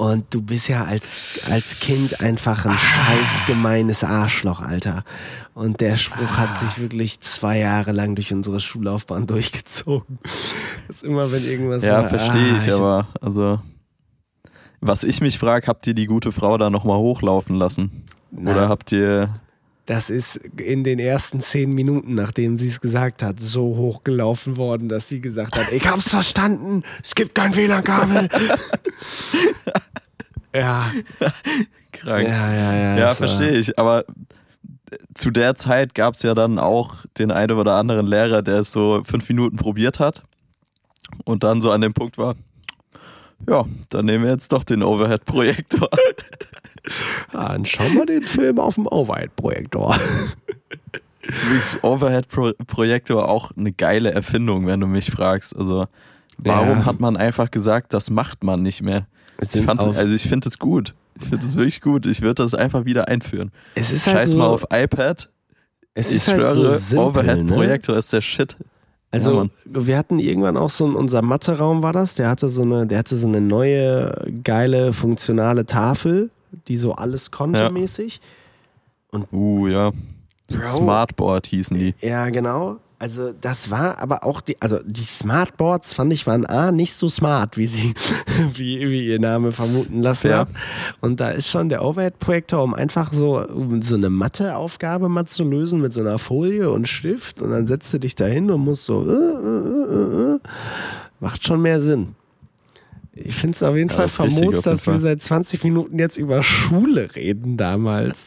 Und 0.00 0.32
du 0.32 0.40
bist 0.40 0.68
ja 0.68 0.84
als, 0.84 1.40
als 1.50 1.78
Kind 1.78 2.22
einfach 2.22 2.64
ein 2.64 2.72
scheiß 2.72 3.44
gemeines 3.46 4.02
Arschloch, 4.02 4.60
Alter. 4.60 5.04
Und 5.52 5.82
der 5.82 5.96
Spruch 5.96 6.38
hat 6.38 6.56
sich 6.56 6.80
wirklich 6.80 7.20
zwei 7.20 7.58
Jahre 7.58 7.92
lang 7.92 8.14
durch 8.14 8.32
unsere 8.32 8.60
Schullaufbahn 8.60 9.26
durchgezogen. 9.26 10.18
Das 10.88 10.96
ist 10.96 11.04
immer, 11.04 11.30
wenn 11.30 11.44
irgendwas 11.44 11.84
Ja, 11.84 11.98
war, 11.98 12.08
verstehe 12.08 12.54
ah, 12.54 12.56
ich, 12.56 12.72
aber 12.72 13.08
also 13.20 13.60
was 14.80 15.04
ich 15.04 15.20
mich 15.20 15.38
frage, 15.38 15.66
habt 15.66 15.86
ihr 15.86 15.92
die 15.92 16.06
gute 16.06 16.32
Frau 16.32 16.56
da 16.56 16.70
nochmal 16.70 16.96
hochlaufen 16.96 17.56
lassen? 17.56 18.04
Na, 18.30 18.52
Oder 18.52 18.68
habt 18.70 18.92
ihr 18.92 19.28
Das 19.90 20.08
ist 20.08 20.36
in 20.36 20.84
den 20.84 21.00
ersten 21.00 21.40
zehn 21.40 21.72
Minuten, 21.72 22.14
nachdem 22.14 22.60
sie 22.60 22.68
es 22.68 22.80
gesagt 22.80 23.24
hat, 23.24 23.40
so 23.40 23.76
hochgelaufen 23.76 24.56
worden, 24.56 24.88
dass 24.88 25.08
sie 25.08 25.20
gesagt 25.20 25.58
hat, 25.58 25.72
ich 25.72 25.84
hab's 25.84 26.10
verstanden, 26.10 26.84
es 27.02 27.16
gibt 27.16 27.34
kein 27.34 27.56
WLAN-Kabel. 27.56 28.28
ja, 30.54 30.92
krank? 31.90 32.22
ja, 32.22 32.54
ja, 32.54 32.72
ja. 32.72 32.98
Ja, 32.98 33.14
verstehe 33.14 33.50
ich. 33.50 33.80
Aber 33.80 34.04
zu 35.14 35.32
der 35.32 35.56
Zeit 35.56 35.96
gab 35.96 36.14
es 36.14 36.22
ja 36.22 36.36
dann 36.36 36.60
auch 36.60 37.04
den 37.18 37.32
einen 37.32 37.58
oder 37.58 37.74
anderen 37.74 38.06
Lehrer, 38.06 38.42
der 38.42 38.58
es 38.58 38.70
so 38.70 39.02
fünf 39.02 39.28
Minuten 39.28 39.56
probiert 39.56 39.98
hat 39.98 40.22
und 41.24 41.42
dann 41.42 41.60
so 41.60 41.72
an 41.72 41.80
dem 41.80 41.94
Punkt 41.94 42.16
war, 42.16 42.36
ja, 43.48 43.64
dann 43.88 44.04
nehmen 44.04 44.22
wir 44.22 44.30
jetzt 44.30 44.52
doch 44.52 44.62
den 44.62 44.84
Overhead-Projektor. 44.84 45.88
Dann 47.32 47.64
schauen 47.64 47.94
wir 47.94 48.06
den 48.06 48.22
Film 48.22 48.58
auf 48.58 48.74
dem 48.76 48.86
Overhead-Projektor. 48.86 49.96
Overhead-Projektor 51.82 53.28
auch 53.28 53.52
eine 53.56 53.72
geile 53.72 54.12
Erfindung, 54.12 54.66
wenn 54.66 54.80
du 54.80 54.86
mich 54.86 55.10
fragst. 55.10 55.54
Also 55.56 55.86
warum 56.38 56.78
Ja. 56.80 56.84
hat 56.86 57.00
man 57.00 57.16
einfach 57.16 57.50
gesagt, 57.50 57.94
das 57.94 58.10
macht 58.10 58.44
man 58.44 58.62
nicht 58.62 58.82
mehr? 58.82 59.06
Ich 59.52 59.62
fand, 59.62 59.80
also 59.80 60.14
ich 60.14 60.22
finde 60.28 60.48
es 60.48 60.58
gut. 60.58 60.94
Ich 61.20 61.28
finde 61.28 61.44
es 61.46 61.56
wirklich 61.56 61.80
gut. 61.80 62.06
Ich 62.06 62.22
würde 62.22 62.42
das 62.42 62.54
einfach 62.54 62.84
wieder 62.84 63.08
einführen. 63.08 63.50
Es 63.74 63.90
ist 63.92 64.06
halt 64.06 64.18
Scheiß 64.18 64.30
so, 64.32 64.38
mal 64.38 64.46
auf 64.46 64.64
iPad. 64.72 65.28
es 65.94 66.10
Ich 66.10 66.16
ist 66.16 66.28
halt 66.28 66.38
schwöre, 66.40 66.54
so 66.54 66.70
simpel, 66.70 66.96
ne? 66.96 67.02
Overhead-Projektor 67.34 67.96
ist 67.96 68.12
der 68.12 68.20
Shit. 68.20 68.56
Also 69.10 69.42
Ja, 69.44 69.48
wir 69.86 69.98
hatten 69.98 70.18
irgendwann 70.18 70.56
auch 70.56 70.70
so 70.70 70.86
in 70.86 70.94
unser 70.94 71.20
Matheraum 71.22 71.82
war 71.82 71.92
das, 71.92 72.14
der 72.14 72.28
hatte 72.30 72.48
so 72.48 72.62
eine, 72.62 72.86
der 72.86 72.98
hatte 72.98 73.16
so 73.16 73.26
eine 73.26 73.40
neue 73.40 74.14
geile 74.44 74.92
funktionale 74.92 75.66
Tafel, 75.66 76.30
die 76.68 76.76
so 76.76 76.92
alles 76.94 77.30
konnte 77.30 77.60
Ja. 77.60 77.70
mäßig. 77.70 78.20
Uh, 79.32 79.66
ja. 79.68 79.90
Bro. 80.48 80.66
Smartboard 80.66 81.46
hießen 81.46 81.78
die. 81.78 81.94
Ja, 82.00 82.28
genau. 82.30 82.78
Also 82.98 83.32
das 83.32 83.70
war 83.70 83.98
aber 83.98 84.24
auch 84.24 84.42
die, 84.42 84.60
also 84.60 84.78
die 84.84 85.02
Smartboards 85.04 85.94
fand 85.94 86.12
ich 86.12 86.26
waren 86.26 86.44
A, 86.44 86.70
nicht 86.70 86.92
so 86.94 87.08
smart, 87.08 87.56
wie 87.56 87.64
sie, 87.64 87.94
wie, 88.52 88.80
wie 88.90 89.06
ihr 89.06 89.18
Name 89.18 89.52
vermuten 89.52 90.02
lassen 90.02 90.28
Fair. 90.28 90.38
hat. 90.40 90.48
Und 91.00 91.18
da 91.18 91.30
ist 91.30 91.48
schon 91.48 91.70
der 91.70 91.82
Overhead-Projektor, 91.82 92.62
um 92.62 92.74
einfach 92.74 93.10
so, 93.12 93.40
um 93.40 93.80
so 93.80 93.94
eine 93.94 94.10
Matheaufgabe 94.10 95.08
mal 95.08 95.24
zu 95.24 95.44
lösen 95.44 95.80
mit 95.80 95.94
so 95.94 96.00
einer 96.02 96.18
Folie 96.18 96.70
und 96.70 96.88
Stift 96.88 97.40
und 97.40 97.50
dann 97.50 97.66
setzt 97.66 97.94
du 97.94 97.98
dich 97.98 98.16
da 98.16 98.26
hin 98.26 98.50
und 98.50 98.60
musst 98.60 98.84
so, 98.84 99.02
äh, 99.08 99.14
äh, 99.14 99.94
äh, 99.94 100.34
äh. 100.34 100.38
macht 101.20 101.46
schon 101.46 101.62
mehr 101.62 101.80
Sinn. 101.80 102.16
Ich 103.22 103.34
finde 103.34 103.54
es 103.56 103.62
auf 103.62 103.76
jeden 103.76 103.90
Ja, 103.90 103.96
Fall 103.96 104.08
famos, 104.08 104.62
dass 104.62 104.86
wir 104.86 104.98
seit 104.98 105.20
20 105.20 105.62
Minuten 105.64 105.98
jetzt 105.98 106.16
über 106.16 106.42
Schule 106.42 107.14
reden 107.14 107.56
damals. 107.56 108.26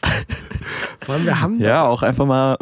Vor 1.00 1.14
allem, 1.14 1.24
wir 1.26 1.40
haben 1.40 1.60
Ja, 1.60 1.86
auch 1.86 2.02
einfach 2.02 2.26
mal 2.26 2.56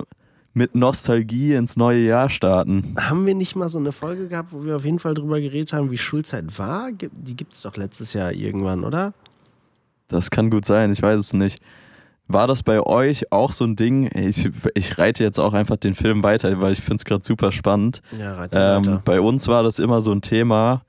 mit 0.55 0.75
Nostalgie 0.75 1.55
ins 1.55 1.77
neue 1.77 2.01
Jahr 2.01 2.29
starten. 2.29 2.95
Haben 2.99 3.27
wir 3.27 3.35
nicht 3.35 3.57
mal 3.57 3.69
so 3.69 3.79
eine 3.79 3.93
Folge 3.93 4.29
gehabt, 4.29 4.53
wo 4.53 4.65
wir 4.65 4.77
auf 4.77 4.85
jeden 4.85 4.99
Fall 4.99 5.15
drüber 5.15 5.41
geredet 5.41 5.73
haben, 5.73 5.91
wie 5.91 5.99
Schulzeit 5.99 6.59
war? 6.59 6.91
Die 6.93 7.37
gibt 7.37 7.55
es 7.55 7.63
doch 7.63 7.77
letztes 7.77 8.13
Jahr 8.13 8.33
irgendwann, 8.33 8.85
oder? 8.85 9.15
Das 10.09 10.31
kann 10.31 10.51
gut 10.51 10.67
sein, 10.67 10.93
ich 10.93 11.01
weiß 11.01 11.19
es 11.19 11.33
nicht. 11.33 11.63
War 12.29 12.47
das 12.47 12.63
bei 12.63 12.81
euch 12.81 13.31
auch 13.33 13.53
so 13.53 13.65
ein 13.65 13.77
Ding? 13.77 14.11
Ich, 14.15 14.49
ich 14.75 14.99
reite 14.99 15.25
jetzt 15.25 15.39
auch 15.39 15.55
einfach 15.55 15.77
den 15.77 15.95
Film 15.95 16.23
weiter, 16.23 16.61
weil 16.61 16.73
ich 16.73 16.81
finde 16.81 16.97
es 16.97 17.05
gerade 17.05 17.25
super 17.25 17.51
spannend. 17.53 18.01
Ja, 18.19 18.35
reite 18.35 18.59
Ähm, 18.59 18.85
weiter. 18.87 19.03
bei 19.05 19.21
uns 19.21 19.49
war 19.49 19.63
das 19.63 19.79
immer 19.79 20.01
so 20.03 20.13
ein 20.13 20.21
Thema. 20.23 20.83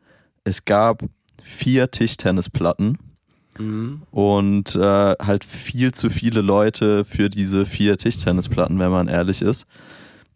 Es 0.44 0.66
gab 0.66 1.04
vier 1.44 1.92
Tischtennisplatten 1.92 2.98
Mhm. 3.60 4.02
und 4.10 4.76
äh, 4.76 4.82
halt 5.22 5.44
viel 5.44 5.94
zu 5.94 6.10
viele 6.10 6.42
Leute 6.42 7.06
für 7.06 7.30
diese 7.30 7.68
vier 7.68 7.98
Tischtennisplatten, 8.00 8.80
wenn 8.80 8.90
man 8.90 9.08
ehrlich 9.08 9.44
ist. 9.44 9.68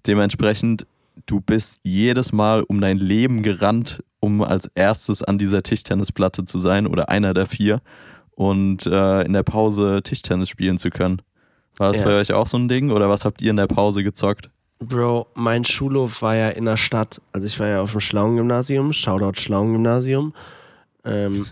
Dementsprechend, 0.06 0.86
du 1.26 1.41
bist 1.41 1.80
jedes 1.84 2.32
Mal 2.32 2.62
um 2.62 2.80
dein 2.80 2.98
Leben 2.98 3.41
gerannt, 3.41 4.04
um 4.20 4.43
als 4.43 4.70
erstes 4.76 5.24
an 5.24 5.38
dieser 5.39 5.63
Tischtennisplatte 5.63 6.46
zu 6.46 6.60
sein 6.60 6.86
oder 6.88 7.10
einer 7.10 7.34
der 7.34 7.48
vier 7.48 7.82
und 8.36 8.86
äh, 8.86 9.22
in 9.24 9.34
der 9.34 9.43
Pause 9.43 10.02
Tischtennis 10.04 10.50
spielen 10.50 10.78
zu 10.78 10.89
können. 10.91 11.22
War 11.78 11.89
das 11.89 12.00
Ja. 12.00 12.06
bei 12.06 12.20
euch 12.20 12.34
auch 12.34 12.48
so 12.48 12.58
ein 12.58 12.67
Ding 12.67 12.91
oder 12.91 13.10
was 13.10 13.26
habt 13.26 13.41
ihr 13.41 13.50
in 13.50 13.58
der 13.58 13.67
Pause 13.67 14.04
gezockt? 14.04 14.50
Bro, 14.80 15.28
mein 15.34 15.65
Schulhof 15.65 16.22
war 16.22 16.36
ja 16.36 16.50
in 16.50 16.65
der 16.65 16.78
Stadt. 16.78 17.20
Also 17.32 17.48
ich 17.48 17.60
war 17.60 17.67
ja 17.67 17.82
auf 17.82 17.91
dem 17.93 18.00
Schlauen-Gymnasium, 18.02 18.93
Shoutout 18.93 19.39
Schlauen-Gymnasium. 19.41 20.34
Ähm, 21.08 21.46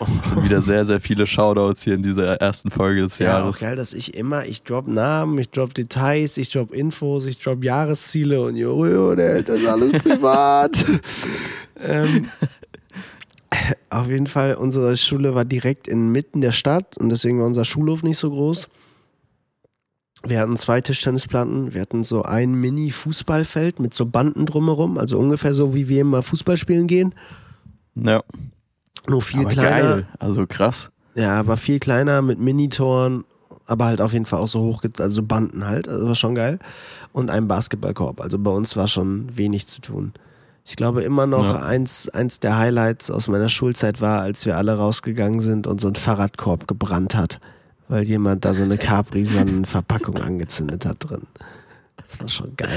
wieder 0.42 0.62
sehr, 0.62 0.86
sehr 0.86 1.00
viele 1.00 1.26
Shoutouts 1.26 1.82
hier 1.82 1.94
in 1.94 2.02
dieser 2.02 2.36
ersten 2.36 2.70
Folge 2.70 3.02
des 3.02 3.18
ja, 3.18 3.26
Jahres. 3.26 3.60
geil, 3.60 3.76
dass 3.76 3.92
ich 3.92 4.14
immer, 4.14 4.46
ich 4.46 4.62
drop 4.62 4.88
Namen, 4.88 5.38
ich 5.38 5.50
drop 5.50 5.74
Details, 5.74 6.36
ich 6.36 6.50
drop 6.50 6.72
Infos, 6.72 7.26
ich 7.26 7.38
drop 7.38 7.62
Jahresziele 7.62 8.42
und 8.42 8.56
jo, 8.56 8.86
jo, 8.86 9.14
der 9.14 9.34
hält 9.34 9.48
das 9.48 9.64
alles 9.66 9.92
privat. 10.02 10.84
ähm, 11.82 12.26
auf 13.90 14.08
jeden 14.08 14.26
Fall, 14.26 14.54
unsere 14.54 14.96
Schule 14.96 15.34
war 15.34 15.44
direkt 15.44 15.86
inmitten 15.88 16.40
der 16.40 16.52
Stadt 16.52 16.96
und 16.98 17.10
deswegen 17.10 17.38
war 17.38 17.46
unser 17.46 17.64
Schulhof 17.64 18.02
nicht 18.02 18.18
so 18.18 18.30
groß. 18.30 18.68
Wir 20.22 20.38
hatten 20.40 20.58
zwei 20.58 20.82
Tischtennisplatten, 20.82 21.72
wir 21.72 21.80
hatten 21.80 22.04
so 22.04 22.22
ein 22.22 22.52
Mini-Fußballfeld 22.52 23.80
mit 23.80 23.94
so 23.94 24.04
Banden 24.04 24.44
drumherum, 24.44 24.98
also 24.98 25.18
ungefähr 25.18 25.54
so, 25.54 25.74
wie 25.74 25.88
wir 25.88 26.02
immer 26.02 26.22
Fußball 26.22 26.58
spielen 26.58 26.86
gehen. 26.86 27.14
Ja, 27.94 28.22
Nur 29.08 29.22
viel 29.22 29.40
aber 29.40 29.50
kleiner. 29.50 29.70
geil. 29.96 30.06
Also 30.18 30.46
krass. 30.46 30.90
Ja, 31.14 31.38
aber 31.40 31.56
viel 31.56 31.78
kleiner 31.80 32.22
mit 32.22 32.38
Minitoren, 32.38 33.24
aber 33.66 33.86
halt 33.86 34.00
auf 34.00 34.12
jeden 34.12 34.26
Fall 34.26 34.40
auch 34.40 34.46
so 34.48 34.60
hoch, 34.60 34.82
also 34.98 35.22
Banden 35.22 35.66
halt, 35.66 35.88
also 35.88 36.06
war 36.08 36.14
schon 36.14 36.34
geil. 36.34 36.58
Und 37.12 37.30
ein 37.30 37.48
Basketballkorb. 37.48 38.20
Also 38.20 38.38
bei 38.38 38.50
uns 38.50 38.76
war 38.76 38.86
schon 38.88 39.36
wenig 39.36 39.66
zu 39.66 39.80
tun. 39.80 40.12
Ich 40.64 40.76
glaube 40.76 41.02
immer 41.02 41.26
noch 41.26 41.44
Ja. 41.54 41.62
eins, 41.62 42.08
eins 42.10 42.38
der 42.38 42.56
Highlights 42.58 43.10
aus 43.10 43.26
meiner 43.26 43.48
Schulzeit 43.48 44.00
war, 44.00 44.20
als 44.20 44.46
wir 44.46 44.56
alle 44.56 44.76
rausgegangen 44.76 45.40
sind 45.40 45.66
und 45.66 45.80
so 45.80 45.88
ein 45.88 45.96
Fahrradkorb 45.96 46.68
gebrannt 46.68 47.16
hat, 47.16 47.40
weil 47.88 48.04
jemand 48.04 48.44
da 48.44 48.54
so 48.54 48.62
eine 48.62 48.76
Capri-Sonnen-Verpackung 48.78 50.18
angezündet 50.22 50.86
hat 50.86 50.98
drin. 51.10 51.22
Das 52.08 52.20
war 52.20 52.28
schon 52.28 52.56
geil. 52.56 52.70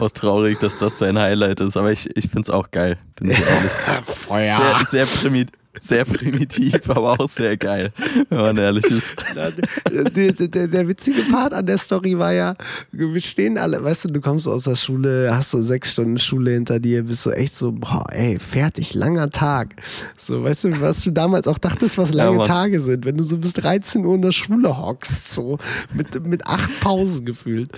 Auch 0.00 0.10
traurig, 0.10 0.58
dass 0.60 0.78
das 0.78 0.98
sein 0.98 1.18
Highlight 1.18 1.60
ist, 1.60 1.76
aber 1.76 1.92
ich, 1.92 2.08
ich 2.16 2.24
finde 2.28 2.42
es 2.42 2.50
auch 2.50 2.70
geil, 2.70 2.98
bin 3.16 3.30
ich 3.30 3.38
ehrlich. 3.38 3.72
Feuer. 4.06 4.56
Sehr, 4.56 4.84
sehr, 4.86 5.06
primi 5.06 5.46
sehr 5.80 6.04
primitiv, 6.04 6.88
aber 6.88 7.20
auch 7.20 7.28
sehr 7.28 7.56
geil, 7.56 7.92
wenn 8.28 8.38
man 8.38 8.56
ehrlich 8.56 8.84
ist. 8.86 9.14
der, 9.34 10.32
der, 10.32 10.68
der, 10.68 10.88
witzige 10.88 11.22
Part 11.22 11.52
an 11.52 11.66
der 11.66 11.78
Story 11.78 12.18
war 12.18 12.32
ja, 12.32 12.54
wir 12.92 13.20
stehen 13.20 13.58
alle, 13.58 13.82
weißt 13.82 14.04
du, 14.04 14.08
du 14.08 14.20
kommst 14.20 14.46
aus 14.46 14.64
der 14.64 14.76
Schule, 14.76 15.34
hast 15.34 15.50
so 15.50 15.62
sechs 15.62 15.92
Stunden 15.92 16.18
Schule 16.18 16.52
hinter 16.52 16.78
dir, 16.78 17.02
bist 17.02 17.22
so 17.22 17.32
echt 17.32 17.56
so, 17.56 17.72
boah, 17.72 18.06
ey, 18.10 18.38
fertig, 18.38 18.94
langer 18.94 19.30
Tag. 19.30 19.76
So, 20.16 20.44
weißt 20.44 20.64
du, 20.64 20.80
was 20.80 21.02
du 21.02 21.10
damals 21.10 21.48
auch 21.48 21.58
dachtest, 21.58 21.98
was 21.98 22.12
lange 22.12 22.38
Mann. 22.38 22.46
Tage 22.46 22.80
sind, 22.80 23.04
wenn 23.04 23.16
du 23.16 23.24
so 23.24 23.38
bis 23.38 23.52
13 23.54 24.04
Uhr 24.04 24.14
in 24.14 24.22
der 24.22 24.32
Schule 24.32 24.78
hockst, 24.78 25.32
so 25.32 25.58
mit, 25.92 26.24
mit 26.26 26.46
acht 26.46 26.80
Pausen 26.80 27.24
gefühlt. 27.24 27.70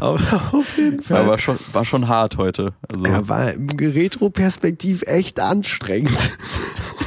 Aber 0.00 0.20
auf 0.52 0.76
jeden 0.76 1.02
Fall. 1.02 1.22
Ja, 1.22 1.28
war 1.28 1.38
schon, 1.38 1.58
war 1.72 1.84
schon 1.84 2.08
hart 2.08 2.36
heute. 2.36 2.74
Also, 2.90 3.06
Ja, 3.06 3.28
war 3.28 3.52
im 3.52 3.68
Retro-Perspektiv 3.68 5.02
echt 5.02 5.40
anstrengend. 5.40 6.32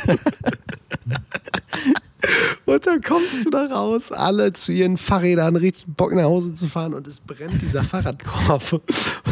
und 2.66 2.86
dann 2.86 3.02
kommst 3.02 3.46
du 3.46 3.50
da 3.50 3.66
raus, 3.66 4.12
alle 4.12 4.54
zu 4.54 4.72
ihren 4.72 4.98
Fahrrädern, 4.98 5.56
richtig 5.56 5.86
Bock 5.88 6.14
nach 6.14 6.24
Hause 6.24 6.54
zu 6.54 6.68
fahren 6.68 6.94
und 6.94 7.08
es 7.08 7.20
brennt 7.20 7.62
dieser 7.62 7.84
Fahrradkorb. 7.84 8.82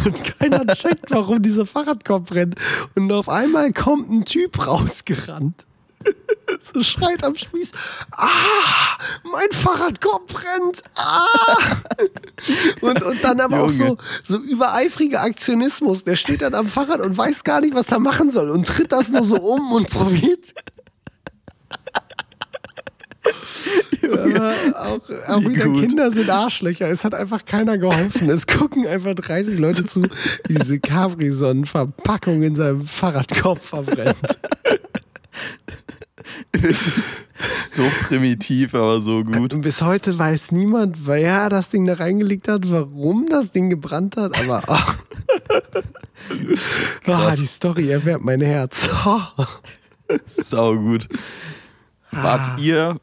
Und 0.05 0.23
keiner 0.23 0.65
checkt, 0.67 1.11
warum 1.11 1.41
dieser 1.41 1.65
Fahrradkorb 1.65 2.27
brennt. 2.27 2.55
Und 2.95 3.11
auf 3.11 3.29
einmal 3.29 3.73
kommt 3.73 4.11
ein 4.11 4.25
Typ 4.25 4.67
rausgerannt. 4.67 5.65
So 6.59 6.81
schreit 6.81 7.23
am 7.23 7.35
Spieß, 7.35 7.71
ah, 8.11 8.27
mein 9.23 9.51
Fahrradkorb 9.51 10.27
brennt, 10.27 10.83
ah. 10.95 11.25
Und, 12.81 13.01
und 13.01 13.23
dann 13.23 13.39
aber 13.39 13.61
auch 13.61 13.69
so, 13.69 13.83
Junge. 13.85 13.97
so 14.23 14.37
übereifriger 14.37 15.21
Aktionismus. 15.21 16.03
Der 16.03 16.15
steht 16.15 16.41
dann 16.41 16.53
am 16.53 16.67
Fahrrad 16.67 17.01
und 17.01 17.17
weiß 17.17 17.43
gar 17.43 17.61
nicht, 17.61 17.73
was 17.73 17.91
er 17.91 17.99
machen 17.99 18.29
soll 18.29 18.49
und 18.49 18.67
tritt 18.67 18.91
das 18.91 19.09
nur 19.09 19.23
so 19.23 19.37
um 19.37 19.71
und 19.71 19.89
probiert. 19.89 20.53
Aber 24.03 24.53
auch, 24.75 24.99
auch 25.27 25.41
Wie 25.41 25.49
wieder 25.49 25.65
gut. 25.65 25.79
Kinder 25.79 26.11
sind 26.11 26.29
Arschlöcher. 26.29 26.89
Es 26.89 27.03
hat 27.03 27.15
einfach 27.15 27.45
keiner 27.45 27.77
geholfen. 27.77 28.29
Es 28.29 28.45
gucken 28.47 28.87
einfach 28.87 29.15
30 29.15 29.59
Leute 29.59 29.85
zu, 29.85 30.03
wie 30.03 30.53
diese 30.53 30.79
Capri-Sonnen-Verpackung 30.79 32.43
in 32.43 32.55
seinem 32.55 32.85
Fahrradkorb 32.85 33.63
verbrennt. 33.63 34.39
so 37.67 37.83
primitiv, 38.07 38.73
aber 38.73 39.01
so 39.01 39.23
gut. 39.23 39.53
Und 39.53 39.61
bis 39.61 39.81
heute 39.81 40.17
weiß 40.17 40.51
niemand, 40.51 41.05
wer 41.07 41.49
das 41.49 41.69
Ding 41.69 41.85
da 41.85 41.93
reingelegt 41.93 42.47
hat, 42.47 42.69
warum 42.69 43.27
das 43.27 43.51
Ding 43.51 43.69
gebrannt 43.69 44.17
hat, 44.17 44.37
aber 44.39 44.63
ach. 44.67 44.97
ah, 45.79 47.03
Krass. 47.03 47.39
die 47.39 47.45
Story 47.45 47.89
erwärmt 47.89 48.25
mein 48.25 48.41
Herz. 48.41 48.89
Sau 50.25 50.75
gut. 50.75 51.07
Ah. 52.11 52.23
Wart 52.23 52.59
ihr 52.59 52.99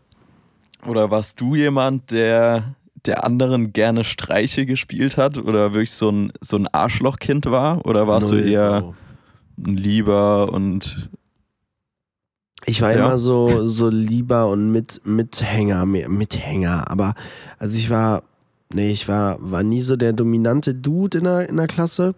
oder 0.87 1.11
warst 1.11 1.41
du 1.41 1.55
jemand, 1.55 2.11
der 2.11 2.75
der 3.07 3.25
anderen 3.25 3.73
gerne 3.73 4.05
Streiche 4.05 4.67
gespielt 4.67 5.17
hat 5.17 5.39
oder 5.39 5.75
wirklich 5.75 5.93
so 5.93 6.11
ein, 6.11 6.33
so 6.41 6.57
ein 6.57 6.69
Arschlochkind 6.69 7.47
war? 7.47 7.85
Oder 7.85 8.07
warst 8.07 8.31
du 8.31 8.37
eher 8.37 8.95
ein 9.59 9.77
Lieber 9.77 10.53
und 10.53 11.11
Ich 12.65 12.81
war 12.81 12.93
Ja. 12.93 13.07
immer 13.07 13.19
so, 13.19 13.69
so 13.69 13.89
lieber 13.89 14.49
und 14.49 14.71
mit, 14.71 15.01
Mithänger, 15.05 15.85
Mithänger. 15.87 16.91
Aber, 16.91 17.15
also 17.59 17.77
ich 17.77 17.91
war, 17.91 18.23
nee, 18.73 18.91
ich 18.91 19.09
war, 19.09 19.39
war 19.41 19.63
nie 19.63 19.81
so 19.83 19.97
der 19.97 20.13
dominante 20.13 20.75
Dude 20.75 21.19
in 21.19 21.25
der, 21.25 21.49
in 21.49 21.57
der 21.57 21.67
Klasse. 21.67 22.15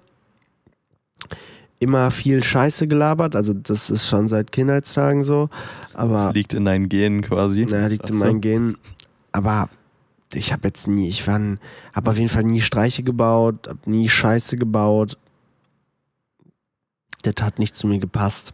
Immer 1.80 2.10
viel 2.10 2.42
Scheiße 2.42 2.86
gelabert, 2.86 3.36
also 3.36 3.52
das 3.52 3.90
ist 3.90 4.06
schon 4.06 4.28
seit 4.28 4.52
Kindheitstagen 4.52 5.24
so. 5.24 5.48
Aber 5.92 6.16
das 6.26 6.34
liegt 6.34 6.54
in 6.54 6.64
deinen 6.64 6.88
Genen 6.88 7.22
quasi? 7.22 7.66
naja, 7.66 7.88
liegt 7.88 8.08
in 8.10 8.16
meinen 8.16 8.40
Genen. 8.40 8.78
Aber 9.32 9.68
ich 10.32 10.52
habe 10.52 10.68
jetzt 10.68 10.86
nie, 10.88 11.08
ich 11.08 11.26
war, 11.26 11.40
habe 11.92 12.10
auf 12.10 12.16
jeden 12.16 12.28
Fall 12.28 12.44
nie 12.44 12.60
Streiche 12.60 13.02
gebaut, 13.02 13.68
hab 13.68 13.86
nie 13.86 14.08
Scheiße 14.08 14.56
gebaut. 14.56 15.18
Das 17.22 17.34
hat 17.42 17.58
nicht 17.58 17.74
zu 17.74 17.86
mir 17.86 17.98
gepasst. 17.98 18.52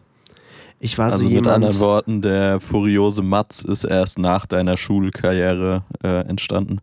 Ich 0.83 0.97
war 0.97 1.05
Also 1.05 1.19
so 1.19 1.23
mit 1.25 1.33
jemand. 1.33 1.53
anderen 1.63 1.79
Worten, 1.79 2.21
der 2.23 2.59
furiose 2.59 3.21
Matz 3.21 3.61
ist 3.61 3.83
erst 3.83 4.17
nach 4.17 4.47
deiner 4.47 4.77
Schulkarriere 4.77 5.83
äh, 6.03 6.21
entstanden. 6.27 6.79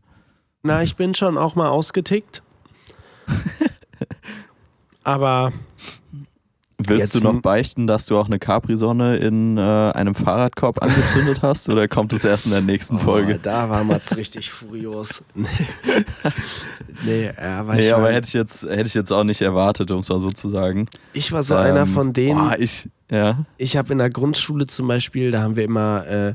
Na, 0.63 0.85
ich 0.85 0.95
bin 0.95 1.15
schon 1.15 1.37
auch 1.37 1.57
mal 1.57 1.69
ausgetickt. 1.69 2.43
Aber 5.03 5.53
Willst 6.81 7.13
Jetzt 7.13 7.15
du 7.17 7.21
noch 7.21 7.43
beichten, 7.43 7.89
dass 7.89 8.07
du 8.07 8.17
auch 8.17 8.27
eine 8.27 8.39
Capri-Sonne 8.39 9.17
in 9.17 9.59
äh, 9.59 9.61
einem 9.61 10.15
Fahrradkorb 10.15 10.81
angezündet 10.81 11.43
hast 11.43 11.69
oder 11.69 11.89
kommt 11.89 12.13
es 12.13 12.25
erst 12.25 12.47
in 12.47 12.53
der 12.53 12.61
nächsten 12.61 12.97
oh, 12.97 13.01
Folge? 13.01 13.41
da 13.43 13.69
war 13.69 13.83
Mats 13.83 14.17
richtig 14.17 14.49
furios. 14.53 15.25
nee, 17.05 17.33
er 17.35 17.67
war 17.67 17.75
Nee, 17.75 17.89
ich, 17.89 17.95
aber 17.95 18.13
hätte 18.13 18.29
ich, 18.29 18.35
jetzt, 18.35 18.63
hätte 18.63 18.87
ich 18.87 18.95
jetzt 18.95 19.13
auch 19.13 19.25
nicht 19.25 19.41
erwartet, 19.41 19.91
um 19.91 19.99
es 19.99 20.09
mal 20.09 20.21
so 20.21 20.31
zu 20.31 20.49
sagen. 20.51 20.89
ich 21.15 21.33
war 21.33 21.43
so 21.43 21.57
Ähm, 21.57 21.63
einer 21.63 21.87
von 21.89 22.13
denen. 22.13 22.39
Boah, 22.39 22.57
ich, 22.57 22.89
ja. 23.11 23.45
Ich 23.57 23.77
habe 23.77 23.91
in 23.91 23.99
der 23.99 24.11
Grundschule 24.11 24.69
zum 24.69 24.87
Beispiel, 24.87 25.33
da 25.33 25.43
haben 25.43 25.57
wir 25.57 25.65
immer, 25.65 26.07
äh, 26.07 26.35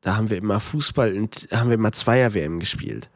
da 0.00 0.16
haben 0.16 0.30
wir 0.30 0.36
immer 0.36 0.58
Fußball 0.58 1.16
und 1.16 1.46
haben 1.52 1.68
wir 1.68 1.74
immer 1.74 1.92
Zweier-WM 1.92 2.58
gespielt. 2.58 3.08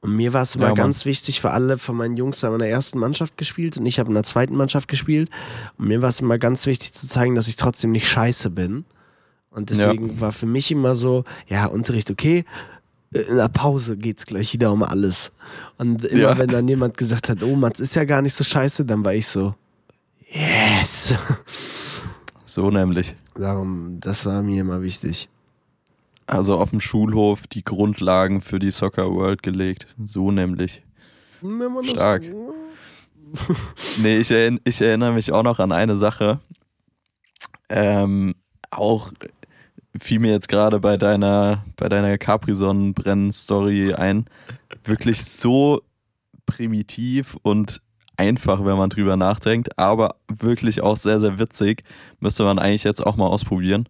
Und 0.00 0.14
mir 0.14 0.32
war 0.32 0.42
es 0.42 0.54
immer 0.54 0.68
Ja, 0.68 0.74
ganz 0.74 1.04
wichtig, 1.04 1.40
für 1.40 1.50
alle 1.50 1.76
von 1.76 1.96
meinen 1.96 2.16
Jungs 2.16 2.42
haben 2.42 2.52
in 2.54 2.60
der 2.60 2.70
ersten 2.70 2.98
Mannschaft 2.98 3.36
gespielt 3.36 3.76
und 3.78 3.86
ich 3.86 3.98
habe 3.98 4.08
in 4.08 4.14
der 4.14 4.22
zweiten 4.22 4.56
Mannschaft 4.56 4.86
gespielt. 4.88 5.28
Und 5.76 5.88
mir 5.88 6.02
war 6.02 6.10
es 6.10 6.20
immer 6.20 6.38
ganz 6.38 6.66
wichtig 6.66 6.92
zu 6.92 7.08
zeigen, 7.08 7.34
dass 7.34 7.48
ich 7.48 7.56
trotzdem 7.56 7.90
nicht 7.90 8.08
scheiße 8.08 8.50
bin. 8.50 8.84
Und 9.50 9.70
deswegen 9.70 10.20
war 10.20 10.32
für 10.32 10.46
mich 10.46 10.70
immer 10.70 10.94
so, 10.94 11.24
ja, 11.48 11.66
Unterricht 11.66 12.10
okay, 12.10 12.44
in 13.10 13.36
der 13.38 13.48
Pause 13.48 13.96
geht's 13.96 14.26
gleich 14.26 14.52
wieder 14.52 14.70
um 14.70 14.82
alles. 14.82 15.32
Und 15.78 16.04
immer 16.04 16.20
Ja. 16.20 16.38
wenn 16.38 16.48
dann 16.48 16.68
jemand 16.68 16.96
gesagt 16.96 17.28
hat, 17.28 17.42
oh, 17.42 17.56
Mats 17.56 17.80
ist 17.80 17.96
ja 17.96 18.04
gar 18.04 18.22
nicht 18.22 18.34
so 18.34 18.44
scheiße, 18.44 18.84
dann 18.84 19.04
war 19.04 19.14
ich 19.14 19.26
so, 19.26 19.54
yes. 20.30 21.14
So 22.44 22.70
nämlich. 22.70 23.14
Darum, 23.34 23.98
das 24.00 24.24
war 24.26 24.42
mir 24.42 24.60
immer 24.60 24.80
wichtig. 24.82 25.28
Also 26.28 26.58
auf 26.58 26.70
dem 26.70 26.80
Schulhof 26.80 27.46
die 27.46 27.64
Grundlagen 27.64 28.42
für 28.42 28.58
die 28.58 28.70
Soccer 28.70 29.10
World 29.14 29.42
gelegt. 29.42 29.86
So 30.04 30.30
nämlich. 30.30 30.82
Stark. 31.84 32.22
Nee, 34.02 34.16
ich, 34.16 34.30
erinn, 34.30 34.58
ich 34.64 34.80
erinnere 34.80 35.12
mich 35.12 35.32
auch 35.32 35.42
noch 35.42 35.58
an 35.58 35.70
eine 35.70 35.96
Sache. 35.96 36.40
Ähm, 37.68 38.34
auch 38.70 39.12
fiel 39.98 40.18
mir 40.18 40.30
jetzt 40.32 40.48
gerade 40.48 40.80
bei 40.80 40.96
deiner, 40.96 41.62
bei 41.76 41.90
deiner 41.90 42.16
Capri-Sonnenbrennen-Story 42.16 43.92
ein. 43.92 44.24
Wirklich 44.84 45.22
so 45.22 45.82
primitiv 46.46 47.36
und 47.42 47.82
einfach, 48.16 48.64
wenn 48.64 48.78
man 48.78 48.88
drüber 48.88 49.16
nachdenkt, 49.18 49.78
aber 49.78 50.16
wirklich 50.28 50.80
auch 50.80 50.96
sehr, 50.96 51.20
sehr 51.20 51.38
witzig. 51.38 51.84
Müsste 52.20 52.44
man 52.44 52.58
eigentlich 52.58 52.84
jetzt 52.84 53.06
auch 53.06 53.16
mal 53.16 53.26
ausprobieren. 53.26 53.88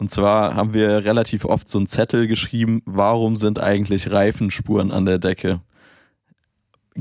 Und 0.00 0.10
zwar 0.10 0.54
haben 0.54 0.72
wir 0.72 1.04
relativ 1.04 1.44
oft 1.44 1.68
so 1.68 1.76
einen 1.76 1.86
Zettel 1.86 2.26
geschrieben, 2.26 2.80
warum 2.86 3.36
sind 3.36 3.60
eigentlich 3.60 4.10
Reifenspuren 4.10 4.92
an 4.92 5.04
der 5.04 5.18
Decke? 5.18 5.60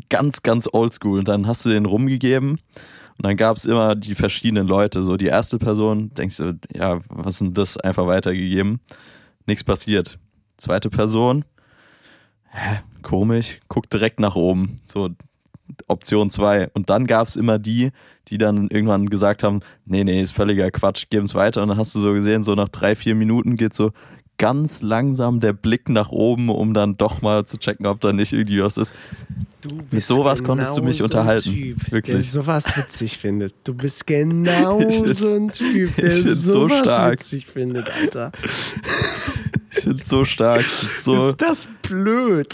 Ganz, 0.09 0.43
ganz 0.43 0.67
oldschool. 0.69 1.19
Und 1.19 1.29
dann 1.29 1.47
hast 1.47 1.65
du 1.65 1.69
den 1.69 1.85
rumgegeben 1.85 2.51
und 2.51 3.25
dann 3.25 3.37
gab 3.37 3.55
es 3.55 3.63
immer 3.63 3.95
die 3.95 4.15
verschiedenen 4.15 4.67
Leute. 4.67 5.03
So 5.03 5.15
die 5.15 5.27
erste 5.27 5.59
Person, 5.59 6.13
denkst 6.13 6.37
du, 6.37 6.59
ja, 6.75 6.99
was 7.07 7.35
ist 7.35 7.41
denn 7.41 7.53
das? 7.53 7.77
Einfach 7.77 8.05
weitergegeben. 8.05 8.81
Nichts 9.45 9.63
passiert. 9.63 10.19
Zweite 10.57 10.89
Person, 10.89 11.45
hä, 12.49 12.81
komisch, 13.01 13.61
guckt 13.69 13.93
direkt 13.93 14.19
nach 14.19 14.35
oben. 14.35 14.75
So 14.83 15.07
Option 15.87 16.29
2. 16.29 16.69
Und 16.73 16.89
dann 16.89 17.05
gab 17.07 17.27
es 17.27 17.35
immer 17.35 17.59
die, 17.59 17.91
die 18.27 18.37
dann 18.37 18.67
irgendwann 18.69 19.07
gesagt 19.07 19.43
haben, 19.43 19.59
nee, 19.85 20.03
nee, 20.03 20.21
ist 20.21 20.31
völliger 20.33 20.69
Quatsch, 20.71 21.05
geben 21.09 21.25
es 21.25 21.35
weiter. 21.35 21.61
Und 21.61 21.69
dann 21.69 21.77
hast 21.77 21.93
du 21.95 21.99
so 22.01 22.13
gesehen, 22.13 22.43
so 22.43 22.55
nach 22.55 22.69
drei, 22.69 22.95
vier 22.95 23.15
Minuten 23.15 23.55
geht 23.55 23.73
so 23.73 23.91
ganz 24.37 24.81
langsam 24.81 25.41
der 25.41 25.51
Blick 25.51 25.89
nach 25.89 26.11
oben, 26.11 26.47
um 26.49 26.73
dann 26.73 26.95
doch 26.95 27.21
mal 27.21 27.43
zu 27.45 27.57
checken, 27.57 27.85
ob 27.85 27.99
da 27.99 28.13
nicht 28.13 28.31
irgendwie 28.31 28.63
was 28.63 28.77
ist. 28.77 28.93
Du 29.59 29.75
Mit 29.91 30.01
sowas 30.05 30.41
konntest 30.45 30.77
du 30.77 30.81
mich 30.81 30.99
so 30.99 31.03
unterhalten. 31.03 31.51
Typ, 31.51 31.79
Der 31.85 31.91
Wirklich. 31.91 32.31
sowas 32.31 32.77
witzig 32.77 33.17
findet. 33.19 33.53
Du 33.65 33.73
bist 33.73 34.07
genau 34.07 34.79
Ich 34.79 34.95
find's- 34.95 35.19
so 35.19 35.35
ein 35.35 35.51
Typ, 35.51 35.93
der 35.97 36.05
ich 36.05 36.23
find's 36.23 36.43
so 36.43 36.51
sowas 36.69 36.79
stark. 36.79 37.11
witzig 37.19 37.45
findet, 37.47 37.91
Alter. 37.91 38.31
Ich 39.71 39.79
finde 39.83 39.99
es 40.01 40.07
so 40.07 40.23
stark. 40.23 40.59
Das 40.59 40.83
ist 40.83 41.03
so, 41.03 41.29
Ist 41.29 41.41
das 41.41 41.67
blöd? 41.81 42.53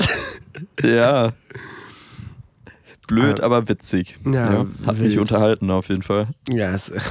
ja. 0.83 1.33
Blöd, 3.07 3.39
Ah. 3.41 3.45
aber 3.45 3.67
witzig. 3.69 4.15
Ja, 4.25 4.65
hat 4.85 4.97
mich 4.97 5.11
wild. 5.11 5.19
unterhalten 5.19 5.69
auf 5.71 5.89
jeden 5.89 6.01
Fall. 6.03 6.27
Ja, 6.49 6.73
ist. 6.73 6.91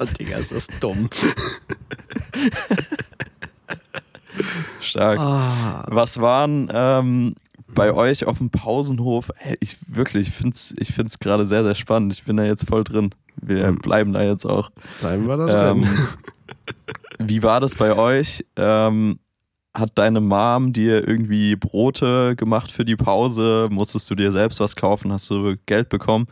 Oh, 0.00 0.04
Digga, 0.20 0.36
ist 0.38 0.52
das 0.52 0.68
dumm. 0.78 1.10
Stark. 4.80 5.18
Ah, 5.18 5.84
Was 5.88 6.20
waren 6.20 6.70
ähm, 6.72 7.34
bei 7.74 7.92
euch 7.92 8.24
auf 8.26 8.38
dem 8.38 8.50
Pausenhof, 8.50 9.30
ey, 9.40 9.56
ich 9.60 9.76
wirklich, 9.88 10.28
ich 10.28 10.34
finde 10.34 10.54
es 10.54 10.72
ich 10.78 10.92
find's 10.92 11.18
gerade 11.18 11.44
sehr, 11.46 11.64
sehr 11.64 11.74
spannend. 11.74 12.12
Ich 12.12 12.22
bin 12.24 12.36
da 12.36 12.44
jetzt 12.44 12.66
voll 12.68 12.84
drin. 12.84 13.10
Wir 13.40 13.72
Mhm. 13.72 13.78
bleiben 13.78 14.12
da 14.12 14.22
jetzt 14.22 14.44
auch. 14.46 14.70
Bleiben 15.00 15.26
wir 15.26 15.36
da 15.36 15.46
drin. 15.72 15.82
Ähm, 15.82 15.88
wie 17.28 17.42
war 17.42 17.58
das 17.60 17.74
bei 17.74 17.92
euch? 17.96 18.44
Ähm, 18.56 19.18
hat 19.78 19.92
deine 19.96 20.20
Mom 20.20 20.72
dir 20.72 21.06
irgendwie 21.06 21.56
Brote 21.56 22.36
gemacht 22.36 22.72
für 22.72 22.84
die 22.84 22.96
Pause? 22.96 23.68
Musstest 23.70 24.10
du 24.10 24.14
dir 24.14 24.32
selbst 24.32 24.60
was 24.60 24.76
kaufen? 24.76 25.12
Hast 25.12 25.30
du 25.30 25.56
Geld 25.66 25.88
bekommen? 25.88 26.26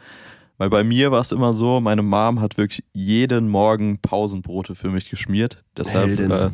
Weil 0.58 0.70
bei 0.70 0.84
mir 0.84 1.10
war 1.10 1.20
es 1.20 1.32
immer 1.32 1.52
so, 1.52 1.80
meine 1.80 2.02
Mom 2.02 2.40
hat 2.40 2.56
wirklich 2.56 2.82
jeden 2.92 3.48
Morgen 3.48 3.98
Pausenbrote 3.98 4.74
für 4.74 4.88
mich 4.88 5.10
geschmiert. 5.10 5.62
Deshalb 5.76 6.18
äh, 6.18 6.50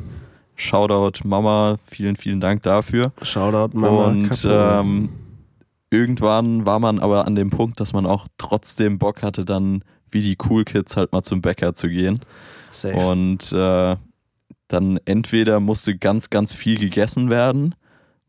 Shoutout 0.57 1.27
Mama, 1.27 1.77
vielen, 1.87 2.17
vielen 2.17 2.41
Dank 2.41 2.63
dafür. 2.63 3.13
Shoutout 3.23 3.79
Mama. 3.79 4.07
Und 4.07 4.47
ähm, 4.49 5.11
irgendwann 5.91 6.67
war 6.67 6.81
man 6.81 6.99
aber 6.99 7.27
an 7.27 7.37
dem 7.37 7.51
Punkt, 7.51 7.79
dass 7.79 7.93
man 7.93 8.07
auch 8.07 8.27
trotzdem 8.39 8.99
Bock 8.99 9.23
hatte, 9.23 9.45
dann 9.45 9.85
wie 10.11 10.21
die 10.21 10.37
Cool 10.49 10.65
Kids 10.65 10.97
halt 10.97 11.13
mal 11.13 11.23
zum 11.23 11.41
Bäcker 11.41 11.75
zu 11.75 11.89
gehen. 11.89 12.19
Safe. 12.71 12.95
Und 12.95 13.53
äh, 13.53 13.97
dann 14.73 14.99
entweder 15.05 15.61
musste 15.61 15.97
ganz, 15.97 16.31
ganz 16.31 16.53
viel 16.55 16.79
gegessen 16.79 17.31
werden, 17.31 17.75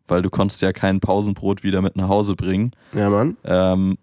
weil 0.08 0.22
du 0.22 0.30
konntest 0.30 0.62
ja 0.62 0.74
kein 0.74 1.00
Pausenbrot 1.00 1.64
wieder 1.64 1.82
mit 1.82 1.96
nach 1.96 2.10
Hause 2.10 2.36
bringen. 2.36 2.72
ja, 2.94 3.10
Mann. 3.10 3.38
Ähm, 3.44 3.98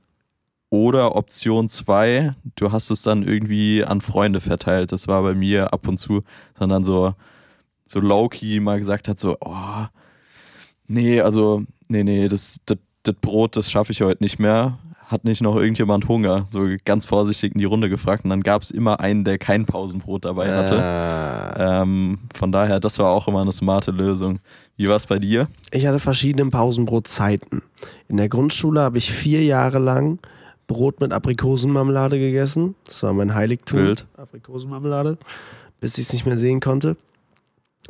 oder 0.71 1.17
Option 1.17 1.69
2, 1.69 2.37
du 2.55 2.71
hast 2.71 2.91
es 2.91 3.03
dann 3.03 3.25
irgendwie 3.25 3.85
an 3.85 4.01
Freunde 4.01 4.41
verteilt. 4.41 4.93
Das 4.93 5.09
war 5.09 5.21
bei 5.23 5.35
mir 5.35 5.73
ab 5.73 5.89
und 5.89 5.99
zu, 5.99 6.23
sondern 6.57 6.85
so, 6.85 7.15
so 7.87 7.99
low-key 7.99 8.61
mal 8.61 8.79
gesagt 8.79 9.09
hat, 9.09 9.19
so, 9.19 9.37
oh, 9.41 9.87
nee, 10.87 11.21
also, 11.21 11.65
nee, 11.89 12.05
nee, 12.05 12.29
das, 12.29 12.61
das, 12.67 12.79
das 13.03 13.17
Brot, 13.21 13.57
das 13.57 13.69
schaffe 13.69 13.91
ich 13.91 14.03
heute 14.03 14.23
nicht 14.23 14.39
mehr. 14.39 14.79
Hat 15.11 15.25
nicht 15.25 15.43
noch 15.43 15.57
irgendjemand 15.57 16.07
Hunger? 16.07 16.45
So 16.49 16.69
ganz 16.85 17.05
vorsichtig 17.05 17.55
in 17.55 17.59
die 17.59 17.65
Runde 17.65 17.89
gefragt. 17.89 18.23
Und 18.23 18.31
dann 18.31 18.43
gab 18.43 18.63
es 18.63 18.71
immer 18.71 19.01
einen, 19.01 19.25
der 19.25 19.39
kein 19.39 19.67
Pausenbrot 19.67 20.25
dabei 20.25 20.55
hatte. 20.55 20.77
Äh, 20.77 21.81
Ähm, 21.83 22.21
von 22.33 22.53
daher, 22.53 22.79
das 22.79 22.99
war 23.01 23.11
auch 23.11 23.27
immer 23.27 23.41
eine 23.43 23.51
smarte 23.51 23.91
Lösung. 23.91 24.39
Wie 24.77 24.89
war 24.89 24.95
es 24.97 25.07
bei 25.07 25.19
dir? 25.19 25.49
ich 25.73 25.87
hatte 25.87 25.99
verschiedene 25.99 26.49
Pausenbrotzeiten. 26.49 27.63
In 28.09 28.19
der 28.19 28.29
Grundschule 28.29 28.81
habe 28.81 28.99
ich 28.99 29.11
vier 29.13 29.43
Jahre 29.43 29.81
lang 29.81 30.21
Brot 30.69 31.01
mit 31.01 31.13
Aprikosenmarmelade 31.13 32.17
gegessen. 32.21 32.77
Das 32.85 33.03
war 33.03 33.13
mein 33.13 33.35
Heiligtum. 33.35 33.81
Wild. 33.81 34.07
Aprikosenmarmelade. 34.17 35.19
Bis 35.81 35.99
ich 35.99 36.07
es 36.07 36.13
nicht 36.13 36.25
mehr 36.25 36.39
sehen 36.39 36.61
konnte. 36.61 36.97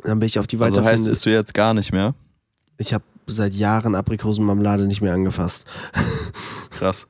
Dann 0.03 0.17
bin 0.17 0.25
ich 0.25 0.39
auf 0.39 0.47
die 0.47 0.57
Also 0.59 0.83
heißt, 0.83 1.07
isst 1.07 1.25
du 1.27 1.29
jetzt 1.29 1.53
gar 1.53 1.75
nicht 1.75 1.91
mehr? 1.93 2.15
ich 2.77 2.95
habe 2.95 3.03
seit 3.27 3.53
Jahren 3.53 3.93
Aprikosenmarmelade 3.93 4.87
nicht 4.87 5.01
mehr 5.01 5.13
angefasst. 5.13 5.65
Krass. 6.71 7.07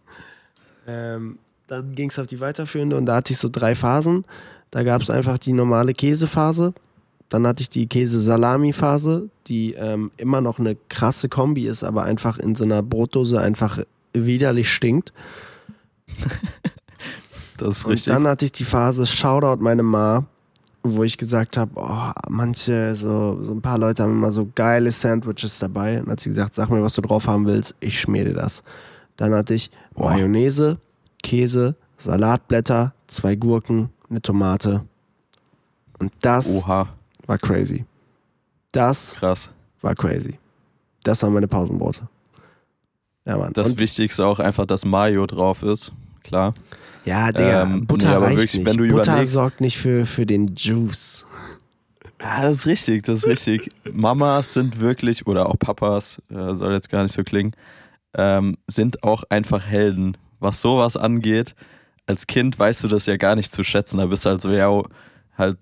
Ähm, 0.88 1.38
dann 1.68 1.96
ging 1.96 2.10
es 2.10 2.20
auf 2.20 2.28
die 2.28 2.40
weiterführende 2.40 2.98
und 2.98 3.06
da 3.06 3.16
hatte 3.16 3.34
ich 3.34 3.40
so 3.40 3.50
drei 3.50 3.76
Phasen. 3.76 4.26
Da 4.72 4.84
gab 4.84 5.02
es 5.02 5.10
einfach 5.10 5.38
die 5.38 5.54
normale 5.54 5.94
Käsephase. 5.94 6.74
Dann 7.30 7.48
hatte 7.48 7.62
ich 7.62 7.70
die 7.70 7.88
Käse-Salami-Phase, 7.88 9.30
die 9.48 9.74
ähm, 9.74 10.12
immer 10.18 10.42
noch 10.42 10.60
eine 10.60 10.76
krasse 10.90 11.30
Kombi 11.30 11.66
ist, 11.66 11.84
aber 11.84 12.04
einfach 12.04 12.38
in 12.38 12.56
so 12.56 12.66
einer 12.66 12.84
Brotdose 12.84 13.40
einfach 13.40 13.80
widerlich 14.14 14.72
stinkt. 14.72 15.14
Das 17.62 17.78
ist 17.78 17.86
Und 17.86 17.92
richtig. 17.92 18.14
dann 18.14 18.28
hatte 18.28 18.46
ich 18.46 18.52
die 18.52 18.64
Phase 18.64 19.06
Shoutout 19.06 19.62
meine 19.62 19.84
Ma, 19.84 20.26
wo 20.82 21.04
ich 21.04 21.18
gesagt 21.20 21.58
habe, 21.58 21.72
oh, 21.76 22.12
manche, 22.28 22.96
so, 22.96 23.40
so 23.44 23.52
ein 23.52 23.62
paar 23.62 23.78
Leute 23.78 24.02
haben 24.02 24.14
immer 24.14 24.32
so 24.32 24.50
geile 24.56 24.92
Sandwiches 24.92 25.60
dabei. 25.60 26.00
Und 26.00 26.06
dann 26.06 26.14
hat 26.14 26.22
sie 26.22 26.30
gesagt, 26.30 26.56
sag 26.56 26.72
mir, 26.72 26.82
was 26.82 26.96
du 26.96 27.02
drauf 27.02 27.28
haben 27.28 27.46
willst, 27.46 27.76
ich 27.80 28.00
schmier 28.02 28.26
dir 28.26 28.34
das. 28.34 28.64
Dann 29.16 29.32
hatte 29.36 29.54
ich 29.54 29.70
Boah. 29.94 30.12
Mayonnaise, 30.12 30.78
Käse, 31.24 31.76
Salatblätter, 31.98 32.94
zwei 33.08 33.36
Gurken, 33.36 33.90
eine 34.10 34.22
Tomate. 34.22 34.86
Und 36.00 36.12
das 36.22 36.48
Oha, 36.48 36.90
war 37.26 37.38
crazy. 37.38 37.86
Das 38.72 39.16
krass. 39.16 39.50
war 39.82 39.96
crazy. 39.96 40.40
Das 41.04 41.22
waren 41.24 41.34
meine 41.34 41.48
Pausenbrote. 41.48 42.08
Ja, 43.26 43.38
Mann. 43.38 43.54
Das 43.54 43.72
Und, 43.72 43.80
Wichtigste 43.80 44.26
auch 44.26 44.40
einfach, 44.40 44.66
dass 44.66 44.86
Mayo 44.86 45.26
drauf 45.28 45.64
ist. 45.64 45.92
Klar. 46.24 46.54
ja, 47.06 47.32
Digga, 47.32 47.64
ähm, 47.64 47.86
Butter 47.86 48.20
nee, 48.20 48.26
reicht 48.26 48.56
wirklich, 48.56 48.78
nicht. 48.78 48.92
Butter 48.92 49.28
sorgt 49.28 49.62
nicht 49.62 49.78
für, 49.78 50.06
für 50.06 50.26
den 50.26 50.54
Juice. 50.56 51.26
Ja, 52.22 52.44
das 52.44 52.58
ist 52.58 52.66
richtig, 52.68 53.04
das 53.04 53.20
ist 53.20 53.28
richtig. 53.28 53.70
Mamas 53.92 54.54
sind 54.54 54.80
wirklich, 54.80 55.26
oder 55.26 55.50
auch 55.50 55.58
Papas, 55.58 56.22
äh, 56.30 56.54
soll 56.54 56.74
jetzt 56.74 56.90
gar 56.90 57.02
nicht 57.02 57.14
so 57.14 57.24
klingen, 57.24 57.54
ähm, 58.18 58.58
sind 58.68 59.04
auch 59.04 59.24
einfach 59.30 59.66
Helden. 59.66 60.18
Was 60.40 60.62
sowas 60.62 60.98
angeht, 60.98 61.56
als 62.08 62.28
Kind 62.28 62.58
weißt 62.58 62.84
du 62.84 62.88
das 62.88 63.06
ja 63.06 63.18
gar 63.18 63.36
nicht 63.36 63.54
zu 63.54 63.64
schätzen. 63.64 63.98
Da 63.98 64.08
bist 64.08 64.26
du 64.26 64.40
so, 64.40 64.52
ja, 64.52 64.82
halt 65.38 65.58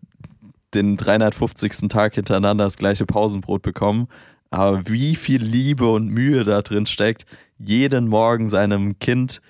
den 0.73 0.97
350. 0.97 1.89
Tag 1.89 2.15
hintereinander 2.15 2.63
das 2.63 2.77
gleiche 2.77 3.05
Pausenbrot 3.05 3.61
bekommen. 3.61 4.07
Aber 4.51 4.87
wie 4.87 5.15
viel 5.15 5.43
Liebe 5.43 5.91
und 5.91 6.07
Mühe 6.07 6.43
da 6.43 6.61
drin 6.61 6.85
steckt, 6.85 7.25
jeden 7.57 8.07
Morgen 8.07 8.49
seinem 8.49 8.97
Kind 8.99 9.41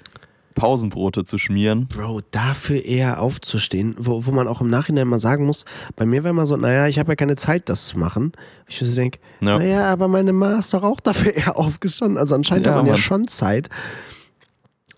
Pausenbrote 0.60 1.24
zu 1.24 1.38
schmieren. 1.38 1.88
Bro, 1.88 2.22
dafür 2.32 2.84
eher 2.84 3.22
aufzustehen, 3.22 3.96
wo, 3.98 4.26
wo 4.26 4.32
man 4.32 4.48
auch 4.48 4.62
im 4.62 4.70
Nachhinein 4.70 5.08
mal 5.08 5.18
sagen 5.20 5.46
muss, 5.46 5.66
bei 5.96 6.06
mir 6.06 6.24
war 6.24 6.32
immer 6.32 6.46
so, 6.46 6.56
naja, 6.58 6.88
ich 6.88 7.00
habe 7.00 7.12
ja 7.12 7.16
keine 7.16 7.36
Zeit, 7.36 7.70
das 7.70 7.88
zu 7.88 7.98
machen. 7.98 8.32
Ich 8.68 8.78
so 8.80 8.94
denke, 8.96 9.20
Ja. 9.42 9.58
naja, 9.58 9.92
aber 9.92 10.08
meine 10.08 10.34
Ma 10.34 10.60
ist 10.60 10.74
doch 10.74 10.84
auch 10.84 11.00
dafür 11.00 11.34
eher 11.36 11.58
aufgestanden. 11.58 12.18
Also 12.18 12.36
anscheinend 12.36 12.66
Ja, 12.66 12.74
hat 12.74 12.78
man 12.80 12.86
ja 12.86 12.94
Mann. 12.94 13.02
schon 13.02 13.28
Zeit. 13.28 13.70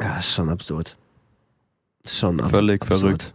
Ja, 0.02 0.18
ist 0.20 0.34
schon 0.34 0.50
absurd. 0.50 0.98
Ist 2.04 2.18
Schon 2.18 2.42
ab 2.42 2.50
Völlig 2.50 2.82
absurd. 2.82 3.00
verrückt. 3.00 3.34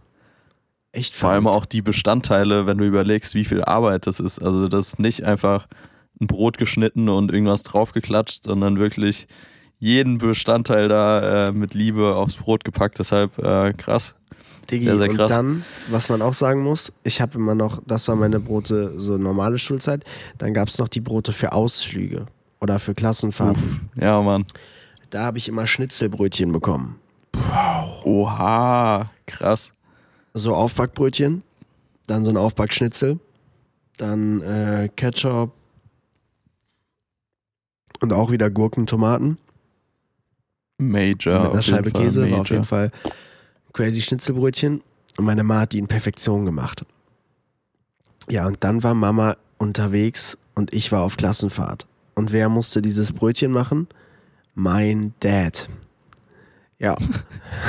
Echt 0.91 1.13
Vor 1.13 1.29
allem 1.29 1.43
verrückt. 1.43 1.61
auch 1.61 1.65
die 1.65 1.81
Bestandteile, 1.81 2.65
wenn 2.65 2.77
du 2.77 2.85
überlegst, 2.85 3.33
wie 3.35 3.45
viel 3.45 3.63
Arbeit 3.63 4.07
das 4.07 4.19
ist. 4.19 4.39
Also 4.39 4.67
das 4.67 4.89
ist 4.89 4.99
nicht 4.99 5.23
einfach 5.23 5.67
ein 6.19 6.27
Brot 6.27 6.57
geschnitten 6.57 7.07
und 7.09 7.31
irgendwas 7.31 7.63
draufgeklatscht, 7.63 8.43
sondern 8.43 8.77
wirklich 8.79 9.27
jeden 9.79 10.17
Bestandteil 10.17 10.87
da 10.87 11.47
äh, 11.47 11.51
mit 11.51 11.73
Liebe 11.73 12.15
aufs 12.15 12.35
Brot 12.35 12.63
gepackt. 12.63 12.99
Deshalb 12.99 13.37
äh, 13.39 13.73
krass. 13.73 14.15
Digi, 14.69 14.85
Sehr, 14.85 14.97
sehr 14.97 15.09
und 15.09 15.15
krass. 15.15 15.31
dann, 15.31 15.63
was 15.89 16.09
man 16.09 16.21
auch 16.21 16.33
sagen 16.33 16.61
muss, 16.61 16.91
ich 17.03 17.21
habe 17.21 17.35
immer 17.37 17.55
noch, 17.55 17.81
das 17.85 18.07
war 18.09 18.17
meine 18.17 18.39
Brote, 18.41 18.99
so 18.99 19.17
normale 19.17 19.57
Schulzeit, 19.59 20.03
dann 20.39 20.53
gab 20.53 20.67
es 20.67 20.77
noch 20.77 20.89
die 20.89 20.99
Brote 20.99 21.31
für 21.31 21.53
Ausflüge 21.53 22.25
oder 22.59 22.77
für 22.79 22.93
Klassenfahrten. 22.93 23.63
Uff. 23.63 24.01
Ja, 24.01 24.21
Mann. 24.21 24.45
Da 25.09 25.23
habe 25.23 25.37
ich 25.37 25.47
immer 25.47 25.67
Schnitzelbrötchen 25.67 26.51
bekommen. 26.51 26.99
Oha, 28.03 29.09
krass. 29.25 29.71
So 30.33 30.53
Aufbackbrötchen, 30.53 31.43
dann 32.07 32.25
so 32.25 32.29
ein 32.29 32.37
Aufbackschnitzel, 32.37 33.19
dann 33.95 34.41
äh, 34.41 34.89
Ketchup 34.97 35.53
und 38.01 38.11
auch 38.11 38.31
wieder 38.31 38.49
Gurken, 38.49 38.85
Tomaten 38.85 39.37
Major. 40.77 41.41
mit 41.43 41.51
einer 41.51 41.61
Scheibe 41.61 41.91
Fall, 41.91 42.03
Käse. 42.03 42.21
War 42.21 42.27
Major. 42.27 42.41
auf 42.41 42.49
jeden 42.49 42.65
Fall 42.65 42.91
crazy 43.73 44.01
Schnitzelbrötchen. 44.01 44.81
Und 45.17 45.25
meine 45.25 45.43
Ma 45.43 45.61
hat 45.61 45.71
die 45.71 45.79
in 45.79 45.87
Perfektion 45.87 46.45
gemacht. 46.45 46.83
Ja, 48.29 48.45
und 48.45 48.63
dann 48.63 48.83
war 48.83 48.93
Mama 48.93 49.37
unterwegs 49.57 50.37
und 50.53 50.73
ich 50.73 50.91
war 50.91 51.01
auf 51.01 51.17
Klassenfahrt. 51.17 51.87
Und 52.13 52.31
wer 52.31 52.49
musste 52.49 52.81
dieses 52.81 53.11
Brötchen 53.11 53.51
machen? 53.51 53.87
Mein 54.53 55.13
Dad. 55.19 55.69
Ja. 56.79 56.95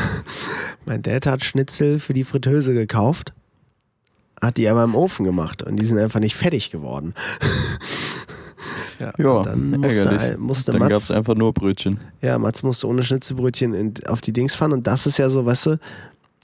mein 0.87 1.03
Dad 1.03 1.27
hat 1.27 1.45
Schnitzel 1.45 1.99
für 1.99 2.13
die 2.13 2.25
Fritteuse 2.25 2.75
gekauft, 2.75 3.33
hat 4.41 4.57
die 4.57 4.69
aber 4.69 4.85
im 4.85 4.95
Ofen 4.95 5.25
gemacht 5.25 5.63
und 5.63 5.77
die 5.77 5.85
sind 5.85 5.99
einfach 5.99 6.21
nicht 6.21 6.37
fertig 6.37 6.71
geworden. 6.71 7.15
ja, 8.99 9.13
Ja, 9.19 9.43
dann 9.43 9.71
musste, 9.71 9.99
ärgerlich. 10.05 10.39
musste 10.39 10.73
Dann 10.73 10.81
Mats 10.81 10.91
gab 10.91 11.03
es 11.03 11.11
einfach 11.11 11.35
nur 11.35 11.53
Brötchen. 11.53 11.99
ja, 12.21 12.39
Mats 12.39 12.63
musste 12.63 12.87
ohne 12.89 13.03
Schnitzelbrötchen 13.03 13.75
in, 13.75 13.95
auf 14.07 14.21
die 14.21 14.33
Dings 14.33 14.55
fahren 14.55 14.73
und 14.73 14.87
das 14.87 15.07
ist 15.07 15.19
ja 15.19 15.29
so, 15.29 15.45
weißt 15.47 15.67
du, 15.67 15.79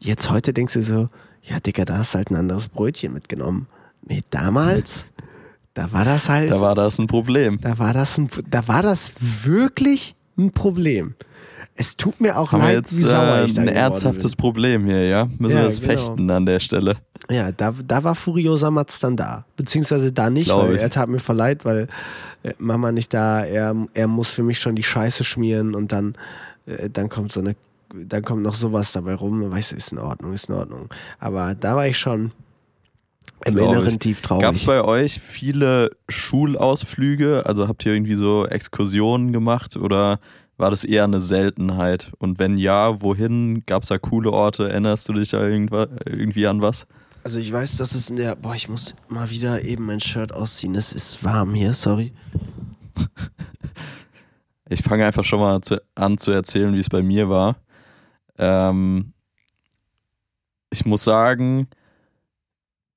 jetzt 0.00 0.30
heute 0.30 0.52
denkst 0.52 0.74
du 0.74 0.82
so, 0.82 1.08
ja, 1.42 1.60
Dicker, 1.60 1.84
da 1.84 1.98
hast 1.98 2.14
du 2.14 2.18
halt 2.18 2.30
ein 2.30 2.36
anderes 2.36 2.68
Brötchen 2.68 3.12
mitgenommen. 3.12 3.66
Nee, 4.06 4.22
damals, 4.30 5.06
da 5.74 5.92
war 5.92 6.04
das 6.04 6.28
halt, 6.28 6.50
Da 6.50 6.60
war 6.60 6.74
das 6.74 6.98
ein 6.98 7.06
Problem. 7.06 7.58
da 7.60 7.78
war 7.78 7.92
das, 7.92 8.16
ein, 8.18 8.28
da 8.50 8.66
war 8.68 8.82
das 8.82 9.12
wirklich 9.44 10.14
ein 10.38 10.52
Problem. 10.52 11.14
Es 11.76 11.96
tut 11.96 12.20
mir 12.20 12.38
auch 12.38 12.52
Haben 12.52 12.60
wir 12.62 12.66
leid, 12.68 12.76
jetzt 12.76 12.96
wie 12.98 13.02
sauer 13.02 13.38
äh, 13.38 13.44
ich 13.46 13.52
da 13.54 13.62
ein 13.62 13.68
ernsthaftes 13.68 14.36
Problem 14.36 14.84
hier, 14.84 15.06
ja? 15.08 15.28
Müssen 15.38 15.56
Ja, 15.56 15.62
wir 15.62 15.68
jetzt 15.70 15.82
genau. 15.82 15.92
fechten 15.94 16.30
an 16.30 16.46
der 16.46 16.60
Stelle. 16.60 16.94
bin. 17.26 17.36
Ja, 17.36 17.50
da, 17.50 17.74
da 17.84 18.04
war 18.04 18.14
furioser 18.14 18.70
Mats 18.70 19.00
dann 19.00 19.16
da. 19.16 19.44
Beziehungsweise 19.56 20.12
da 20.12 20.30
nicht, 20.30 20.46
Glaub 20.46 20.68
weil 20.68 20.76
ich. 20.76 20.82
er 20.82 20.90
tat 20.90 21.08
mir 21.08 21.18
voll 21.18 21.34
leid, 21.36 21.64
weil 21.64 21.88
äh, 22.44 22.52
Mama 22.58 22.92
nicht 22.92 23.12
da, 23.12 23.44
er, 23.44 23.74
er 23.92 24.06
muss 24.06 24.28
für 24.28 24.44
mich 24.44 24.60
schon 24.60 24.76
die 24.76 24.84
Scheiße 24.84 25.24
schmieren 25.24 25.74
und 25.74 25.90
dann, 25.90 26.14
äh, 26.66 26.88
dann 26.90 27.08
kommt 27.08 27.32
so 27.32 27.40
eine, 27.40 27.56
dann 27.92 28.22
kommt 28.22 28.42
noch 28.44 28.54
sowas 28.54 28.92
dabei 28.92 29.14
rum. 29.14 29.50
Weißt 29.50 29.72
du, 29.72 29.76
ist 29.76 29.90
in 29.90 29.98
Ordnung, 29.98 30.32
ist 30.32 30.48
in 30.48 30.54
Ordnung. 30.54 30.88
Aber 31.18 31.56
da 31.56 31.74
war 31.74 31.88
ich 31.88 31.98
schon, 31.98 32.30
Im 33.46 33.54
Glaub 33.56 33.70
Inneren 33.72 33.88
ich. 33.88 33.98
tief 33.98 34.22
Gab 34.22 34.54
es 34.54 34.62
traurig. 34.62 34.66
bei 34.66 34.84
euch 34.84 35.18
viele 35.20 35.90
Schulausflüge? 36.08 37.44
Also 37.46 37.66
habt 37.68 37.84
ihr 37.84 37.92
irgendwie 37.94 38.14
so 38.14 38.46
Exkursionen 38.46 39.32
gemacht 39.32 39.76
oder 39.76 40.18
war 40.56 40.70
das 40.70 40.84
eher 40.84 41.04
eine 41.04 41.20
Seltenheit? 41.20 42.12
Und 42.18 42.38
wenn 42.38 42.58
ja, 42.58 43.00
wohin? 43.02 43.64
Gab 43.66 43.82
es 43.82 43.88
da 43.88 43.98
coole 43.98 44.32
Orte? 44.32 44.68
Erinnerst 44.68 45.08
du 45.08 45.12
dich 45.12 45.30
da 45.30 45.46
irgendwie 45.46 46.46
an 46.46 46.62
was? 46.62 46.86
Also 47.24 47.38
ich 47.38 47.52
weiß, 47.52 47.76
dass 47.78 47.94
es 47.94 48.10
in 48.10 48.16
der. 48.16 48.36
Boah, 48.36 48.54
ich 48.54 48.68
muss 48.68 48.94
mal 49.08 49.30
wieder 49.30 49.64
eben 49.64 49.86
mein 49.86 50.00
Shirt 50.00 50.32
ausziehen. 50.32 50.74
Es 50.74 50.92
ist 50.92 51.24
warm 51.24 51.54
hier, 51.54 51.74
sorry. 51.74 52.12
Ich 54.70 54.82
fange 54.82 55.04
einfach 55.04 55.24
schon 55.24 55.40
mal 55.40 55.60
zu, 55.60 55.80
an 55.94 56.16
zu 56.16 56.30
erzählen, 56.30 56.74
wie 56.74 56.80
es 56.80 56.88
bei 56.88 57.02
mir 57.02 57.28
war. 57.28 57.56
Ähm, 58.38 59.12
ich 60.70 60.86
muss 60.86 61.04
sagen, 61.04 61.68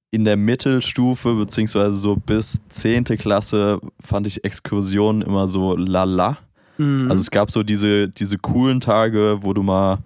in 0.09 0.23
der 0.23 0.37
Mittelstufe, 0.37 1.35
beziehungsweise 1.35 1.97
so 1.97 2.15
bis 2.15 2.59
10. 2.69 3.03
Klasse, 3.17 3.81
fand 3.99 4.27
ich 4.27 4.45
Exkursionen 4.45 5.21
immer 5.21 5.47
so 5.47 5.75
lala. 5.75 6.37
Mhm. 6.77 7.09
Also 7.09 7.21
es 7.21 7.31
gab 7.31 7.51
so 7.51 7.63
diese, 7.63 8.09
diese 8.09 8.37
coolen 8.37 8.79
Tage, 8.79 9.39
wo 9.41 9.53
du 9.53 9.63
mal 9.63 9.99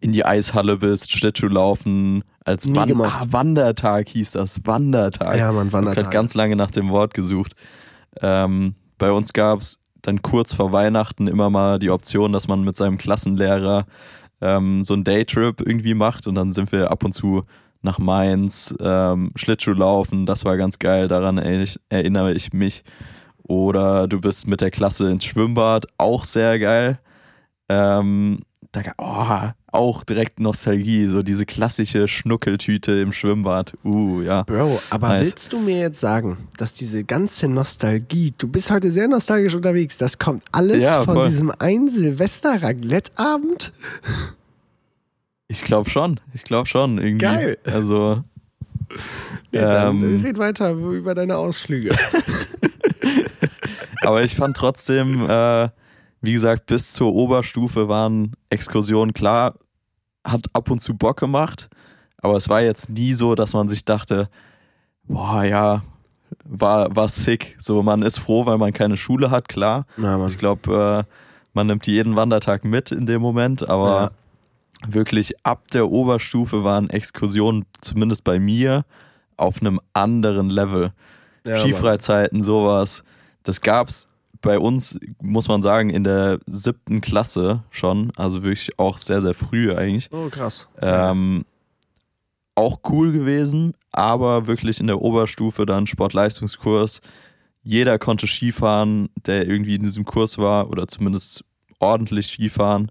in 0.00 0.12
die 0.12 0.24
Eishalle 0.24 0.76
bist, 0.76 1.10
Schlittschuh 1.10 1.48
laufen, 1.48 2.22
als 2.44 2.72
Wan 2.72 3.00
ah, 3.00 3.24
Wandertag 3.28 4.08
hieß 4.10 4.32
das, 4.32 4.60
Wandertag. 4.64 5.36
ja, 5.36 5.50
man 5.50 5.66
Ich 5.66 5.74
habe 5.74 5.86
Wandertag. 5.86 6.12
ganz 6.12 6.34
lange 6.34 6.54
nach 6.54 6.70
dem 6.70 6.90
Wort 6.90 7.12
gesucht. 7.12 7.54
Ähm, 8.20 8.74
bei 8.98 9.10
uns 9.10 9.32
gab 9.32 9.60
es 9.60 9.80
dann 10.02 10.22
kurz 10.22 10.54
vor 10.54 10.72
Weihnachten 10.72 11.26
immer 11.26 11.50
mal 11.50 11.78
die 11.78 11.90
Option, 11.90 12.32
dass 12.32 12.46
man 12.46 12.62
mit 12.62 12.76
seinem 12.76 12.98
Klassenlehrer 12.98 13.86
ähm, 14.40 14.84
so 14.84 14.94
einen 14.94 15.02
Daytrip 15.02 15.60
irgendwie 15.60 15.94
macht 15.94 16.26
und 16.28 16.36
dann 16.36 16.52
sind 16.52 16.70
wir 16.70 16.90
ab 16.90 17.04
und 17.04 17.12
zu 17.12 17.42
nach 17.82 17.98
Mainz, 17.98 18.74
ähm, 18.80 19.32
Schlittschuh 19.34 19.72
laufen, 19.72 20.26
das 20.26 20.44
war 20.44 20.56
ganz 20.56 20.78
geil, 20.78 21.08
daran 21.08 21.38
erinnere 21.38 22.32
ich 22.32 22.52
mich. 22.52 22.84
Oder 23.48 24.08
du 24.08 24.20
bist 24.20 24.46
mit 24.46 24.60
der 24.60 24.70
Klasse 24.70 25.10
ins 25.10 25.24
Schwimmbad, 25.24 25.86
auch 25.98 26.24
sehr 26.24 26.58
geil. 26.58 26.98
Ähm, 27.68 28.40
da, 28.72 28.80
oh, 28.98 29.50
auch 29.72 30.02
direkt 30.04 30.40
Nostalgie, 30.40 31.06
so 31.06 31.22
diese 31.22 31.46
klassische 31.46 32.08
Schnuckeltüte 32.08 32.92
im 32.92 33.12
Schwimmbad. 33.12 33.74
Uh, 33.84 34.22
ja. 34.22 34.42
Bro, 34.44 34.80
aber 34.90 35.08
Nice. 35.08 35.26
willst 35.26 35.52
du 35.52 35.58
mir 35.60 35.78
jetzt 35.78 36.00
sagen, 36.00 36.48
dass 36.58 36.74
diese 36.74 37.04
ganze 37.04 37.48
Nostalgie, 37.48 38.32
du 38.36 38.48
bist 38.48 38.70
heute 38.70 38.90
sehr 38.90 39.06
nostalgisch 39.08 39.54
unterwegs, 39.54 39.98
das 39.98 40.18
kommt 40.18 40.42
alles 40.52 40.82
Ja, 40.82 41.04
von 41.04 41.14
voll. 41.14 41.26
diesem 41.28 41.52
einen 41.58 41.88
Silvester-Raclette-Abend? 41.88 43.72
Ich 45.48 45.62
glaube 45.62 45.88
schon. 45.88 46.18
Ich 46.34 46.42
glaube 46.44 46.66
schon. 46.66 46.98
Irgendwie. 46.98 47.18
Geil. 47.24 47.58
Also, 47.64 48.24
Nee, 49.52 49.60
dann 49.60 50.02
Ähm. 50.02 50.20
red 50.24 50.38
weiter 50.38 50.72
über 50.72 51.14
deine 51.14 51.36
Ausflüge. 51.36 51.94
aber 54.06 54.22
ich 54.22 54.36
fand 54.36 54.56
trotzdem, 54.56 55.28
äh, 55.28 55.68
wie 56.20 56.32
gesagt, 56.32 56.66
bis 56.66 56.92
zur 56.92 57.12
Oberstufe 57.12 57.88
waren 57.88 58.36
Exkursionen 58.50 59.12
klar, 59.12 59.54
hat 60.24 60.46
ab 60.52 60.70
und 60.70 60.78
zu 60.78 60.96
Bock 60.96 61.18
gemacht, 61.18 61.68
aber 62.18 62.36
es 62.36 62.48
war 62.48 62.62
jetzt 62.62 62.88
nie 62.88 63.14
so, 63.14 63.34
dass 63.34 63.52
man 63.52 63.68
sich 63.68 63.84
dachte, 63.84 64.28
boah, 65.08 65.42
ja, 65.42 65.82
war, 66.44 66.94
war 66.94 67.08
sick. 67.08 67.56
So, 67.58 67.82
man 67.82 68.02
ist 68.02 68.18
froh, 68.18 68.46
weil 68.46 68.58
man 68.58 68.72
keine 68.72 68.96
Schule 68.96 69.30
hat, 69.30 69.48
klar. 69.48 69.86
Mann. 70.16 70.28
Ich 70.28 70.38
glaube, 70.38 71.04
äh, 71.08 71.12
man 71.52 71.66
nimmt 71.66 71.88
jeden 71.88 72.14
Wandertag 72.14 72.64
mit 72.64 72.92
in 72.92 73.06
dem 73.06 73.20
Moment, 73.20 73.68
aber 73.68 74.12
wirklich 74.86 75.34
ab 75.44 75.66
der 75.72 75.90
Oberstufe 75.90 76.62
waren 76.62 76.90
Exkursionen, 76.90 77.64
zumindest 77.80 78.22
bei 78.22 78.38
mir, 78.38 78.84
auf 79.36 79.60
einem 79.60 79.80
anderen 79.94 80.48
Level. 80.48 80.92
Ja. 81.44 81.58
Skifreizeiten, 81.58 82.42
sowas. 82.42 83.02
Das 83.46 83.60
gab's 83.60 84.08
bei 84.42 84.58
uns, 84.58 84.98
muss 85.22 85.46
man 85.46 85.62
sagen, 85.62 85.90
in 85.90 86.02
der 86.02 86.40
siebten 86.46 87.00
Klasse 87.00 87.62
schon. 87.70 88.12
Also 88.16 88.42
wirklich 88.42 88.76
auch 88.78 88.98
sehr, 88.98 89.22
sehr 89.22 89.34
früh 89.34 89.72
eigentlich. 89.72 90.08
Oh, 90.12 90.28
krass. 90.28 90.68
Ähm, 90.82 91.44
auch 92.56 92.80
cool 92.88 93.12
gewesen, 93.12 93.74
aber 93.92 94.48
wirklich 94.48 94.80
in 94.80 94.88
der 94.88 95.00
Oberstufe 95.00 95.64
dann 95.64 95.86
Sportleistungskurs. 95.86 97.00
Jeder 97.62 97.98
konnte 97.98 98.26
Skifahren, 98.26 99.10
der 99.26 99.46
irgendwie 99.46 99.76
in 99.76 99.82
diesem 99.84 100.04
Kurs 100.04 100.38
war 100.38 100.70
oder 100.70 100.88
zumindest 100.88 101.44
ordentlich 101.78 102.26
Skifahren. 102.26 102.90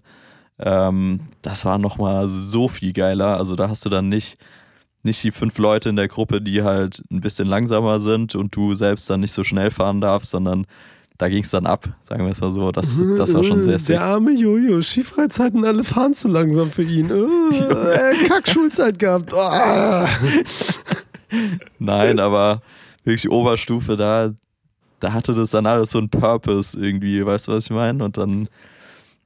Ähm, 0.58 1.28
das 1.42 1.66
war 1.66 1.76
nochmal 1.76 2.28
so 2.28 2.68
viel 2.68 2.94
geiler. 2.94 3.36
Also 3.36 3.56
da 3.56 3.68
hast 3.68 3.84
du 3.84 3.90
dann 3.90 4.08
nicht, 4.08 4.38
nicht 5.06 5.24
die 5.24 5.30
fünf 5.30 5.56
Leute 5.56 5.88
in 5.88 5.96
der 5.96 6.08
Gruppe, 6.08 6.42
die 6.42 6.62
halt 6.62 7.02
ein 7.10 7.20
bisschen 7.20 7.48
langsamer 7.48 7.98
sind 7.98 8.34
und 8.34 8.54
du 8.54 8.74
selbst 8.74 9.08
dann 9.08 9.20
nicht 9.20 9.32
so 9.32 9.42
schnell 9.42 9.70
fahren 9.70 10.02
darfst, 10.02 10.30
sondern 10.30 10.66
da 11.18 11.28
ging 11.30 11.42
es 11.42 11.50
dann 11.50 11.64
ab, 11.64 11.88
sagen 12.02 12.24
wir 12.24 12.32
es 12.32 12.40
mal 12.40 12.52
so. 12.52 12.70
Das, 12.72 13.02
das 13.16 13.32
war 13.32 13.42
schon 13.42 13.62
sehr 13.62 13.78
sick. 13.78 13.96
Der 13.96 14.02
arme 14.02 14.32
Jojo, 14.32 14.82
Skifreizeiten, 14.82 15.64
alle 15.64 15.82
fahren 15.82 16.12
zu 16.12 16.28
langsam 16.28 16.70
für 16.70 16.82
ihn. 16.82 17.10
Äh, 17.46 18.26
Kack-Schulzeit 18.26 18.98
gehabt. 18.98 19.32
Ah. 19.32 20.08
Nein, 21.78 22.18
aber 22.18 22.60
wirklich 23.04 23.30
Oberstufe, 23.30 23.96
da, 23.96 24.32
da 25.00 25.12
hatte 25.12 25.32
das 25.32 25.50
dann 25.52 25.64
alles 25.66 25.92
so 25.92 25.98
einen 25.98 26.10
Purpose 26.10 26.78
irgendwie, 26.78 27.24
weißt 27.24 27.48
du, 27.48 27.52
was 27.52 27.66
ich 27.66 27.70
meine? 27.70 28.04
Und 28.04 28.18
dann, 28.18 28.48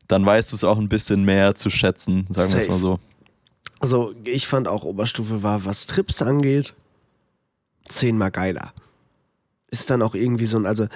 dann 0.06 0.24
weißt 0.24 0.52
du 0.52 0.56
es 0.56 0.64
auch 0.64 0.78
ein 0.78 0.88
bisschen 0.88 1.24
mehr 1.24 1.54
zu 1.54 1.70
schätzen, 1.70 2.26
sagen 2.30 2.52
wir 2.52 2.60
es 2.60 2.68
mal 2.68 2.78
so. 2.78 3.00
Also, 3.80 4.14
ich 4.24 4.46
fand 4.46 4.68
auch 4.68 4.84
Oberstufe 4.84 5.42
war, 5.42 5.64
was 5.64 5.86
Trips 5.86 6.22
angeht, 6.22 6.74
zehnmal 7.88 8.30
geiler. 8.30 8.72
Ist 9.70 9.90
dann 9.90 10.02
auch 10.02 10.14
irgendwie 10.14 10.44
so 10.44 10.58
ein, 10.58 10.66
also, 10.66 10.86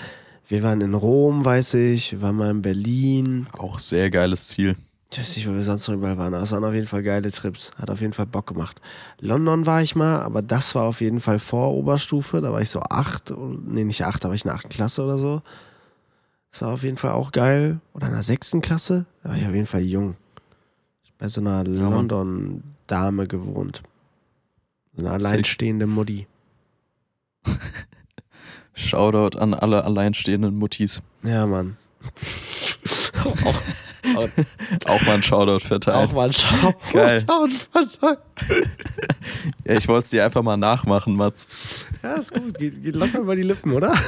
wir 0.49 0.63
waren 0.63 0.81
in 0.83 0.95
Rom, 0.95 1.45
weiß 1.45 1.75
ich, 1.75 2.13
wir 2.13 2.23
waren 2.23 2.37
mal 2.37 2.51
in 2.51 2.63
Berlin. 2.63 3.47
Auch 3.57 3.79
sehr 3.79 4.11
geiles 4.11 4.49
Ziel. 4.49 4.77
Ich 5.11 5.19
weiß 5.19 5.37
nicht, 5.37 5.49
wo 5.49 5.55
wir 5.55 5.63
sonst 5.63 5.87
noch 5.89 5.95
überall 5.95 6.19
waren. 6.19 6.35
aber 6.35 6.43
es 6.43 6.51
waren 6.51 6.65
auf 6.65 6.75
jeden 6.75 6.87
Fall 6.89 7.03
geile 7.03 7.31
Trips. 7.31 7.71
Hat 7.79 7.89
auf 7.89 8.01
jeden 8.01 8.13
Fall 8.13 8.27
Bock 8.27 8.49
gemacht. 8.49 8.81
London 9.21 9.65
war 9.65 9.81
ich 9.81 9.95
mal, 9.95 10.21
aber 10.21 10.43
das 10.43 10.75
war 10.75 10.83
auf 10.85 11.01
jeden 11.01 11.21
Fall 11.21 11.39
vor 11.39 11.73
Oberstufe. 11.73 12.41
Da 12.41 12.53
war 12.53 12.61
ich 12.61 12.69
so 12.69 12.81
acht, 12.81 13.33
nee, 13.65 13.85
nicht 13.85 14.05
acht, 14.05 14.25
da 14.25 14.29
war 14.29 14.35
ich 14.35 14.45
in 14.45 14.49
der 14.49 14.57
achten 14.57 14.71
Klasse 14.71 15.05
oder 15.05 15.17
so. 15.17 15.41
Das 16.51 16.63
war 16.63 16.73
auf 16.73 16.83
jeden 16.83 16.97
Fall 16.97 17.13
auch 17.13 17.33
geil. 17.33 17.81
Oder 17.95 18.09
in 18.09 18.13
der 18.13 18.23
sechsten 18.25 18.61
Klasse, 18.61 19.07
da 19.23 19.31
war 19.31 19.37
ich 19.37 19.47
auf 19.47 19.55
jeden 19.55 19.67
Fall 19.67 19.83
jung. 19.83 20.17
Bei 21.19 21.29
so 21.29 21.41
einer 21.41 21.65
Ja, 21.67 21.91
Mann. 21.91 22.63
London-Dame 22.91 23.27
gewohnt. 23.27 23.83
Eine 24.97 25.11
alleinstehende 25.11 25.87
Mutti. 25.87 26.27
Shoutout 28.75 29.39
an 29.39 29.55
alle 29.55 29.85
alleinstehenden 29.85 30.57
Muttis. 30.57 31.01
Ja, 31.23 31.47
Mann. 31.47 31.77
Auch 34.87 35.01
mal 35.03 35.15
ein 35.15 35.23
Shoutout 35.23 35.61
verteilen. 35.65 36.09
Auch 36.09 36.13
mal. 36.13 36.31
Geil. 36.93 37.25
Was 37.73 37.93
soll- 37.95 38.19
Ja, 39.65 39.75
ich 39.75 39.89
wollte 39.89 40.05
es 40.05 40.11
dir 40.11 40.25
einfach 40.25 40.43
mal 40.43 40.57
nachmachen, 40.57 41.17
Mats. 41.17 41.87
Ja, 42.03 42.15
ist 42.15 42.35
gut. 42.35 42.59
Geht, 42.59 42.83
geht 42.83 42.97
locker 42.97 43.21
über 43.21 43.35
die 43.37 43.43
Lippen, 43.43 43.73
oder? 43.73 43.95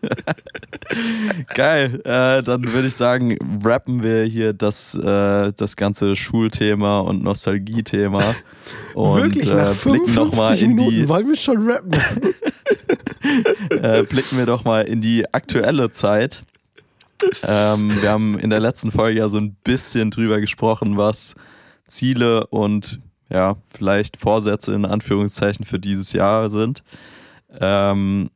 Geil. 1.54 2.00
Äh, 2.04 2.42
dann 2.42 2.72
würde 2.72 2.88
ich 2.88 2.94
sagen, 2.94 3.36
rappen 3.64 4.02
wir 4.02 4.24
hier 4.24 4.52
das, 4.52 4.94
äh, 4.94 5.52
das 5.56 5.76
ganze 5.76 6.16
Schulthema 6.16 7.00
und 7.00 7.22
Nostalgie-Thema. 7.22 8.34
Und 8.94 9.22
Wirklich, 9.22 9.50
äh, 9.50 9.54
nach 9.54 9.76
blicken 9.76 10.14
noch 10.14 10.30
55 10.30 10.36
mal 10.36 10.58
in 10.58 10.74
Minuten 10.74 10.90
die 10.90 11.08
wollen 11.08 11.28
wir 11.28 11.36
schon 11.36 11.70
rappen. 11.70 11.92
äh, 13.82 14.02
blicken 14.02 14.36
wir 14.36 14.46
doch 14.46 14.64
mal 14.64 14.82
in 14.82 15.00
die 15.00 15.32
aktuelle 15.32 15.90
Zeit. 15.90 16.44
Ähm, 17.42 17.90
wir 18.02 18.10
haben 18.10 18.38
in 18.38 18.50
der 18.50 18.60
letzten 18.60 18.90
Folge 18.90 19.20
ja 19.20 19.28
so 19.28 19.38
ein 19.38 19.56
bisschen 19.62 20.10
drüber 20.10 20.40
gesprochen, 20.40 20.96
was 20.96 21.34
Ziele 21.86 22.46
und 22.48 23.00
ja, 23.30 23.56
vielleicht 23.72 24.16
Vorsätze 24.16 24.74
in 24.74 24.84
Anführungszeichen 24.84 25.64
für 25.64 25.78
dieses 25.78 26.12
Jahr 26.12 26.50
sind. 26.50 26.82
Ähm, 27.58 28.30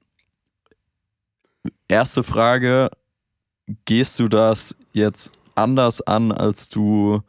erste 1.89 2.23
Frage: 2.23 2.91
Gehst 3.85 4.19
du 4.19 4.29
das 4.29 4.77
jetzt 4.93 5.33
anders 5.55 6.03
an, 6.03 6.33
als 6.33 6.69
du, 6.69 7.21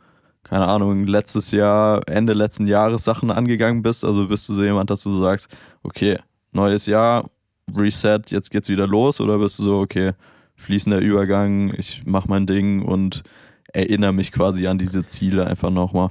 keine 0.44 0.68
Ahnung, 0.68 1.06
letztes 1.08 1.52
Jahr, 1.52 2.02
Ende 2.08 2.34
letzten 2.34 2.68
Jahres 2.68 3.04
Sachen 3.04 3.32
angegangen 3.32 3.82
bist? 3.82 4.04
Also 4.04 4.28
bist 4.28 4.48
du 4.50 4.54
so 4.54 4.64
jemand, 4.64 4.90
dass 4.90 5.04
du 5.04 5.18
sagst, 5.20 5.48
okay, 5.84 6.18
neues 6.52 6.86
Jahr, 6.86 7.30
Reset, 7.76 8.22
jetzt 8.30 8.52
geht's 8.52 8.70
wieder 8.70 8.88
los? 8.88 9.22
Oder 9.22 9.38
bist 9.38 9.60
du 9.60 9.64
so, 9.64 9.80
okay, 9.80 10.14
fließender 10.56 11.00
Übergang, 11.00 11.74
ich 11.78 12.04
mach 12.06 12.28
mein 12.28 12.46
Ding 12.46 12.82
und 12.82 13.24
erinnere 13.74 14.14
mich 14.14 14.32
quasi 14.32 14.68
an 14.68 14.78
diese 14.78 15.06
Ziele 15.06 15.48
einfach 15.48 15.70
nochmal? 15.70 16.10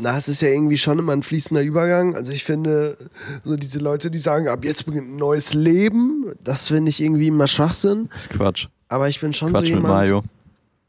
Na, 0.00 0.16
es 0.16 0.28
ist 0.28 0.40
ja 0.42 0.48
irgendwie 0.48 0.78
schon 0.78 0.98
immer 1.00 1.12
ein 1.12 1.24
fließender 1.24 1.60
Übergang. 1.62 2.14
Also 2.14 2.30
ich 2.30 2.44
finde, 2.44 2.96
so 3.44 3.56
diese 3.56 3.80
Leute, 3.80 4.12
die 4.12 4.18
sagen, 4.18 4.46
ab 4.48 4.64
jetzt 4.64 4.86
beginnt 4.86 5.08
ein 5.10 5.16
neues 5.16 5.54
Leben, 5.54 6.32
das 6.44 6.68
finde 6.68 6.90
ich 6.90 7.00
irgendwie 7.02 7.26
immer 7.26 7.48
Schwachsinn. 7.48 8.08
Das 8.12 8.22
ist 8.22 8.30
Quatsch. 8.30 8.68
Aber 8.88 9.08
ich 9.08 9.20
bin 9.20 9.32
schon 9.34 9.50
Quatsch 9.50 9.66
so 9.66 9.74
mit 9.74 9.82
jemand. 9.82 9.94
Mario. 9.94 10.22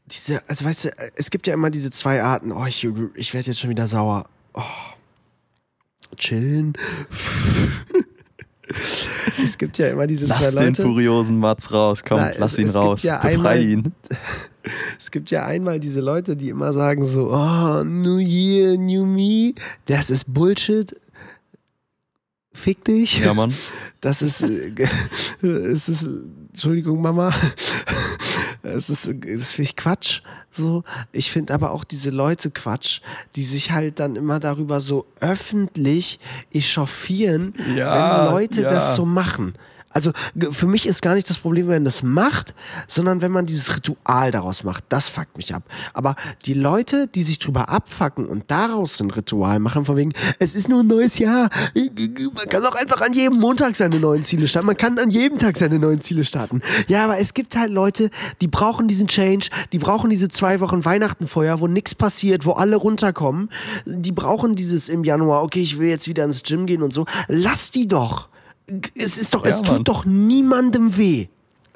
Diese, 0.06 0.40
also 0.48 0.64
weißt 0.64 0.84
du, 0.84 0.88
es 1.16 1.30
gibt 1.30 1.48
ja 1.48 1.54
immer 1.54 1.70
diese 1.70 1.90
zwei 1.90 2.22
Arten. 2.22 2.52
Oh, 2.52 2.64
ich, 2.66 2.84
ich 3.14 3.34
werde 3.34 3.48
jetzt 3.48 3.58
schon 3.58 3.70
wieder 3.70 3.88
sauer. 3.88 4.26
Oh. 4.54 4.62
chillen. 6.16 6.74
es 9.44 9.58
gibt 9.58 9.78
ja 9.78 9.88
immer 9.88 10.06
diese 10.06 10.26
Lass 10.26 10.38
zwei 10.38 10.50
den 10.64 10.68
Leute. 10.68 10.82
furiosen 10.82 11.38
Mats 11.38 11.72
raus, 11.72 12.02
komm, 12.06 12.18
Na, 12.18 12.30
lass 12.38 12.52
es- 12.52 12.58
ihn 12.60 12.68
es 12.68 12.76
raus. 12.76 13.02
ja 13.02 13.16
Befrei 13.16 13.32
einmal- 13.34 13.62
ihn. 13.62 13.92
Es 14.98 15.10
gibt 15.10 15.30
ja 15.30 15.44
einmal 15.44 15.80
diese 15.80 16.00
Leute, 16.00 16.36
die 16.36 16.48
immer 16.50 16.72
sagen 16.72 17.04
so, 17.04 17.30
oh, 17.32 17.84
New 17.84 18.18
Year, 18.18 18.76
New 18.76 19.06
Me. 19.06 19.54
Das 19.86 20.10
ist 20.10 20.32
Bullshit. 20.32 20.94
Fick 22.52 22.84
dich. 22.84 23.20
Ja, 23.20 23.32
Mann. 23.32 23.54
Das 24.00 24.22
ist, 24.22 24.42
äh, 24.42 24.72
es 25.46 25.88
ist, 25.88 26.08
Entschuldigung, 26.50 27.00
Mama. 27.00 27.32
Es 28.62 28.90
ist, 28.90 29.06
das 29.06 29.52
finde 29.52 29.62
ich 29.62 29.76
Quatsch. 29.76 30.20
So. 30.50 30.84
Ich 31.12 31.30
finde 31.30 31.54
aber 31.54 31.70
auch 31.70 31.84
diese 31.84 32.10
Leute 32.10 32.50
Quatsch, 32.50 33.00
die 33.36 33.44
sich 33.44 33.70
halt 33.70 34.00
dann 34.00 34.16
immer 34.16 34.40
darüber 34.40 34.80
so 34.80 35.06
öffentlich 35.20 36.20
echauffieren, 36.52 37.54
Ja, 37.74 38.26
wenn 38.26 38.32
Leute 38.34 38.62
ja. 38.62 38.68
das 38.68 38.96
so 38.96 39.06
machen. 39.06 39.54
Also 39.92 40.12
für 40.52 40.66
mich 40.66 40.86
ist 40.86 41.02
gar 41.02 41.14
nicht 41.14 41.28
das 41.28 41.38
Problem, 41.38 41.66
wenn 41.66 41.76
man 41.76 41.84
das 41.84 42.02
macht, 42.02 42.54
sondern 42.86 43.20
wenn 43.20 43.32
man 43.32 43.46
dieses 43.46 43.74
Ritual 43.74 44.30
daraus 44.30 44.62
macht. 44.62 44.84
Das 44.88 45.08
fuckt 45.08 45.36
mich 45.36 45.52
ab. 45.54 45.64
Aber 45.92 46.14
die 46.46 46.54
Leute, 46.54 47.08
die 47.08 47.24
sich 47.24 47.40
drüber 47.40 47.68
abfacken 47.68 48.26
und 48.26 48.50
daraus 48.50 49.00
ein 49.00 49.10
Ritual 49.10 49.58
machen, 49.58 49.84
von 49.84 49.96
wegen, 49.96 50.12
es 50.38 50.54
ist 50.54 50.68
nur 50.68 50.80
ein 50.80 50.86
neues 50.86 51.18
Jahr. 51.18 51.50
Man 51.74 52.48
kann 52.48 52.64
auch 52.64 52.76
einfach 52.76 53.00
an 53.00 53.12
jedem 53.12 53.40
Montag 53.40 53.74
seine 53.74 53.98
neuen 53.98 54.24
Ziele 54.24 54.46
starten. 54.46 54.66
Man 54.66 54.76
kann 54.76 54.96
an 54.98 55.10
jedem 55.10 55.38
Tag 55.38 55.56
seine 55.56 55.80
neuen 55.80 56.00
Ziele 56.00 56.22
starten. 56.22 56.62
Ja, 56.86 57.04
aber 57.04 57.18
es 57.18 57.34
gibt 57.34 57.56
halt 57.56 57.72
Leute, 57.72 58.10
die 58.40 58.48
brauchen 58.48 58.86
diesen 58.86 59.08
Change, 59.08 59.48
die 59.72 59.78
brauchen 59.78 60.08
diese 60.08 60.28
zwei 60.28 60.60
Wochen 60.60 60.84
Weihnachtenfeuer, 60.84 61.58
wo 61.58 61.66
nichts 61.66 61.96
passiert, 61.96 62.46
wo 62.46 62.52
alle 62.52 62.76
runterkommen. 62.76 63.48
Die 63.86 64.12
brauchen 64.12 64.54
dieses 64.54 64.88
im 64.88 65.02
Januar, 65.02 65.42
okay, 65.42 65.62
ich 65.62 65.78
will 65.78 65.88
jetzt 65.88 66.06
wieder 66.06 66.24
ins 66.24 66.44
Gym 66.44 66.66
gehen 66.66 66.82
und 66.82 66.92
so. 66.92 67.06
Lass 67.26 67.72
die 67.72 67.88
doch. 67.88 68.28
Es 68.94 69.18
ist 69.18 69.34
doch, 69.34 69.44
Ja, 69.44 69.50
es 69.52 69.56
tut 69.62 69.68
Mann. 69.76 69.84
doch 69.84 70.04
niemandem 70.04 70.96
weh. 70.96 71.28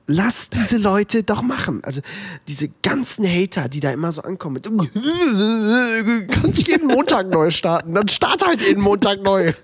Lass 0.06 0.50
diese 0.50 0.76
Leute 0.76 1.22
doch 1.22 1.40
machen. 1.42 1.82
Also 1.82 2.02
diese 2.46 2.68
ganzen 2.82 3.26
Hater, 3.26 3.68
die 3.70 3.80
da 3.80 3.90
immer 3.90 4.12
so 4.12 4.20
ankommen 4.20 4.54
mit 4.54 4.66
du 4.94 6.26
kannst 6.28 6.68
jeden 6.68 6.88
Montag 6.88 7.30
neu 7.30 7.50
starten, 7.50 7.94
dann 7.94 8.08
start 8.08 8.46
halt 8.46 8.60
jeden 8.60 8.82
Montag 8.82 9.22
neu. 9.22 9.52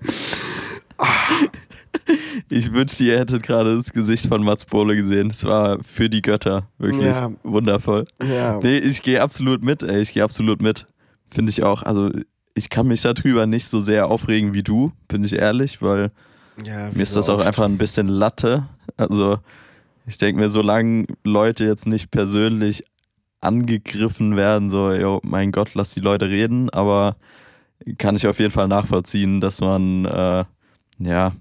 Ich 2.49 2.73
wünschte, 2.73 3.05
ihr 3.05 3.17
hättet 3.19 3.43
gerade 3.43 3.75
das 3.75 3.91
Gesicht 3.93 4.27
von 4.27 4.43
Mats 4.43 4.65
Bohle 4.65 4.95
gesehen. 4.95 5.29
Es 5.31 5.43
war 5.45 5.77
für 5.83 6.09
die 6.09 6.21
Götter. 6.21 6.67
Wirklich 6.77 7.05
Ja. 7.05 7.31
wundervoll. 7.43 8.05
Ja. 8.21 8.59
Nee, 8.61 8.77
ich 8.79 9.01
gehe 9.01 9.21
absolut 9.21 9.63
mit, 9.63 9.83
ey. 9.83 10.01
Ich 10.01 10.13
gehe 10.13 10.23
absolut 10.23 10.61
mit. 10.61 10.87
Finde 11.29 11.49
ich 11.51 11.63
auch. 11.63 11.83
Also, 11.83 12.09
ich 12.53 12.69
kann 12.69 12.87
mich 12.87 13.01
darüber 13.01 13.45
nicht 13.45 13.65
so 13.67 13.79
sehr 13.79 14.07
aufregen 14.07 14.53
wie 14.53 14.63
du, 14.63 14.91
bin 15.07 15.23
ich 15.23 15.33
ehrlich, 15.33 15.81
weil 15.81 16.11
Ja, 16.65 16.89
mir 16.91 17.01
ist 17.01 17.15
das 17.15 17.29
auch 17.29 17.39
oft. 17.39 17.47
einfach 17.47 17.65
ein 17.65 17.77
bisschen 17.77 18.07
Latte. 18.07 18.67
Also, 18.97 19.39
ich 20.05 20.17
denke 20.17 20.41
mir, 20.41 20.49
solange 20.49 21.05
Leute 21.23 21.65
jetzt 21.65 21.87
nicht 21.87 22.11
persönlich 22.11 22.83
angegriffen 23.39 24.35
werden, 24.35 24.69
so, 24.69 24.91
yo, 24.93 25.19
mein 25.23 25.51
Gott, 25.51 25.73
lass 25.73 25.93
die 25.93 25.99
Leute 25.99 26.29
reden, 26.29 26.69
aber 26.69 27.15
kann 27.97 28.15
ich 28.15 28.27
auf 28.27 28.39
jeden 28.39 28.51
Fall 28.51 28.67
nachvollziehen, 28.67 29.41
dass 29.41 29.61
man, 29.61 30.05
äh, 30.05 30.45
ja, 30.99 31.33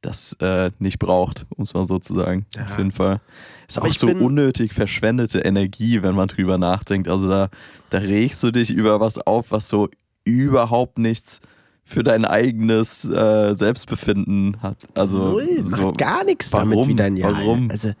das 0.00 0.32
äh, 0.40 0.70
nicht 0.80 0.98
braucht, 0.98 1.46
um 1.50 1.62
es 1.62 1.74
mal 1.74 1.86
so 1.86 1.98
zu 1.98 2.14
sagen. 2.14 2.46
Ja. 2.54 2.64
Auf 2.64 2.78
jeden 2.78 2.90
Fall. 2.90 3.20
Ist 3.68 3.78
Aber 3.78 3.88
auch 3.88 3.92
so 3.92 4.08
unnötig 4.08 4.72
verschwendete 4.72 5.38
Energie, 5.38 6.02
wenn 6.02 6.16
man 6.16 6.28
drüber 6.28 6.58
nachdenkt. 6.58 7.08
Also 7.08 7.28
da, 7.28 7.48
da 7.90 7.98
regst 7.98 8.42
du 8.42 8.50
dich 8.50 8.70
über 8.70 8.98
was 9.00 9.18
auf, 9.18 9.52
was 9.52 9.68
so 9.68 9.88
überhaupt 10.24 10.98
nichts 10.98 11.40
für 11.84 12.02
dein 12.04 12.24
eigenes 12.24 13.04
äh, 13.04 13.54
Selbstbefinden 13.54 14.56
hat. 14.62 14.78
Also 14.94 15.18
Null, 15.32 15.62
so, 15.62 15.76
macht 15.88 15.98
gar 15.98 16.24
nichts 16.24 16.50
damit 16.50 16.76
warum? 16.76 16.88
wie 16.88 16.94
dein 16.94 17.16
Jahr. 17.16 17.32
Warum? 17.32 17.70
Also, 17.70 17.92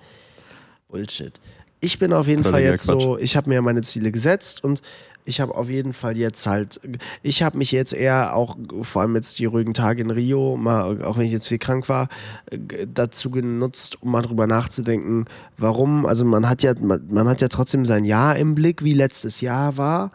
Bullshit. 0.88 1.40
Ich 1.80 1.98
bin 1.98 2.12
auf 2.12 2.28
jeden 2.28 2.42
Fall 2.44 2.52
Völliger 2.52 2.70
jetzt 2.70 2.84
so, 2.84 3.18
ich 3.18 3.36
habe 3.36 3.50
mir 3.50 3.60
meine 3.60 3.82
Ziele 3.82 4.12
gesetzt 4.12 4.62
und 4.62 4.82
ich 5.24 5.40
habe 5.40 5.54
auf 5.54 5.68
jeden 5.68 5.92
Fall 5.92 6.16
jetzt 6.16 6.46
halt, 6.46 6.80
ich 7.22 7.42
habe 7.42 7.58
mich 7.58 7.70
jetzt 7.72 7.92
eher 7.92 8.34
auch, 8.36 8.56
vor 8.82 9.02
allem 9.02 9.14
jetzt 9.16 9.38
die 9.38 9.46
ruhigen 9.46 9.72
Tage 9.74 10.02
in 10.02 10.10
Rio, 10.10 10.56
mal, 10.56 11.02
auch 11.04 11.16
wenn 11.18 11.26
ich 11.26 11.32
jetzt 11.32 11.48
viel 11.48 11.58
krank 11.58 11.88
war, 11.88 12.08
g- 12.50 12.86
dazu 12.92 13.30
genutzt, 13.30 13.98
um 14.00 14.10
mal 14.12 14.22
drüber 14.22 14.46
nachzudenken, 14.46 15.26
warum, 15.58 16.06
also 16.06 16.24
man 16.24 16.48
hat 16.48 16.62
ja, 16.62 16.74
man, 16.80 17.06
man 17.08 17.28
hat 17.28 17.40
ja 17.40 17.48
trotzdem 17.48 17.84
sein 17.84 18.04
Jahr 18.04 18.36
im 18.36 18.54
Blick, 18.54 18.82
wie 18.84 18.94
letztes 18.94 19.40
Jahr 19.40 19.76
war. 19.76 20.12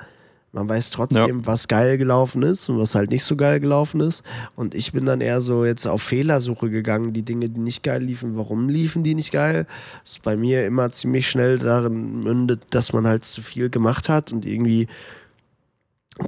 Man 0.53 0.69
weiß 0.69 0.91
trotzdem, 0.91 1.45
was 1.45 1.67
geil 1.67 1.97
gelaufen 1.97 2.41
ist 2.41 2.69
und 2.69 2.79
was 2.79 2.95
halt 2.95 3.11
nicht 3.11 3.23
so 3.23 3.35
geil 3.35 3.59
gelaufen 3.59 3.99
ist. 3.99 4.23
Und 4.55 4.73
ich 4.73 4.91
bin 4.91 5.05
dann 5.05 5.21
eher 5.21 5.41
so 5.41 5.65
jetzt 5.65 5.85
auf 5.85 6.01
Fehlersuche 6.01 6.69
gegangen, 6.69 7.13
die 7.13 7.23
Dinge, 7.23 7.49
die 7.49 7.59
nicht 7.59 7.83
geil 7.83 8.01
liefen, 8.01 8.37
warum 8.37 8.69
liefen 8.69 9.03
die 9.03 9.13
nicht 9.13 9.31
geil? 9.31 9.67
Das 10.03 10.13
ist 10.13 10.23
bei 10.23 10.37
mir 10.37 10.65
immer 10.65 10.91
ziemlich 10.91 11.29
schnell 11.29 11.59
darin 11.59 12.23
mündet, 12.23 12.63
dass 12.71 12.93
man 12.93 13.05
halt 13.05 13.25
zu 13.25 13.41
viel 13.41 13.69
gemacht 13.69 14.09
hat 14.09 14.31
und 14.31 14.45
irgendwie 14.45 14.87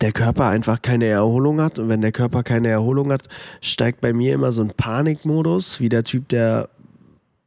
der 0.02 0.12
Körper 0.12 0.48
einfach 0.48 0.82
keine 0.82 1.06
Erholung 1.06 1.62
hat. 1.62 1.80
Und 1.80 1.90
wenn 1.90 2.02
der 2.02 2.12
Körper 2.12 2.44
keine 2.44 2.68
Erholung 2.68 3.12
hat, 3.12 3.28
steigt 3.62 4.02
bei 4.02 4.14
mir 4.14 4.34
immer 4.34 4.52
so 4.52 4.62
ein 4.62 4.72
Panikmodus, 4.76 5.80
wie 5.80 5.90
der 5.90 6.04
Typ, 6.04 6.28
der 6.30 6.70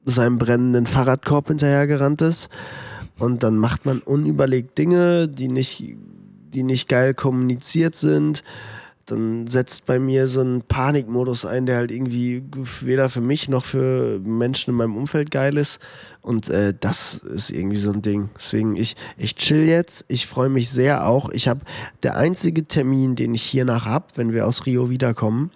seinem 0.05 0.39
brennenden 0.39 0.87
Fahrradkorb 0.87 1.49
hinterhergerannt 1.49 2.23
ist. 2.23 2.49
Und 3.19 3.43
dann 3.43 3.57
macht 3.57 3.87
man 3.87 4.01
unüberlegt 4.01 4.77
Dinge, 4.79 5.29
die 5.29 5.49
nicht, 5.49 5.95
die 6.55 6.63
nicht 6.63 6.89
geil 6.89 7.15
kommuniziert 7.15 7.95
sind. 7.95 8.43
Dann 9.07 9.49
setzt 9.49 9.85
bei 9.87 9.99
mir 9.99 10.29
so 10.29 10.43
ein 10.43 10.63
Panikmodus 10.63 11.45
ein, 11.45 11.67
der 11.67 11.77
halt 11.77 11.91
irgendwie 11.91 12.43
weder 12.81 13.11
für 13.11 13.21
mich 13.21 13.49
noch 13.49 13.65
für 13.65 14.21
Menschen 14.21 14.71
in 14.71 14.77
meinem 14.77 14.97
Umfeld 14.97 15.33
geil 15.33 15.57
ist. 15.57 15.81
Und 16.21 16.49
äh, 16.49 16.73
das 16.79 17.15
ist 17.15 17.51
irgendwie 17.51 17.79
so 17.79 17.91
ein 17.91 18.01
Ding. 18.01 18.31
Deswegen, 18.37 18.77
ich, 18.77 18.95
ich 19.19 19.35
chill 19.35 19.67
jetzt. 19.67 20.05
Ich 20.07 20.27
freue 20.27 20.49
mich 20.49 20.71
sehr 20.71 21.07
auch. 21.07 21.31
Ich 21.31 21.49
habe 21.49 21.61
der 22.05 22.17
einzige 22.17 22.65
Termin, 22.65 23.17
den 23.17 23.35
ich 23.35 23.43
hiernach 23.43 23.87
habe, 23.87 24.07
wenn 24.15 24.33
wir 24.33 24.47
aus 24.47 24.67
Rio 24.67 24.89
wiederkommen, 24.89 25.51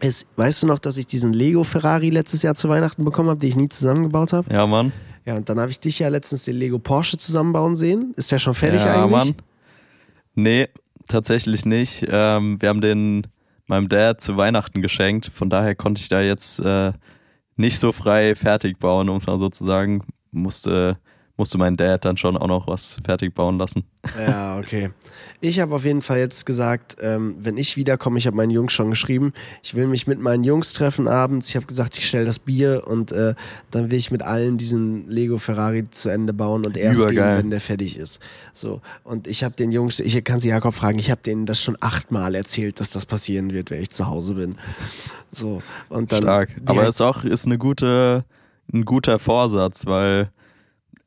ist, 0.00 0.26
weißt 0.36 0.64
du 0.64 0.66
noch, 0.66 0.78
dass 0.78 0.98
ich 0.98 1.06
diesen 1.06 1.32
Lego 1.32 1.64
Ferrari 1.64 2.10
letztes 2.10 2.42
Jahr 2.42 2.54
zu 2.54 2.68
Weihnachten 2.68 3.04
bekommen 3.04 3.30
habe, 3.30 3.40
den 3.40 3.48
ich 3.48 3.56
nie 3.56 3.68
zusammengebaut 3.70 4.32
habe? 4.34 4.52
Ja, 4.52 4.66
Mann. 4.66 4.92
Ja, 5.24 5.36
und 5.36 5.48
dann 5.48 5.58
habe 5.58 5.70
ich 5.70 5.80
dich 5.80 6.00
ja 6.00 6.08
letztens 6.08 6.44
den 6.44 6.56
Lego 6.56 6.78
Porsche 6.78 7.16
zusammenbauen 7.16 7.76
sehen. 7.76 8.12
Ist 8.16 8.30
der 8.30 8.38
schon 8.38 8.54
fertig 8.54 8.82
ja, 8.82 9.04
eigentlich? 9.04 9.10
Mann. 9.10 9.34
Nee, 10.34 10.68
tatsächlich 11.06 11.64
nicht. 11.64 12.04
Ähm, 12.08 12.60
wir 12.60 12.68
haben 12.68 12.80
den 12.80 13.26
meinem 13.66 13.88
Dad 13.88 14.20
zu 14.20 14.36
Weihnachten 14.36 14.82
geschenkt. 14.82 15.26
Von 15.26 15.50
daher 15.50 15.74
konnte 15.74 16.00
ich 16.00 16.08
da 16.08 16.20
jetzt 16.20 16.58
äh, 16.60 16.92
nicht 17.56 17.78
so 17.78 17.92
frei 17.92 18.34
fertig 18.34 18.78
bauen, 18.78 19.08
um 19.08 19.16
es 19.16 19.26
mal 19.26 19.38
so 19.38 19.48
zu 19.48 19.64
sagen. 19.64 20.04
Musste, 20.30 20.98
musste 21.36 21.58
mein 21.58 21.76
Dad 21.76 22.04
dann 22.04 22.16
schon 22.16 22.36
auch 22.36 22.46
noch 22.46 22.68
was 22.68 22.98
fertig 23.04 23.34
bauen 23.34 23.58
lassen. 23.58 23.84
Ja, 24.18 24.56
okay. 24.58 24.90
Ich 25.40 25.58
habe 25.58 25.74
auf 25.74 25.84
jeden 25.84 26.02
Fall 26.02 26.18
jetzt 26.18 26.46
gesagt, 26.46 26.96
ähm, 27.00 27.36
wenn 27.40 27.56
ich 27.56 27.76
wiederkomme, 27.76 28.18
ich 28.18 28.26
habe 28.26 28.36
meinen 28.36 28.50
Jungs 28.50 28.72
schon 28.72 28.90
geschrieben, 28.90 29.32
ich 29.62 29.74
will 29.74 29.88
mich 29.88 30.06
mit 30.06 30.20
meinen 30.20 30.44
Jungs 30.44 30.72
treffen 30.74 31.08
abends. 31.08 31.48
Ich 31.48 31.56
habe 31.56 31.66
gesagt, 31.66 31.98
ich 31.98 32.06
stelle 32.06 32.24
das 32.24 32.38
Bier 32.38 32.84
und 32.86 33.10
äh, 33.10 33.34
dann 33.70 33.90
will 33.90 33.98
ich 33.98 34.10
mit 34.12 34.22
allen 34.22 34.58
diesen 34.58 35.08
Lego 35.08 35.38
Ferrari 35.38 35.90
zu 35.90 36.08
Ende 36.08 36.32
bauen 36.32 36.64
und 36.64 36.76
erst 36.76 37.00
gehen, 37.00 37.12
Übergeil. 37.12 37.38
wenn 37.38 37.50
der 37.50 37.60
fertig 37.60 37.98
ist. 37.98 38.20
So. 38.52 38.80
Und 39.02 39.26
ich 39.26 39.42
habe 39.42 39.56
den 39.56 39.72
Jungs, 39.72 39.98
ich 39.98 40.22
kann 40.22 40.38
sie 40.38 40.50
Jakob 40.50 40.74
fragen, 40.74 40.98
ich 41.00 41.10
habe 41.10 41.22
denen 41.22 41.46
das 41.46 41.60
schon 41.60 41.76
achtmal 41.80 42.36
erzählt, 42.36 42.78
dass 42.78 42.90
das 42.90 43.06
passieren 43.06 43.52
wird, 43.52 43.70
wenn 43.70 43.82
ich 43.82 43.90
zu 43.90 44.06
Hause 44.06 44.34
bin. 44.34 44.56
So. 45.32 45.62
Und 45.88 46.12
dann. 46.12 46.22
Stark. 46.22 46.50
Aber 46.66 46.82
es 46.82 46.90
ist 46.90 47.00
auch 47.00 47.24
ist 47.24 47.46
eine 47.46 47.58
gute, 47.58 48.24
ein 48.72 48.84
guter 48.84 49.18
Vorsatz, 49.18 49.84
weil 49.86 50.30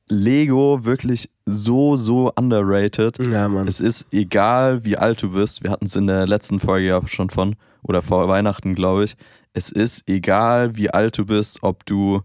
Lego 0.10 0.86
wirklich 0.86 1.30
so, 1.46 1.96
so 1.98 2.32
underrated. 2.36 3.18
ja, 3.28 3.48
Mann. 3.50 3.68
Es 3.68 3.80
ist 3.82 4.06
egal, 4.12 4.84
wie 4.86 4.98
alt 4.98 5.22
du 5.24 5.32
bist. 5.32 5.64
Wir 5.64 5.72
hatten 5.72 5.86
es 5.86 5.96
in 5.96 6.08
der 6.08 6.28
letzten 6.28 6.60
Folge 6.60 6.88
ja 6.88 7.08
schon 7.08 7.30
von, 7.30 7.56
oder 7.84 8.02
vor 8.02 8.28
Weihnachten, 8.28 8.76
glaube 8.76 9.04
ich. 9.06 9.16
Es 9.54 9.70
ist 9.72 10.08
egal, 10.08 10.76
wie 10.78 10.90
alt 10.90 11.18
du 11.18 11.26
bist, 11.26 11.64
ob 11.64 11.86
du 11.86 12.22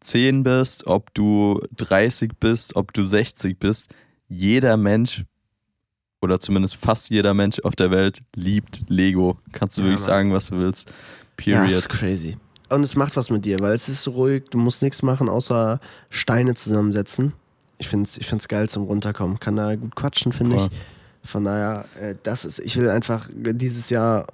10 0.00 0.42
bist, 0.42 0.86
ob 0.86 1.12
du 1.14 1.60
30 1.76 2.32
bist, 2.38 2.76
ob 2.76 2.92
du 2.92 3.04
60 3.04 3.58
bist. 3.58 3.88
Jeder 4.28 4.76
Mensch, 4.76 5.24
oder 6.20 6.38
zumindest 6.40 6.76
fast 6.76 7.10
jeder 7.10 7.34
Mensch 7.34 7.58
auf 7.60 7.74
der 7.74 7.90
Welt, 7.90 8.22
liebt 8.34 8.84
Lego. 8.88 9.38
Kannst 9.52 9.76
du 9.78 9.82
Ja, 9.82 9.88
wirklich 9.88 10.00
Mann. 10.00 10.06
sagen, 10.06 10.32
was 10.32 10.46
du 10.48 10.58
willst. 10.58 10.88
Ja, 10.88 10.94
Period. 11.62 11.70
ist 11.78 11.88
crazy. 11.88 12.36
Und 12.74 12.82
es 12.82 12.96
macht 12.96 13.16
was 13.16 13.30
mit 13.30 13.44
dir, 13.44 13.58
weil 13.60 13.72
es 13.72 13.88
ist 13.88 14.02
so 14.02 14.12
ruhig, 14.12 14.44
du 14.50 14.58
musst 14.58 14.82
nichts 14.82 15.02
machen, 15.02 15.28
außer 15.28 15.80
Steine 16.10 16.54
zusammensetzen. 16.54 17.32
Ich 17.78 17.88
finde 17.88 18.04
es 18.04 18.16
ich 18.16 18.26
find's 18.26 18.48
geil 18.48 18.68
zum 18.68 18.84
Runterkommen. 18.84 19.40
Kann 19.40 19.56
da 19.56 19.74
gut 19.74 19.94
quatschen, 19.96 20.32
finde 20.32 20.56
ich. 20.56 20.68
Von 21.26 21.44
daher, 21.44 21.86
äh, 22.00 22.14
das 22.22 22.44
ist, 22.44 22.58
ich 22.58 22.76
will 22.76 22.90
einfach 22.90 23.28
dieses 23.32 23.88
Jahr, 23.88 24.26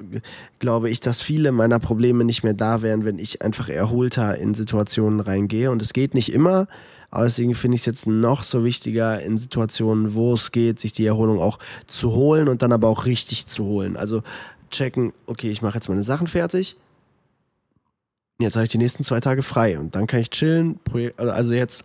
glaube 0.58 0.90
ich, 0.90 0.98
dass 1.00 1.22
viele 1.22 1.52
meiner 1.52 1.78
Probleme 1.78 2.24
nicht 2.24 2.42
mehr 2.42 2.52
da 2.52 2.82
wären, 2.82 3.04
wenn 3.04 3.18
ich 3.18 3.42
einfach 3.42 3.68
erholter 3.68 4.36
in 4.36 4.54
Situationen 4.54 5.20
reingehe. 5.20 5.70
Und 5.70 5.82
es 5.82 5.92
geht 5.92 6.14
nicht 6.14 6.32
immer, 6.32 6.66
aber 7.10 7.24
deswegen 7.24 7.54
finde 7.54 7.76
ich 7.76 7.82
es 7.82 7.86
jetzt 7.86 8.06
noch 8.08 8.42
so 8.42 8.64
wichtiger, 8.64 9.20
in 9.22 9.38
Situationen, 9.38 10.14
wo 10.14 10.34
es 10.34 10.50
geht, 10.50 10.80
sich 10.80 10.92
die 10.92 11.06
Erholung 11.06 11.38
auch 11.38 11.60
zu 11.86 12.12
holen 12.12 12.48
und 12.48 12.62
dann 12.62 12.72
aber 12.72 12.88
auch 12.88 13.06
richtig 13.06 13.46
zu 13.46 13.64
holen. 13.64 13.96
Also 13.96 14.22
checken, 14.70 15.12
okay, 15.26 15.50
ich 15.50 15.62
mache 15.62 15.74
jetzt 15.74 15.88
meine 15.88 16.04
Sachen 16.04 16.26
fertig. 16.26 16.76
Jetzt 18.40 18.56
habe 18.56 18.64
ich 18.64 18.70
die 18.70 18.78
nächsten 18.78 19.04
zwei 19.04 19.20
Tage 19.20 19.42
frei 19.42 19.78
und 19.78 19.94
dann 19.94 20.06
kann 20.06 20.20
ich 20.20 20.30
chillen. 20.30 20.80
Also 21.16 21.52
jetzt 21.52 21.84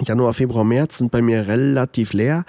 Januar, 0.00 0.32
Februar, 0.34 0.64
März 0.64 0.98
sind 0.98 1.10
bei 1.10 1.22
mir 1.22 1.46
relativ 1.48 2.12
leer. 2.12 2.44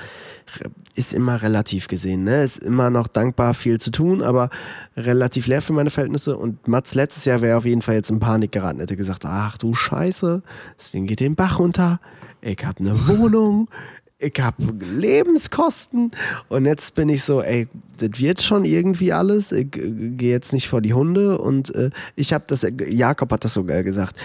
Ist 0.95 1.13
immer 1.13 1.41
relativ 1.41 1.87
gesehen, 1.87 2.25
ne? 2.25 2.43
Ist 2.43 2.57
immer 2.57 2.89
noch 2.89 3.07
dankbar, 3.07 3.53
viel 3.53 3.79
zu 3.79 3.89
tun, 3.91 4.21
aber 4.21 4.49
relativ 4.95 5.47
leer 5.47 5.61
für 5.61 5.73
meine 5.73 5.89
Verhältnisse. 5.89 6.37
Und 6.37 6.67
Mats 6.67 6.93
letztes 6.93 7.25
Jahr 7.25 7.41
wäre 7.41 7.57
auf 7.57 7.65
jeden 7.65 7.81
Fall 7.81 7.95
jetzt 7.95 8.11
in 8.11 8.19
Panik 8.19 8.51
geraten, 8.51 8.79
hätte 8.79 8.97
gesagt, 8.97 9.25
ach 9.25 9.57
du 9.57 9.73
Scheiße, 9.73 10.43
das 10.77 10.91
Ding 10.91 11.07
geht 11.07 11.19
den 11.19 11.35
Bach 11.35 11.59
runter. 11.59 11.99
Ich 12.41 12.63
habe 12.65 12.79
eine 12.79 13.07
Wohnung, 13.07 13.67
ich 14.19 14.39
habe 14.39 14.63
Lebenskosten 14.79 16.11
und 16.49 16.65
jetzt 16.65 16.95
bin 16.95 17.09
ich 17.09 17.23
so, 17.23 17.41
ey, 17.41 17.67
das 17.97 18.19
wird 18.19 18.41
schon 18.41 18.65
irgendwie 18.65 19.13
alles. 19.13 19.51
Ich 19.51 19.75
äh, 19.75 19.91
gehe 19.91 20.31
jetzt 20.31 20.53
nicht 20.53 20.67
vor 20.67 20.81
die 20.81 20.93
Hunde 20.93 21.37
und 21.37 21.73
äh, 21.75 21.91
ich 22.15 22.33
habe 22.33 22.45
das, 22.47 22.65
Jakob 22.89 23.31
hat 23.31 23.45
das 23.45 23.53
so 23.53 23.63
geil 23.63 23.83
gesagt, 23.83 24.15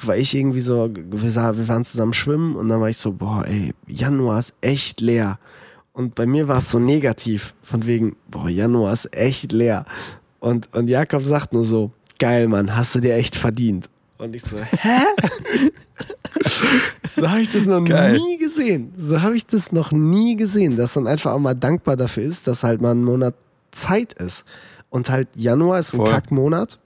war 0.00 0.16
ich 0.16 0.34
irgendwie 0.34 0.60
so, 0.60 0.88
wir, 0.94 1.22
wir 1.22 1.68
waren 1.68 1.84
zusammen 1.84 2.12
schwimmen 2.12 2.54
und 2.54 2.68
dann 2.68 2.80
war 2.80 2.90
ich 2.90 2.98
so, 2.98 3.12
boah, 3.12 3.44
ey, 3.46 3.74
Januar 3.88 4.38
ist 4.38 4.54
echt 4.60 5.00
leer. 5.00 5.38
Und 5.92 6.14
bei 6.14 6.24
mir 6.24 6.48
war 6.48 6.58
es 6.58 6.70
so 6.70 6.78
negativ, 6.78 7.54
von 7.60 7.84
wegen, 7.84 8.16
boah, 8.30 8.48
Januar 8.48 8.92
ist 8.92 9.14
echt 9.14 9.52
leer. 9.52 9.84
Und, 10.38 10.72
und 10.74 10.88
Jakob 10.88 11.24
sagt 11.24 11.52
nur 11.52 11.64
so, 11.64 11.90
geil, 12.18 12.48
Mann, 12.48 12.74
hast 12.74 12.94
du 12.94 13.00
dir 13.00 13.14
echt 13.14 13.34
verdient. 13.36 13.90
Und 14.18 14.36
ich 14.36 14.42
so, 14.42 14.56
hä? 14.56 15.02
so 17.08 17.30
habe 17.30 17.40
ich 17.40 17.50
das 17.50 17.66
noch 17.66 17.84
Geil. 17.84 18.18
nie 18.18 18.38
gesehen. 18.38 18.92
So 18.96 19.22
habe 19.22 19.36
ich 19.36 19.46
das 19.46 19.72
noch 19.72 19.92
nie 19.92 20.36
gesehen, 20.36 20.76
dass 20.76 20.96
man 20.96 21.06
einfach 21.06 21.32
auch 21.32 21.38
mal 21.38 21.54
dankbar 21.54 21.96
dafür 21.96 22.22
ist, 22.24 22.46
dass 22.46 22.62
halt 22.62 22.80
mal 22.80 22.92
ein 22.92 23.04
Monat 23.04 23.34
Zeit 23.70 24.12
ist. 24.14 24.44
Und 24.90 25.10
halt 25.10 25.28
Januar 25.34 25.78
ist 25.78 25.94
ein 25.94 25.98
Voll. 25.98 26.10
Kackmonat. 26.10 26.78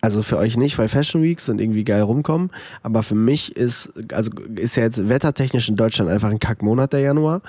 Also 0.00 0.22
für 0.22 0.36
euch 0.36 0.56
nicht, 0.56 0.78
weil 0.78 0.88
Fashion 0.88 1.22
Weeks 1.22 1.48
und 1.48 1.60
irgendwie 1.60 1.84
geil 1.84 2.02
rumkommen. 2.02 2.50
Aber 2.82 3.02
für 3.02 3.14
mich 3.14 3.56
ist, 3.56 3.92
also 4.12 4.32
ist 4.56 4.76
ja 4.76 4.82
jetzt 4.82 5.08
wettertechnisch 5.08 5.68
in 5.68 5.76
Deutschland 5.76 6.10
einfach 6.10 6.30
ein 6.30 6.40
Kackmonat 6.40 6.92
der 6.92 7.00
Januar. 7.00 7.40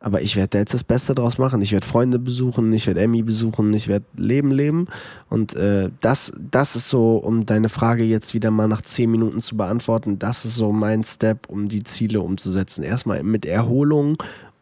Aber 0.00 0.22
ich 0.22 0.36
werde 0.36 0.50
da 0.50 0.58
jetzt 0.58 0.74
das 0.74 0.84
Beste 0.84 1.14
draus 1.14 1.38
machen. 1.38 1.60
Ich 1.60 1.72
werde 1.72 1.86
Freunde 1.86 2.18
besuchen, 2.18 2.72
ich 2.72 2.86
werde 2.86 3.00
Emmy 3.00 3.22
besuchen, 3.22 3.74
ich 3.74 3.88
werde 3.88 4.04
Leben 4.16 4.52
leben. 4.52 4.86
Und 5.28 5.54
äh, 5.54 5.90
das, 6.00 6.32
das 6.38 6.76
ist 6.76 6.88
so, 6.88 7.16
um 7.16 7.46
deine 7.46 7.68
Frage 7.68 8.04
jetzt 8.04 8.32
wieder 8.32 8.50
mal 8.52 8.68
nach 8.68 8.82
zehn 8.82 9.10
Minuten 9.10 9.40
zu 9.40 9.56
beantworten, 9.56 10.18
das 10.18 10.44
ist 10.44 10.54
so 10.54 10.72
mein 10.72 11.02
Step, 11.02 11.48
um 11.48 11.68
die 11.68 11.82
Ziele 11.82 12.20
umzusetzen. 12.20 12.84
Erstmal 12.84 13.24
mit 13.24 13.44
Erholung 13.44 14.16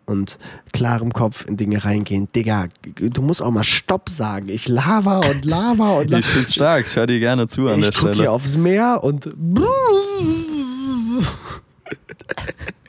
und 0.06 0.38
klarem 0.72 1.12
Kopf 1.12 1.44
in 1.46 1.56
Dinge 1.56 1.84
reingehen. 1.84 2.28
Digga, 2.34 2.68
du 2.94 3.22
musst 3.22 3.42
auch 3.42 3.50
mal 3.50 3.64
Stopp 3.64 4.08
sagen. 4.08 4.48
Ich 4.48 4.68
lava 4.68 5.18
und 5.18 5.44
lava 5.44 5.98
und 5.98 6.10
lava. 6.10 6.20
Ich 6.20 6.26
find's 6.26 6.54
stark, 6.54 6.86
ich 6.86 6.96
höre 6.96 7.08
dir 7.08 7.20
gerne 7.20 7.46
zu 7.46 7.68
an 7.68 7.80
ich 7.80 7.86
der 7.86 7.92
Stelle. 7.92 8.12
Ich 8.12 8.16
gucke 8.18 8.22
hier 8.22 8.32
aufs 8.32 8.56
Meer 8.56 9.00
und 9.02 9.28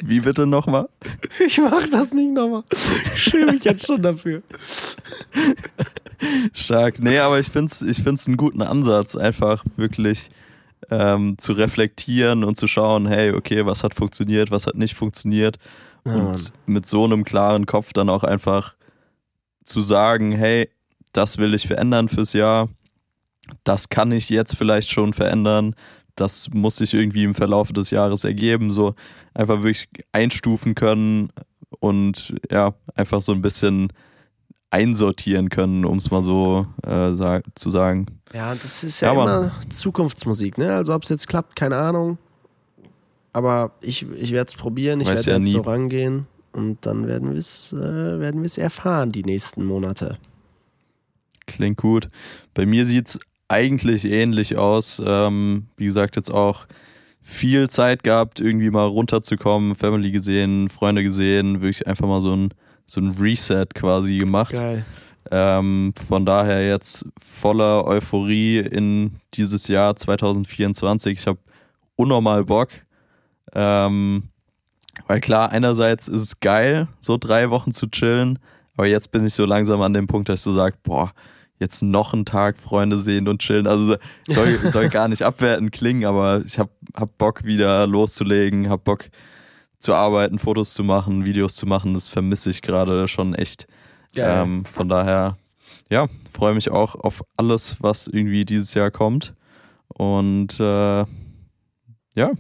wie 0.03 0.19
bitte 0.19 0.45
nochmal? 0.45 0.89
Ich 1.45 1.57
mach 1.57 1.87
das 1.87 2.13
nicht 2.13 2.31
nochmal. 2.31 2.63
Ich 3.15 3.23
schäme 3.23 3.53
mich 3.53 3.63
jetzt 3.63 3.85
schon 3.85 4.01
dafür. 4.01 4.41
Stark. 6.53 6.99
Nee, 6.99 7.19
aber 7.19 7.39
ich 7.39 7.47
finde 7.47 7.71
es 7.71 7.81
ich 7.81 8.01
find's 8.01 8.27
einen 8.27 8.37
guten 8.37 8.61
Ansatz, 8.61 9.15
einfach 9.15 9.63
wirklich 9.75 10.29
ähm, 10.89 11.35
zu 11.37 11.53
reflektieren 11.53 12.43
und 12.43 12.57
zu 12.57 12.67
schauen, 12.67 13.07
hey, 13.07 13.31
okay, 13.31 13.65
was 13.65 13.83
hat 13.83 13.93
funktioniert, 13.93 14.51
was 14.51 14.67
hat 14.67 14.75
nicht 14.75 14.95
funktioniert. 14.95 15.57
Ja, 16.05 16.13
und 16.13 16.23
Mann. 16.23 16.41
mit 16.65 16.85
so 16.85 17.03
einem 17.03 17.23
klaren 17.23 17.65
Kopf 17.65 17.93
dann 17.93 18.09
auch 18.09 18.23
einfach 18.23 18.75
zu 19.63 19.81
sagen, 19.81 20.31
hey, 20.31 20.69
das 21.13 21.37
will 21.37 21.53
ich 21.53 21.67
verändern 21.67 22.07
fürs 22.07 22.33
Jahr. 22.33 22.69
Das 23.63 23.89
kann 23.89 24.11
ich 24.11 24.29
jetzt 24.29 24.55
vielleicht 24.55 24.89
schon 24.91 25.13
verändern 25.13 25.75
das 26.18 26.49
muss 26.51 26.78
sich 26.78 26.93
irgendwie 26.93 27.24
im 27.24 27.36
Verlauf 27.36 27.72
des 27.72 27.91
Jahres 27.91 28.24
ergeben, 28.24 28.72
so 28.72 28.95
einfach 29.34 29.63
wirklich 29.63 29.88
einstufen 30.11 30.76
können 30.76 31.30
und 31.80 32.36
ja, 32.51 32.74
einfach 32.95 33.22
so 33.22 33.32
ein 33.32 33.41
bisschen 33.41 33.93
einsortieren 34.70 35.49
können, 35.49 35.86
um 35.86 35.97
es 35.97 36.11
mal 36.11 36.24
so 36.24 36.68
äh, 36.84 37.11
sag, 37.11 37.45
zu 37.55 37.70
sagen. 37.70 38.07
Ja, 38.34 38.53
das 38.53 38.84
ist 38.84 38.99
ja, 38.99 39.13
ja 39.13 39.22
immer. 39.22 39.51
Zukunftsmusik, 39.70 40.57
ne? 40.57 40.74
Also 40.74 40.93
ob 40.93 41.03
es 41.03 41.09
jetzt 41.09 41.28
klappt, 41.28 41.55
keine 41.55 41.78
Ahnung. 41.78 42.18
Aber 43.32 43.72
ich, 43.82 44.05
ich 44.11 44.32
werde 44.32 44.49
es 44.49 44.55
probieren, 44.55 44.99
ich 44.99 45.07
werde 45.07 45.22
ja 45.22 45.38
jetzt 45.38 45.51
so 45.51 45.61
rangehen 45.61 46.26
und 46.53 46.86
dann 46.86 47.07
werden 47.07 47.32
wir 47.32 47.38
es 47.38 47.72
äh, 47.72 48.20
werden 48.20 48.43
erfahren 48.43 49.11
die 49.11 49.24
nächsten 49.24 49.63
Monate. 49.63 50.18
Klingt 51.45 51.78
gut. 51.78 52.09
Bei 52.53 52.65
mir 52.65 52.86
sieht 52.86 53.07
es 53.07 53.20
eigentlich 53.47 54.05
ähnlich 54.05 54.57
aus. 54.57 55.01
Ähm, 55.05 55.67
wie 55.77 55.85
gesagt, 55.85 56.15
jetzt 56.15 56.31
auch 56.31 56.67
viel 57.21 57.69
Zeit 57.69 58.03
gehabt, 58.03 58.39
irgendwie 58.39 58.69
mal 58.69 58.85
runterzukommen, 58.85 59.75
Family 59.75 60.11
gesehen, 60.11 60.69
Freunde 60.69 61.03
gesehen, 61.03 61.61
wirklich 61.61 61.85
einfach 61.87 62.07
mal 62.07 62.21
so 62.21 62.35
ein, 62.35 62.53
so 62.85 63.01
ein 63.01 63.11
Reset 63.19 63.65
quasi 63.73 64.17
gemacht. 64.17 64.53
Geil. 64.53 64.85
Ähm, 65.29 65.93
von 66.07 66.25
daher 66.25 66.65
jetzt 66.65 67.05
voller 67.21 67.85
Euphorie 67.85 68.59
in 68.59 69.19
dieses 69.33 69.67
Jahr 69.67 69.95
2024. 69.95 71.19
Ich 71.19 71.27
habe 71.27 71.39
unnormal 71.97 72.45
Bock. 72.45 72.69
Ähm, 73.53 74.29
weil 75.07 75.19
klar, 75.19 75.51
einerseits 75.51 76.07
ist 76.07 76.21
es 76.21 76.39
geil, 76.39 76.87
so 77.01 77.17
drei 77.17 77.49
Wochen 77.49 77.71
zu 77.71 77.87
chillen, 77.87 78.39
aber 78.75 78.87
jetzt 78.87 79.11
bin 79.11 79.25
ich 79.25 79.33
so 79.33 79.45
langsam 79.45 79.81
an 79.81 79.93
dem 79.93 80.07
Punkt, 80.07 80.29
dass 80.29 80.39
ich 80.39 80.43
so 80.43 80.53
sage, 80.53 80.77
boah, 80.83 81.11
jetzt 81.59 81.81
noch 81.81 82.13
einen 82.13 82.25
Tag 82.25 82.57
Freunde 82.57 82.99
sehen 82.99 83.27
und 83.27 83.41
chillen. 83.41 83.67
Also 83.67 83.97
soll, 84.27 84.59
soll 84.71 84.89
gar 84.89 85.07
nicht 85.07 85.23
abwertend 85.23 85.71
klingen, 85.71 86.05
aber 86.05 86.41
ich 86.45 86.59
hab, 86.59 86.69
hab 86.93 87.17
Bock 87.17 87.43
wieder 87.43 87.87
loszulegen, 87.87 88.69
hab 88.69 88.83
Bock 88.83 89.09
zu 89.79 89.93
arbeiten, 89.93 90.39
Fotos 90.39 90.73
zu 90.73 90.83
machen, 90.83 91.25
Videos 91.25 91.55
zu 91.55 91.65
machen. 91.65 91.93
Das 91.93 92.07
vermisse 92.07 92.49
ich 92.49 92.61
gerade 92.61 93.07
schon 93.07 93.33
echt. 93.33 93.67
Ähm, 94.15 94.65
von 94.65 94.89
daher, 94.89 95.37
ja, 95.91 96.07
freue 96.31 96.55
mich 96.55 96.71
auch 96.71 96.95
auf 96.95 97.23
alles, 97.35 97.77
was 97.81 98.07
irgendwie 98.07 98.45
dieses 98.45 98.73
Jahr 98.73 98.89
kommt. 98.89 99.33
Und 99.87 100.59
äh, 100.59 101.05
ja, 102.15 102.31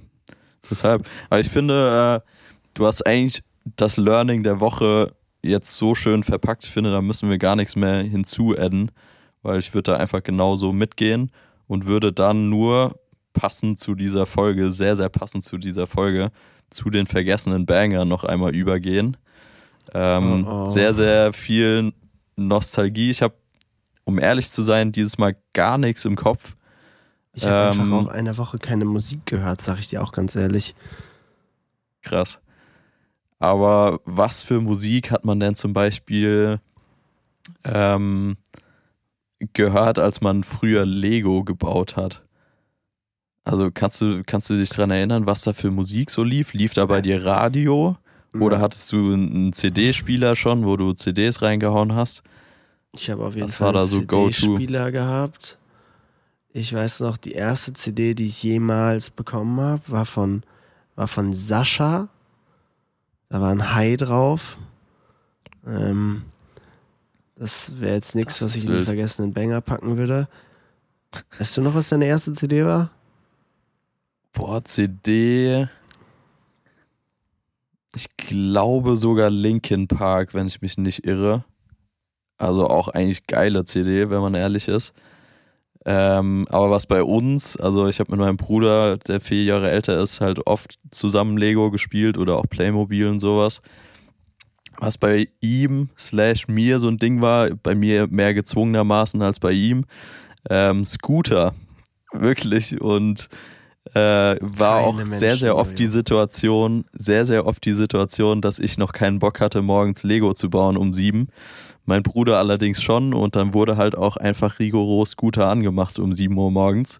deshalb. 0.69 1.07
Aber 1.29 1.39
ich 1.39 1.49
finde, 1.49 2.23
äh, 2.23 2.29
du 2.73 2.87
hast 2.87 3.05
eigentlich 3.05 3.43
das 3.75 3.97
Learning 3.97 4.43
der 4.43 4.59
Woche 4.59 5.13
jetzt 5.43 5.77
so 5.77 5.93
schön 5.93 6.23
verpackt. 6.23 6.65
Ich 6.65 6.71
finde, 6.71 6.91
da 6.91 7.01
müssen 7.01 7.29
wir 7.29 7.37
gar 7.37 7.55
nichts 7.55 7.75
mehr 7.75 8.01
hinzuadden 8.01 8.91
weil 9.41 9.59
ich 9.59 9.73
würde 9.73 9.91
da 9.91 9.97
einfach 9.97 10.23
genauso 10.23 10.73
mitgehen 10.73 11.31
und 11.67 11.85
würde 11.85 12.13
dann 12.13 12.49
nur 12.49 12.99
passend 13.33 13.79
zu 13.79 13.95
dieser 13.95 14.25
Folge, 14.25 14.71
sehr, 14.71 14.95
sehr 14.95 15.09
passend 15.09 15.43
zu 15.43 15.57
dieser 15.57 15.87
Folge, 15.87 16.31
zu 16.69 16.89
den 16.89 17.05
vergessenen 17.05 17.65
Bangern 17.65 18.07
noch 18.07 18.23
einmal 18.23 18.55
übergehen. 18.55 19.17
Ähm, 19.93 20.45
oh, 20.47 20.65
oh. 20.65 20.69
Sehr, 20.69 20.93
sehr 20.93 21.33
viel 21.33 21.93
Nostalgie. 22.35 23.09
Ich 23.09 23.21
habe, 23.21 23.35
um 24.03 24.19
ehrlich 24.19 24.51
zu 24.51 24.63
sein, 24.63 24.91
dieses 24.91 25.17
Mal 25.17 25.35
gar 25.53 25.77
nichts 25.77 26.05
im 26.05 26.15
Kopf. 26.15 26.55
Ich 27.33 27.45
habe 27.45 27.75
ähm, 27.75 27.81
einfach 27.81 28.07
auch 28.07 28.11
eine 28.11 28.37
Woche 28.37 28.57
keine 28.57 28.85
Musik 28.85 29.25
gehört, 29.25 29.61
sag 29.61 29.79
ich 29.79 29.87
dir 29.89 30.01
auch 30.01 30.11
ganz 30.11 30.35
ehrlich. 30.35 30.73
Krass. 32.01 32.39
Aber 33.39 34.01
was 34.05 34.41
für 34.41 34.59
Musik 34.59 35.11
hat 35.11 35.23
man 35.23 35.39
denn 35.39 35.53
zum 35.53 35.73
Beispiel 35.73 36.59
ähm, 37.63 38.37
gehört, 39.53 39.99
als 39.99 40.21
man 40.21 40.43
früher 40.43 40.85
Lego 40.85 41.43
gebaut 41.43 41.95
hat. 41.95 42.23
Also 43.43 43.71
kannst 43.73 44.01
du, 44.01 44.23
kannst 44.25 44.49
du 44.49 44.55
dich 44.55 44.69
daran 44.69 44.91
erinnern, 44.91 45.25
was 45.25 45.41
da 45.43 45.53
für 45.53 45.71
Musik 45.71 46.11
so 46.11 46.23
lief? 46.23 46.53
Lief 46.53 46.73
da 46.73 46.85
bei 46.85 47.01
dir 47.01 47.25
Radio? 47.25 47.97
Oder 48.39 48.59
hattest 48.59 48.91
du 48.91 49.13
einen 49.13 49.53
CD-Spieler 49.53 50.35
schon, 50.35 50.65
wo 50.65 50.75
du 50.75 50.93
CDs 50.93 51.41
reingehauen 51.41 51.95
hast? 51.95 52.23
Ich 52.93 53.09
habe 53.09 53.25
auf 53.25 53.35
jeden 53.35 53.47
was 53.47 53.55
Fall 53.55 53.75
einen 53.75 53.87
so 53.87 53.99
CD-Spieler 54.01 54.91
gehabt. 54.91 55.57
Ich 56.49 56.73
weiß 56.73 57.01
noch, 57.01 57.17
die 57.17 57.33
erste 57.33 57.73
CD, 57.73 58.13
die 58.15 58.25
ich 58.25 58.43
jemals 58.43 59.09
bekommen 59.09 59.59
habe, 59.59 59.81
war 59.87 60.05
von, 60.05 60.43
war 60.95 61.07
von 61.07 61.33
Sascha. 61.33 62.09
Da 63.29 63.41
war 63.41 63.51
ein 63.51 63.73
Hai 63.73 63.95
drauf. 63.95 64.57
Ähm, 65.65 66.23
das 67.39 67.79
wäre 67.79 67.95
jetzt 67.95 68.15
nichts, 68.15 68.41
was 68.41 68.55
ich 68.55 68.65
in 68.65 68.73
den 68.73 68.85
vergessenen 68.85 69.33
Banger 69.33 69.61
packen 69.61 69.97
würde. 69.97 70.27
Weißt 71.39 71.57
du 71.57 71.61
noch, 71.61 71.75
was 71.75 71.89
deine 71.89 72.05
erste 72.05 72.33
CD 72.33 72.65
war? 72.65 72.91
Boah, 74.33 74.63
CD. 74.63 75.67
Ich 77.95 78.15
glaube 78.17 78.95
sogar 78.95 79.29
Linkin 79.29 79.87
Park, 79.87 80.33
wenn 80.33 80.47
ich 80.47 80.61
mich 80.61 80.77
nicht 80.77 81.05
irre. 81.05 81.43
Also 82.37 82.67
auch 82.67 82.87
eigentlich 82.87 83.25
geile 83.25 83.65
CD, 83.65 84.09
wenn 84.09 84.21
man 84.21 84.35
ehrlich 84.35 84.67
ist. 84.67 84.93
Ähm, 85.85 86.45
aber 86.49 86.69
was 86.69 86.85
bei 86.85 87.01
uns, 87.01 87.55
also 87.57 87.87
ich 87.87 87.99
habe 87.99 88.11
mit 88.11 88.19
meinem 88.19 88.37
Bruder, 88.37 88.97
der 88.97 89.21
vier 89.21 89.43
Jahre 89.43 89.71
älter 89.71 89.99
ist, 90.01 90.21
halt 90.21 90.45
oft 90.45 90.77
zusammen 90.91 91.37
Lego 91.37 91.71
gespielt 91.71 92.17
oder 92.17 92.37
auch 92.37 92.45
Playmobil 92.49 93.07
und 93.07 93.19
sowas. 93.19 93.61
Was 94.79 94.97
bei 94.97 95.27
ihm 95.39 95.89
slash 95.97 96.47
mir 96.47 96.79
so 96.79 96.87
ein 96.87 96.97
Ding 96.97 97.21
war, 97.21 97.49
bei 97.49 97.75
mir 97.75 98.07
mehr 98.07 98.33
gezwungenermaßen 98.33 99.21
als 99.21 99.39
bei 99.39 99.51
ihm, 99.51 99.85
ähm, 100.49 100.85
Scooter. 100.85 101.53
Wirklich. 102.13 102.79
Und 102.79 103.29
äh, 103.93 104.37
war 104.41 104.77
Keine 104.77 104.87
auch 104.87 104.95
Menschen, 104.95 105.13
sehr, 105.13 105.37
sehr 105.37 105.55
oft 105.55 105.77
die 105.77 105.83
Mario. 105.83 105.91
Situation, 105.91 106.85
sehr, 106.93 107.25
sehr 107.25 107.45
oft 107.45 107.63
die 107.65 107.73
Situation, 107.73 108.41
dass 108.41 108.59
ich 108.59 108.77
noch 108.77 108.91
keinen 108.91 109.19
Bock 109.19 109.39
hatte, 109.39 109.61
morgens 109.61 110.03
Lego 110.03 110.33
zu 110.33 110.49
bauen 110.49 110.77
um 110.77 110.93
sieben. 110.93 111.29
Mein 111.85 112.03
Bruder 112.03 112.37
allerdings 112.37 112.83
schon 112.83 113.13
und 113.13 113.35
dann 113.35 113.53
wurde 113.53 113.77
halt 113.77 113.97
auch 113.97 114.17
einfach 114.17 114.59
rigoros 114.59 115.11
Scooter 115.11 115.47
angemacht 115.47 115.99
um 115.99 116.13
sieben 116.13 116.37
Uhr 116.37 116.51
morgens. 116.51 116.99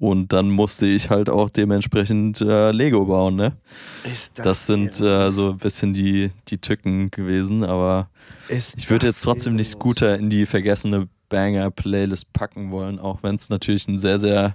Und 0.00 0.32
dann 0.32 0.50
musste 0.50 0.86
ich 0.86 1.10
halt 1.10 1.28
auch 1.28 1.50
dementsprechend 1.50 2.40
äh, 2.40 2.70
Lego 2.70 3.04
bauen, 3.06 3.34
ne? 3.34 3.56
Ist 4.04 4.38
Das 4.38 4.66
sind 4.66 5.00
äh, 5.00 5.32
so 5.32 5.50
ein 5.50 5.58
bisschen 5.58 5.92
die, 5.92 6.30
die 6.46 6.58
Tücken 6.58 7.10
gewesen, 7.10 7.64
aber 7.64 8.08
ich 8.48 8.88
würde 8.88 9.06
das 9.06 9.16
jetzt 9.16 9.24
trotzdem 9.24 9.56
nicht? 9.56 9.70
Scooter 9.70 10.16
in 10.16 10.30
die 10.30 10.46
vergessene 10.46 11.08
Banger-Playlist 11.30 12.32
packen 12.32 12.70
wollen, 12.70 13.00
auch 13.00 13.24
wenn 13.24 13.34
es 13.34 13.50
natürlich 13.50 13.88
ein 13.88 13.98
sehr, 13.98 14.20
sehr 14.20 14.54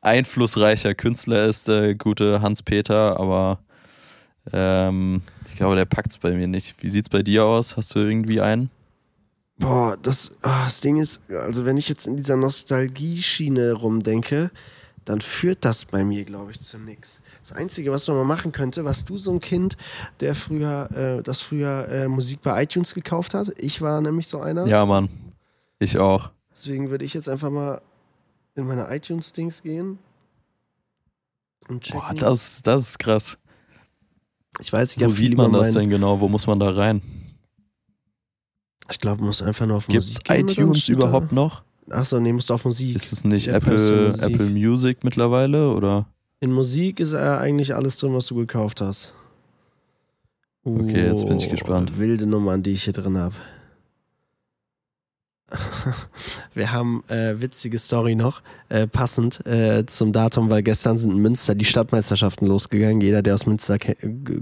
einflussreicher 0.00 0.94
Künstler 0.94 1.44
ist, 1.44 1.68
der 1.68 1.94
gute 1.94 2.40
Hans-Peter, 2.40 3.20
aber 3.20 3.58
ähm, 4.50 5.20
ich 5.46 5.56
glaube, 5.56 5.76
der 5.76 5.84
packt 5.84 6.12
es 6.12 6.18
bei 6.18 6.30
mir 6.32 6.48
nicht. 6.48 6.74
Wie 6.82 6.88
sieht's 6.88 7.10
bei 7.10 7.22
dir 7.22 7.44
aus? 7.44 7.76
Hast 7.76 7.94
du 7.94 7.98
irgendwie 7.98 8.40
einen? 8.40 8.70
Boah, 9.60 9.98
das, 10.02 10.32
ah, 10.40 10.64
das 10.64 10.80
Ding 10.80 10.96
ist, 10.96 11.20
also 11.28 11.66
wenn 11.66 11.76
ich 11.76 11.88
jetzt 11.88 12.06
in 12.06 12.16
dieser 12.16 12.36
Nostalgie-Schiene 12.36 13.74
rumdenke, 13.74 14.50
dann 15.04 15.20
führt 15.20 15.64
das 15.66 15.84
bei 15.84 16.02
mir, 16.02 16.24
glaube 16.24 16.52
ich, 16.52 16.60
zu 16.60 16.78
nix. 16.78 17.20
Das 17.40 17.52
Einzige, 17.52 17.92
was 17.92 18.08
man 18.08 18.16
mal 18.16 18.24
machen 18.24 18.52
könnte, 18.52 18.86
was 18.86 19.04
du 19.04 19.18
so 19.18 19.32
ein 19.32 19.40
Kind, 19.40 19.76
der 20.20 20.34
früher, 20.34 20.90
äh, 20.92 21.22
das 21.22 21.40
früher 21.40 21.88
äh, 21.88 22.08
Musik 22.08 22.40
bei 22.42 22.62
iTunes 22.62 22.94
gekauft 22.94 23.34
hat. 23.34 23.52
Ich 23.58 23.82
war 23.82 24.00
nämlich 24.00 24.28
so 24.28 24.40
einer. 24.40 24.66
Ja, 24.66 24.86
Mann. 24.86 25.10
Ich 25.78 25.98
auch. 25.98 26.30
Deswegen 26.52 26.90
würde 26.90 27.04
ich 27.04 27.12
jetzt 27.12 27.28
einfach 27.28 27.50
mal 27.50 27.82
in 28.54 28.66
meine 28.66 28.94
iTunes-Dings 28.94 29.62
gehen 29.62 29.98
und 31.68 31.82
checken. 31.82 32.00
Boah, 32.00 32.14
das, 32.14 32.62
das 32.62 32.90
ist 32.90 32.98
krass. 32.98 33.36
ich 34.58 34.72
weiß, 34.72 34.96
ich 34.96 35.04
Wo 35.04 35.10
sieht 35.10 35.36
man 35.36 35.52
das 35.52 35.72
denn 35.72 35.90
genau? 35.90 36.18
Wo 36.20 36.28
muss 36.28 36.46
man 36.46 36.58
da 36.58 36.70
rein? 36.70 37.02
Ich 38.90 38.98
glaube, 38.98 39.22
muss 39.24 39.42
einfach 39.42 39.66
nur 39.66 39.76
auf 39.76 39.86
Gibt 39.86 40.02
es 40.02 40.08
Musik 40.10 40.24
gehen. 40.24 40.42
oder 40.44 40.52
iTunes 40.52 40.86
da- 40.86 40.92
überhaupt 40.92 41.32
noch? 41.32 41.62
Achso, 41.90 42.20
nee, 42.20 42.32
musst 42.32 42.50
du 42.50 42.54
auf 42.54 42.64
Musik. 42.64 42.94
Ist 42.94 43.12
es 43.12 43.24
nicht 43.24 43.46
Ja, 43.46 43.54
Apple, 43.54 44.06
Musik. 44.06 44.22
Apple 44.22 44.50
Music 44.50 45.04
mittlerweile? 45.04 45.72
Oder? 45.72 46.06
In 46.40 46.52
Musik 46.52 47.00
ist 47.00 47.12
äh, 47.12 47.18
eigentlich 47.18 47.74
alles 47.74 47.98
drin, 47.98 48.14
was 48.14 48.26
du 48.26 48.36
gekauft 48.36 48.80
hast. 48.80 49.14
Okay, 50.64 51.06
jetzt 51.06 51.26
bin 51.26 51.38
ich 51.38 51.48
Oh, 51.48 51.50
gespannt. 51.50 51.98
Wilde 51.98 52.26
Nummern, 52.26 52.62
die 52.62 52.72
ich 52.72 52.84
hier 52.84 52.92
drin 52.92 53.16
habe. 53.18 53.34
Wir 56.54 56.70
haben 56.70 57.02
äh, 57.08 57.40
witzige 57.40 57.78
Story 57.78 58.14
noch, 58.14 58.42
äh, 58.68 58.86
passend 58.86 59.44
äh, 59.46 59.84
zum 59.86 60.12
Datum, 60.12 60.48
weil 60.48 60.62
gestern 60.62 60.96
sind 60.96 61.12
in 61.12 61.18
Münster 61.18 61.54
die 61.56 61.64
Stadtmeisterschaften 61.64 62.46
losgegangen. 62.46 63.00
Jeder, 63.00 63.22
der 63.22 63.34
aus 63.34 63.46
Münster 63.46 63.76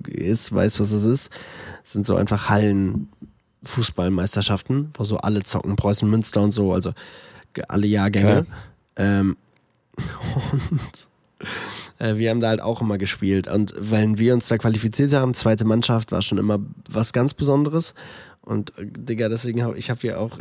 ist, 0.08 0.52
weiß, 0.54 0.80
was 0.80 0.90
es 0.92 1.04
ist. 1.04 1.32
Es 1.82 1.92
sind 1.92 2.04
so 2.04 2.16
einfach 2.16 2.50
Hallen 2.50 3.08
Fußballmeisterschaften, 3.64 4.90
wo 4.94 5.04
so 5.04 5.18
alle 5.18 5.42
zocken, 5.42 5.76
Preußen, 5.76 6.08
Münster 6.08 6.42
und 6.42 6.50
so, 6.50 6.72
also 6.72 6.92
alle 7.68 7.86
Jahrgänge. 7.86 8.46
Ähm, 8.96 9.36
und 9.96 11.08
äh, 11.98 12.16
wir 12.16 12.30
haben 12.30 12.40
da 12.40 12.48
halt 12.48 12.60
auch 12.60 12.80
immer 12.80 12.98
gespielt. 12.98 13.48
Und 13.48 13.74
wenn 13.78 14.18
wir 14.18 14.34
uns 14.34 14.48
da 14.48 14.58
qualifiziert 14.58 15.12
haben, 15.12 15.34
zweite 15.34 15.64
Mannschaft 15.64 16.12
war 16.12 16.22
schon 16.22 16.38
immer 16.38 16.58
was 16.88 17.12
ganz 17.12 17.34
Besonderes. 17.34 17.94
Und 18.48 18.72
äh, 18.78 18.86
Digga, 18.86 19.28
deswegen 19.28 19.62
habe 19.62 19.76
ich 19.76 19.90
habe 19.90 20.00
hier 20.00 20.18
auch 20.18 20.38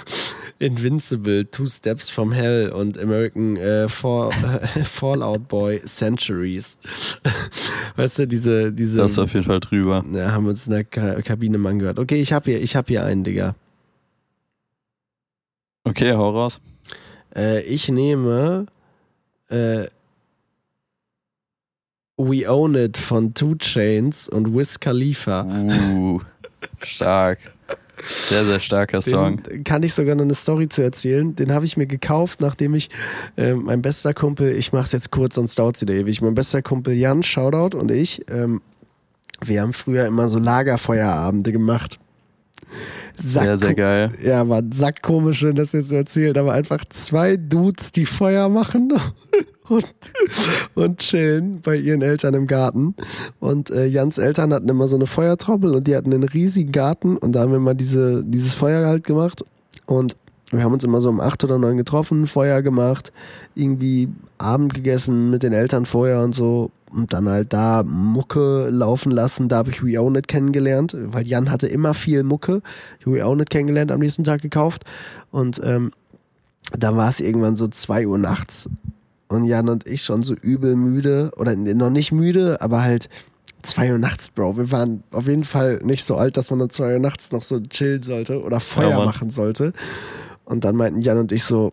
Invincible, 0.60 1.50
Two 1.50 1.66
Steps 1.66 2.08
from 2.08 2.30
Hell 2.30 2.70
und 2.70 2.96
American 2.96 3.56
äh, 3.56 3.88
Fall, 3.88 4.30
äh, 4.76 4.84
Fallout 4.84 5.48
Boy 5.48 5.82
Centuries. 5.84 6.78
weißt 7.96 8.20
du, 8.20 8.28
diese, 8.28 8.72
diese 8.72 8.98
Das 9.00 9.12
ist 9.12 9.18
auf 9.18 9.34
jeden 9.34 9.44
Fall 9.44 9.58
drüber. 9.58 10.04
ja, 10.12 10.30
haben 10.30 10.44
wir 10.44 10.50
uns 10.50 10.68
in 10.68 10.72
der 10.72 10.84
Ka 10.84 11.20
Kabine 11.22 11.58
mal 11.58 11.70
angehört. 11.70 11.98
Okay, 11.98 12.20
ich 12.20 12.32
habe 12.32 12.52
hier, 12.52 12.62
ich 12.62 12.76
hab 12.76 12.86
hier 12.86 13.02
einen, 13.02 13.24
Digga. 13.24 13.56
Okay, 15.82 16.12
hau 16.12 16.30
raus. 16.30 16.60
Äh, 17.34 17.62
ich 17.62 17.88
nehme 17.88 18.66
äh, 19.48 19.88
We 22.16 22.48
Own 22.48 22.76
It 22.76 22.96
von 22.96 23.34
Two 23.34 23.56
Chains 23.56 24.28
und 24.28 24.54
Wiz 24.54 24.78
Khalifa. 24.78 25.42
Uh, 25.44 26.20
stark. 26.84 27.38
Sehr, 28.06 28.44
sehr 28.44 28.60
starker 28.60 29.02
Song. 29.02 29.42
Den 29.42 29.64
kann 29.64 29.82
ich 29.82 29.92
sogar 29.92 30.14
noch 30.14 30.22
eine 30.22 30.34
Story 30.34 30.68
zu 30.68 30.82
erzählen. 30.82 31.34
Den 31.34 31.52
habe 31.52 31.64
ich 31.64 31.76
mir 31.76 31.86
gekauft, 31.86 32.40
nachdem 32.40 32.74
ich 32.74 32.90
äh, 33.36 33.54
mein 33.54 33.82
bester 33.82 34.14
Kumpel, 34.14 34.52
ich 34.56 34.72
mache 34.72 34.84
es 34.84 34.92
jetzt 34.92 35.10
kurz, 35.10 35.34
sonst 35.34 35.58
dauert 35.58 35.76
es 35.76 35.82
wieder 35.82 35.94
ewig. 35.94 36.22
Mein 36.22 36.34
bester 36.34 36.62
Kumpel 36.62 36.94
Jan, 36.94 37.22
Shoutout 37.24 37.76
und 37.76 37.90
ich, 37.90 38.24
ähm, 38.30 38.60
wir 39.40 39.62
haben 39.62 39.72
früher 39.72 40.06
immer 40.06 40.28
so 40.28 40.38
Lagerfeuerabende 40.38 41.50
gemacht. 41.50 41.98
Sehr, 43.16 43.58
sehr 43.58 43.68
Sack- 43.68 43.76
geil. 43.76 44.12
Ja, 44.22 44.48
war 44.48 44.62
sackkomisch, 44.72 45.42
wenn 45.42 45.56
das 45.56 45.72
jetzt 45.72 45.88
so 45.88 45.96
erzählt, 45.96 46.38
aber 46.38 46.52
einfach 46.52 46.84
zwei 46.88 47.36
Dudes, 47.36 47.90
die 47.90 48.06
Feuer 48.06 48.48
machen 48.48 48.92
und, 49.68 49.94
und 50.74 50.98
chillen 50.98 51.60
bei 51.62 51.76
ihren 51.76 52.02
Eltern 52.02 52.34
im 52.34 52.46
Garten. 52.46 52.94
Und 53.40 53.70
äh, 53.70 53.86
Jans 53.86 54.18
Eltern 54.18 54.52
hatten 54.52 54.68
immer 54.68 54.88
so 54.88 54.96
eine 54.96 55.06
Feuertrommel 55.06 55.74
und 55.74 55.86
die 55.86 55.96
hatten 55.96 56.12
einen 56.12 56.24
riesigen 56.24 56.72
Garten 56.72 57.16
und 57.16 57.32
da 57.32 57.40
haben 57.40 57.52
wir 57.52 57.60
mal 57.60 57.74
diese, 57.74 58.24
dieses 58.24 58.54
Feuer 58.54 58.86
halt 58.86 59.04
gemacht. 59.04 59.44
Und 59.86 60.16
wir 60.50 60.62
haben 60.62 60.72
uns 60.72 60.84
immer 60.84 61.00
so 61.00 61.08
um 61.08 61.20
acht 61.20 61.44
oder 61.44 61.58
neun 61.58 61.76
getroffen, 61.76 62.26
Feuer 62.26 62.62
gemacht, 62.62 63.12
irgendwie 63.54 64.08
Abend 64.38 64.72
gegessen 64.72 65.30
mit 65.30 65.42
den 65.42 65.52
Eltern 65.52 65.84
vorher 65.84 66.22
und 66.22 66.34
so. 66.34 66.70
Und 66.90 67.12
dann 67.12 67.28
halt 67.28 67.52
da 67.52 67.82
Mucke 67.82 68.70
laufen 68.70 69.12
lassen. 69.12 69.50
Da 69.50 69.58
habe 69.58 69.70
ich 69.70 69.84
We 69.84 70.00
Own 70.00 70.14
It 70.14 70.26
kennengelernt, 70.26 70.96
weil 70.98 71.26
Jan 71.26 71.50
hatte 71.50 71.66
immer 71.66 71.92
viel 71.92 72.22
Mucke. 72.22 72.62
Ich 72.98 73.06
habe 73.06 73.16
We 73.16 73.26
Own 73.26 73.40
It 73.40 73.50
kennengelernt, 73.50 73.92
am 73.92 74.00
nächsten 74.00 74.24
Tag 74.24 74.40
gekauft. 74.40 74.84
Und 75.30 75.60
ähm, 75.62 75.90
dann 76.72 76.96
war 76.96 77.10
es 77.10 77.20
irgendwann 77.20 77.56
so 77.56 77.68
zwei 77.68 78.06
Uhr 78.06 78.16
nachts. 78.16 78.70
Und 79.28 79.44
Jan 79.44 79.68
und 79.68 79.86
ich 79.86 80.02
schon 80.02 80.22
so 80.22 80.34
übel 80.34 80.74
müde. 80.74 81.30
Oder 81.36 81.54
noch 81.54 81.90
nicht 81.90 82.12
müde, 82.12 82.60
aber 82.60 82.82
halt 82.82 83.08
zwei 83.62 83.92
Uhr 83.92 83.98
nachts, 83.98 84.30
Bro. 84.30 84.56
Wir 84.56 84.70
waren 84.70 85.02
auf 85.10 85.26
jeden 85.26 85.44
Fall 85.44 85.80
nicht 85.82 86.04
so 86.04 86.16
alt, 86.16 86.36
dass 86.36 86.50
man 86.50 86.60
um 86.60 86.70
zwei 86.70 86.94
Uhr 86.94 86.98
nachts 86.98 87.32
noch 87.32 87.42
so 87.42 87.60
chillen 87.60 88.02
sollte 88.02 88.42
oder 88.42 88.60
Feuer 88.60 88.96
Mann. 88.96 89.06
machen 89.06 89.30
sollte. 89.30 89.72
Und 90.44 90.64
dann 90.64 90.76
meinten 90.76 91.00
Jan 91.00 91.18
und 91.18 91.32
ich 91.32 91.44
so, 91.44 91.72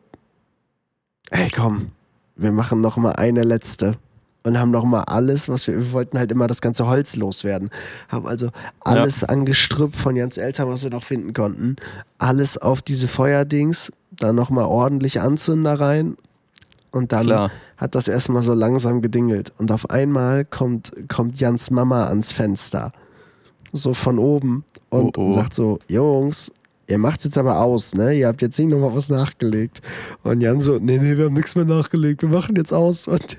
ey 1.30 1.50
komm, 1.50 1.92
wir 2.36 2.52
machen 2.52 2.82
noch 2.82 2.98
mal 2.98 3.14
eine 3.14 3.44
letzte. 3.44 3.98
Und 4.44 4.60
haben 4.60 4.70
noch 4.70 4.84
mal 4.84 5.02
alles, 5.02 5.50
was 5.50 5.66
wir, 5.66 5.76
wir 5.76 5.92
wollten 5.92 6.20
halt 6.20 6.32
immer 6.32 6.46
das 6.46 6.62
ganze 6.62 6.86
Holz 6.86 7.16
loswerden. 7.16 7.72
Haben 8.10 8.28
also 8.28 8.52
alles 8.80 9.24
an 9.24 9.44
Gestrüpp 9.44 9.96
von 9.96 10.16
Jans 10.16 10.38
Eltern, 10.38 10.70
was 10.70 10.84
wir 10.84 10.92
noch 10.92 11.02
finden 11.02 11.34
konnten. 11.34 11.78
Alles 12.20 12.60
auf 12.60 12.84
diese 12.84 13.08
Feuerdings, 13.08 13.92
dann 14.12 14.36
noch 14.36 14.52
mal 14.52 14.66
ordentlich 14.66 15.20
Anzünder 15.20 15.80
rein. 15.80 16.16
Und 16.96 17.12
dann 17.12 17.26
Klar. 17.26 17.52
hat 17.76 17.94
das 17.94 18.08
erstmal 18.08 18.42
so 18.42 18.54
langsam 18.54 19.02
gedingelt. 19.02 19.52
Und 19.58 19.70
auf 19.70 19.90
einmal 19.90 20.46
kommt, 20.46 20.94
kommt 21.10 21.38
Jans 21.38 21.70
Mama 21.70 22.08
ans 22.08 22.32
Fenster. 22.32 22.94
So 23.74 23.94
von 23.94 24.18
oben. 24.18 24.64
Und 24.90 25.18
Oh, 25.18 25.28
oh. 25.28 25.32
sagt 25.34 25.54
so, 25.54 25.80
Jungs, 25.90 26.54
ihr 26.88 26.98
macht's 26.98 27.26
jetzt 27.26 27.38
aber 27.38 27.60
aus, 27.60 27.94
ne? 27.96 28.14
Ihr 28.18 28.28
habt 28.28 28.42
jetzt 28.42 28.58
nicht 28.58 28.70
nochmal 28.70 28.96
was 28.96 29.10
nachgelegt. 29.10 29.82
Und 30.24 30.40
Jan 30.40 30.62
so, 30.62 30.78
nee, 30.80 30.98
nee, 30.98 31.18
wir 31.18 31.26
haben 31.26 31.34
nichts 31.34 31.56
mehr 31.56 31.66
nachgelegt, 31.66 32.22
wir 32.22 32.30
machen 32.30 32.56
jetzt 32.56 32.72
aus. 32.72 33.08
Und 33.10 33.36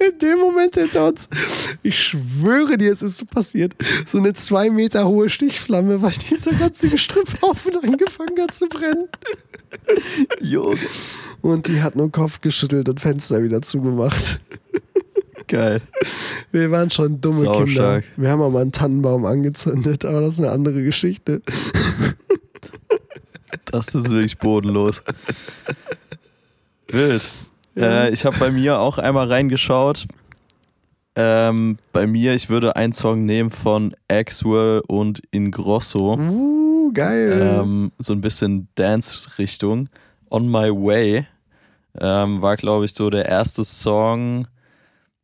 in 0.00 0.18
dem 0.18 0.38
Moment 0.40 0.74
hinter 0.74 1.06
uns, 1.06 1.28
ich 1.84 1.96
schwöre 2.00 2.78
dir, 2.78 2.90
es 2.90 3.02
ist 3.02 3.16
so 3.18 3.26
passiert, 3.26 3.74
so 4.06 4.18
eine 4.18 4.32
zwei 4.32 4.70
Meter 4.70 5.06
hohe 5.06 5.28
Stichflamme, 5.28 6.02
weil 6.02 6.14
dieser 6.30 6.52
ganze 6.52 6.88
Gestrüpphaufen 6.88 7.76
angefangen 7.82 8.40
hat 8.40 8.52
zu 8.54 8.66
brennen. 8.68 9.08
Junge. 10.40 10.78
Und 11.46 11.68
die 11.68 11.80
hat 11.80 11.94
nur 11.94 12.10
Kopf 12.10 12.40
geschüttelt 12.40 12.88
und 12.88 12.98
Fenster 12.98 13.40
wieder 13.40 13.62
zugemacht. 13.62 14.40
Geil. 15.46 15.80
Wir 16.50 16.72
waren 16.72 16.90
schon 16.90 17.20
dumme 17.20 17.36
Sau 17.36 17.58
Kinder. 17.58 17.70
stark. 17.70 18.04
Wir 18.16 18.30
haben 18.30 18.42
auch 18.42 18.50
mal 18.50 18.62
einen 18.62 18.72
Tannenbaum 18.72 19.24
angezündet, 19.24 20.04
aber 20.04 20.22
das 20.22 20.34
ist 20.34 20.40
eine 20.40 20.50
andere 20.50 20.82
Geschichte. 20.82 21.42
Das 23.66 23.94
ist 23.94 24.10
wirklich 24.10 24.38
bodenlos. 24.38 25.04
Wild. 26.88 27.28
Ja. 27.76 28.06
Äh, 28.06 28.10
ich 28.10 28.24
habe 28.24 28.36
bei 28.38 28.50
mir 28.50 28.80
auch 28.80 28.98
einmal 28.98 29.28
reingeschaut. 29.28 30.06
Ähm, 31.14 31.78
bei 31.92 32.08
mir, 32.08 32.34
ich 32.34 32.50
würde 32.50 32.74
einen 32.74 32.92
Song 32.92 33.24
nehmen 33.24 33.50
von 33.50 33.94
Axwell 34.08 34.82
und 34.88 35.22
Ingrosso. 35.30 36.14
Uh, 36.18 36.92
geil. 36.92 37.60
Ähm, 37.60 37.92
so 37.98 38.12
ein 38.14 38.20
bisschen 38.20 38.66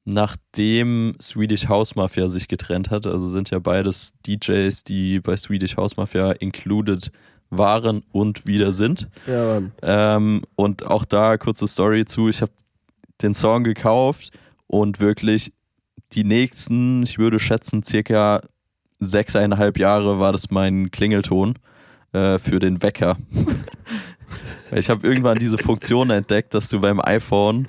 nachdem 0.05 1.15
Swedish 1.21 1.69
House 1.69 1.95
Mafia 1.95 2.29
sich 2.29 2.49
getrennt 2.49 2.91
hat. 2.91 3.07
Also 3.07 3.29
sind 3.29 3.51
ja 3.51 3.59
beides 3.59 4.15
DJs, 4.27 4.85
die 4.85 5.21
bei 5.21 5.37
Swedish 5.37 5.77
House 5.77 5.97
Mafia 5.97 6.33
included 6.33 7.13
waren 7.51 8.03
und 8.13 8.47
wieder 8.47 8.73
sind. 8.73 9.09
Ja, 9.27 9.45
Mann. 9.45 9.73
Ähm, 9.83 10.43
und 10.57 10.85
auch 10.85 11.05
da 11.05 11.37
kurze 11.37 11.69
Story 11.69 12.05
zu. 12.05 12.29
Ich 12.29 12.41
habe 12.41 12.53
den 13.21 13.35
Song 13.35 13.63
gekauft 13.63 14.31
und 14.67 15.01
wirklich 15.01 15.53
die 16.13 16.25
nächsten, 16.25 17.03
ich 17.03 17.19
würde 17.19 17.39
schätzen, 17.39 17.83
circa 17.83 18.43
sechseinhalb 18.99 19.79
Jahre 19.79 20.19
war 20.19 20.33
das 20.33 20.51
mein 20.51 20.91
Klingelton 20.91 21.59
äh, 22.13 22.39
für 22.39 22.59
den 22.59 22.83
Wecker. 22.83 23.17
ich 24.73 24.91
habe 24.91 25.07
irgendwann 25.07 25.39
diese 25.39 25.59
Funktion 25.59 26.11
entdeckt, 26.11 26.55
dass 26.55 26.69
du 26.69 26.81
beim 26.81 27.01
iPhone 27.01 27.69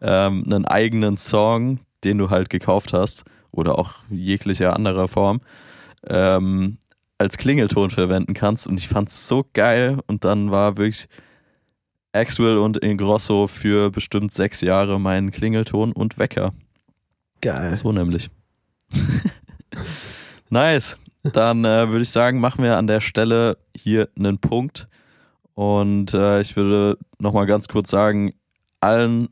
ähm, 0.00 0.44
einen 0.44 0.64
eigenen 0.64 1.16
Song, 1.16 1.80
den 2.04 2.18
du 2.18 2.30
halt 2.30 2.50
gekauft 2.50 2.92
hast, 2.92 3.24
oder 3.50 3.78
auch 3.78 3.96
jeglicher 4.10 4.74
anderer 4.74 5.08
Form, 5.08 5.40
ähm, 6.08 6.78
als 7.18 7.36
Klingelton 7.36 7.90
verwenden 7.90 8.34
kannst. 8.34 8.66
Und 8.66 8.78
ich 8.80 8.88
fand's 8.88 9.28
so 9.28 9.44
geil. 9.52 9.98
Und 10.06 10.24
dann 10.24 10.50
war 10.50 10.76
wirklich 10.76 11.08
Axwell 12.12 12.58
und 12.58 12.78
Ingrosso 12.78 13.46
für 13.46 13.90
bestimmt 13.90 14.34
sechs 14.34 14.60
Jahre 14.60 14.98
mein 14.98 15.30
Klingelton 15.30 15.92
und 15.92 16.18
Wecker. 16.18 16.52
Geil. 17.40 17.76
So 17.76 17.92
nämlich. 17.92 18.30
nice. 20.50 20.98
Dann 21.22 21.64
äh, 21.64 21.88
würde 21.88 22.02
ich 22.02 22.10
sagen, 22.10 22.40
machen 22.40 22.64
wir 22.64 22.76
an 22.76 22.86
der 22.86 23.00
Stelle 23.00 23.58
hier 23.76 24.08
einen 24.18 24.38
Punkt. 24.38 24.88
Und 25.54 26.14
äh, 26.14 26.40
ich 26.40 26.56
würde 26.56 26.98
nochmal 27.18 27.46
ganz 27.46 27.68
kurz 27.68 27.90
sagen, 27.90 28.32
allen 28.80 29.28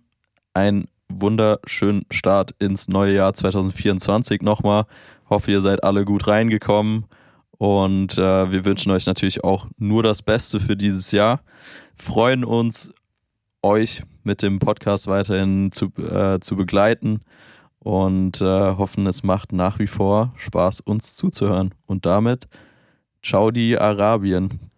einen 0.55 0.87
wunderschönen 1.09 2.07
Start 2.11 2.55
ins 2.59 2.89
neue 2.89 3.15
Jahr 3.15 3.35
2024 3.35 4.43
nochmal. 4.43 4.85
Hoffe, 5.29 5.51
ihr 5.51 5.61
seid 5.61 5.83
alle 5.85 6.05
gut 6.05 6.27
reingekommen. 6.27 7.07
Und 7.59 8.17
äh, 8.17 8.51
wir 8.53 8.65
wünschen 8.65 8.91
euch 8.91 9.07
natürlich 9.07 9.45
auch 9.45 9.67
nur 9.77 10.03
das 10.03 10.23
Beste 10.23 10.61
für 10.61 10.77
dieses 10.77 11.13
Jahr. 11.13 11.41
Freuen 11.95 12.45
uns, 12.45 12.93
euch 13.63 14.03
mit 14.23 14.43
dem 14.43 14.59
Podcast 14.59 15.07
weiterhin 15.09 15.71
zu, 15.73 15.87
äh, 15.99 16.41
zu 16.41 16.57
begleiten 16.57 17.21
und 17.79 18.41
äh, 18.41 18.45
hoffen, 18.45 19.07
es 19.07 19.23
macht 19.23 19.53
nach 19.53 19.79
wie 19.79 19.87
vor 19.87 20.33
Spaß, 20.37 20.81
uns 20.81 21.17
zuzuhören. 21.17 21.75
Und 21.87 22.07
damit, 22.07 22.49
ciao 23.23 23.51
die 23.51 23.79
Arabien. 23.79 24.70